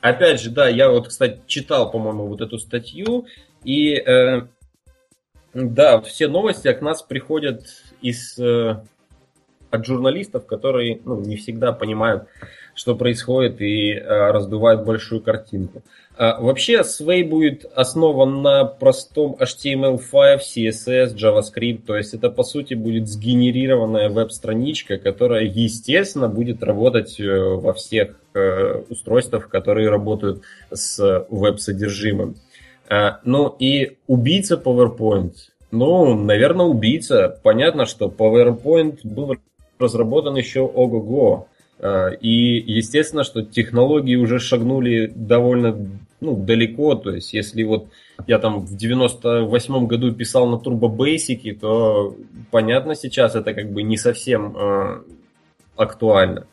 [0.00, 3.26] Опять же, да, я вот, кстати, читал, по-моему, вот эту статью,
[3.64, 4.46] и э,
[5.54, 7.62] да, все новости к нас приходят
[8.02, 8.82] из э,
[9.74, 12.24] от журналистов, которые ну, не всегда понимают,
[12.74, 15.82] что происходит, и э, раздувают большую картинку.
[16.16, 22.74] А, вообще, Sway будет основан на простом HTML5, CSS, JavaScript, то есть это, по сути,
[22.74, 30.42] будет сгенерированная веб-страничка, которая, естественно, будет работать э, во всех э, устройствах, которые работают
[30.72, 32.36] с веб-содержимым.
[32.88, 35.32] А, Ну и убийца PowerPoint.
[35.72, 37.40] Ну, наверное, убийца.
[37.42, 39.34] Понятно, что PowerPoint был
[39.78, 41.48] разработан еще ого-го.
[41.80, 45.76] А, И естественно, что технологии уже шагнули довольно
[46.20, 46.94] ну, далеко.
[46.94, 47.88] То есть, если вот
[48.26, 52.16] я там в 98 году писал на Turbo Basic, то
[52.50, 55.02] понятно, сейчас это как бы не совсем э,
[55.76, 56.46] актуально.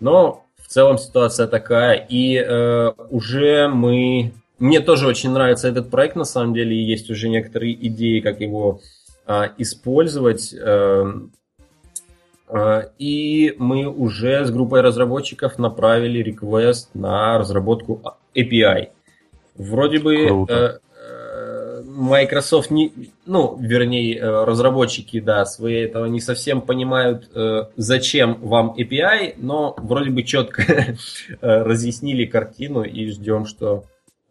[0.00, 1.94] Но в целом ситуация такая.
[2.08, 4.32] И э, уже мы...
[4.58, 8.40] Мне тоже очень нравится этот проект, на самом деле, и есть уже некоторые идеи, как
[8.40, 8.80] его
[9.24, 10.52] а, использовать.
[10.52, 11.12] э,
[12.98, 18.02] И мы уже с группой разработчиков направили реквест на разработку
[18.34, 18.88] API.
[19.58, 20.54] Вроде бы Круто.
[20.54, 20.78] э,
[21.10, 22.92] э, Microsoft не,
[23.26, 27.28] ну, вернее, э, разработчики, да, свои этого не совсем понимают,
[27.76, 30.96] зачем вам API, но вроде бы четко
[31.40, 33.84] разъяснили картину и ждем, что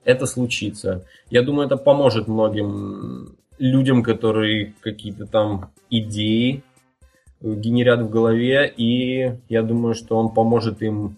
[0.05, 1.05] это случится.
[1.29, 6.63] Я думаю, это поможет многим людям, которые какие-то там идеи
[7.41, 11.17] генерят в голове, и я думаю, что он поможет им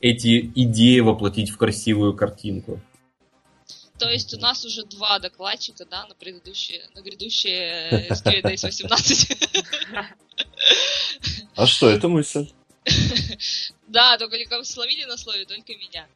[0.00, 2.80] эти идеи воплотить в красивую картинку.
[3.98, 9.38] То есть у нас уже два докладчика, да, на предыдущие, на грядущие SQL Days 18.
[11.56, 12.50] А что, это мысль?
[13.88, 16.06] Да, только никого словили на слове, только меня.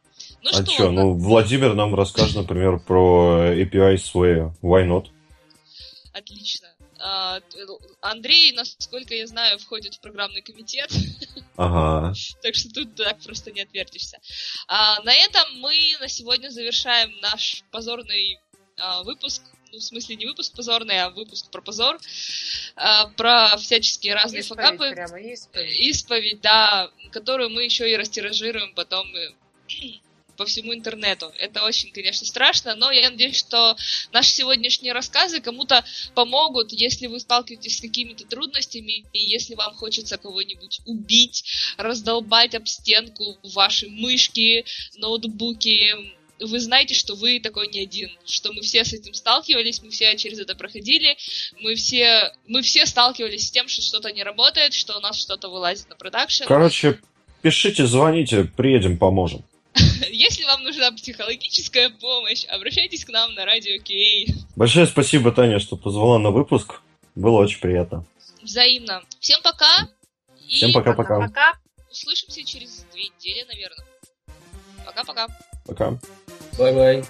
[0.43, 4.51] Ну а что, что, ну, Владимир нам расскажет, например, про API Sway.
[4.61, 5.07] Why not?
[6.13, 6.67] отлично.
[7.03, 7.39] А,
[8.01, 10.89] Андрей, насколько я знаю, входит в программный комитет,
[11.57, 12.13] Ага.
[12.41, 14.19] так что тут так просто не отвертишься.
[14.67, 18.39] А, на этом мы на сегодня завершаем наш позорный
[18.77, 19.41] а, выпуск.
[19.71, 21.97] Ну, в смысле, не выпуск позорный, а выпуск про позор.
[22.75, 24.91] А, про всяческие разные Исповедь факапы.
[24.91, 25.79] прямо, исповедь.
[25.79, 29.07] Исповедь, да, которую мы еще и растиражируем потом
[30.41, 31.31] по всему интернету.
[31.37, 33.77] Это очень, конечно, страшно, но я надеюсь, что
[34.11, 35.85] наши сегодняшние рассказы кому-то
[36.15, 41.43] помогут, если вы сталкиваетесь с какими-то трудностями, и если вам хочется кого-нибудь убить,
[41.77, 44.65] раздолбать об стенку ваши мышки,
[44.95, 45.93] ноутбуки,
[46.39, 50.17] вы знаете, что вы такой не один, что мы все с этим сталкивались, мы все
[50.17, 51.17] через это проходили,
[51.59, 55.49] мы все, мы все сталкивались с тем, что что-то не работает, что у нас что-то
[55.49, 56.45] вылазит на production.
[56.45, 56.99] Короче,
[57.43, 59.45] пишите, звоните, приедем, поможем.
[60.09, 64.33] Если вам нужна психологическая помощь, обращайтесь к нам на радио QA.
[64.55, 66.81] Большое спасибо, Таня, что позвала на выпуск.
[67.15, 68.05] Было очень приятно.
[68.41, 69.03] Взаимно.
[69.19, 69.89] Всем пока.
[70.47, 71.19] Всем пока-пока.
[71.19, 71.53] Пока.
[71.89, 73.85] услышимся через две недели, наверное.
[74.85, 75.27] Пока-пока.
[75.65, 75.99] Пока.
[76.57, 77.03] Bye-bye.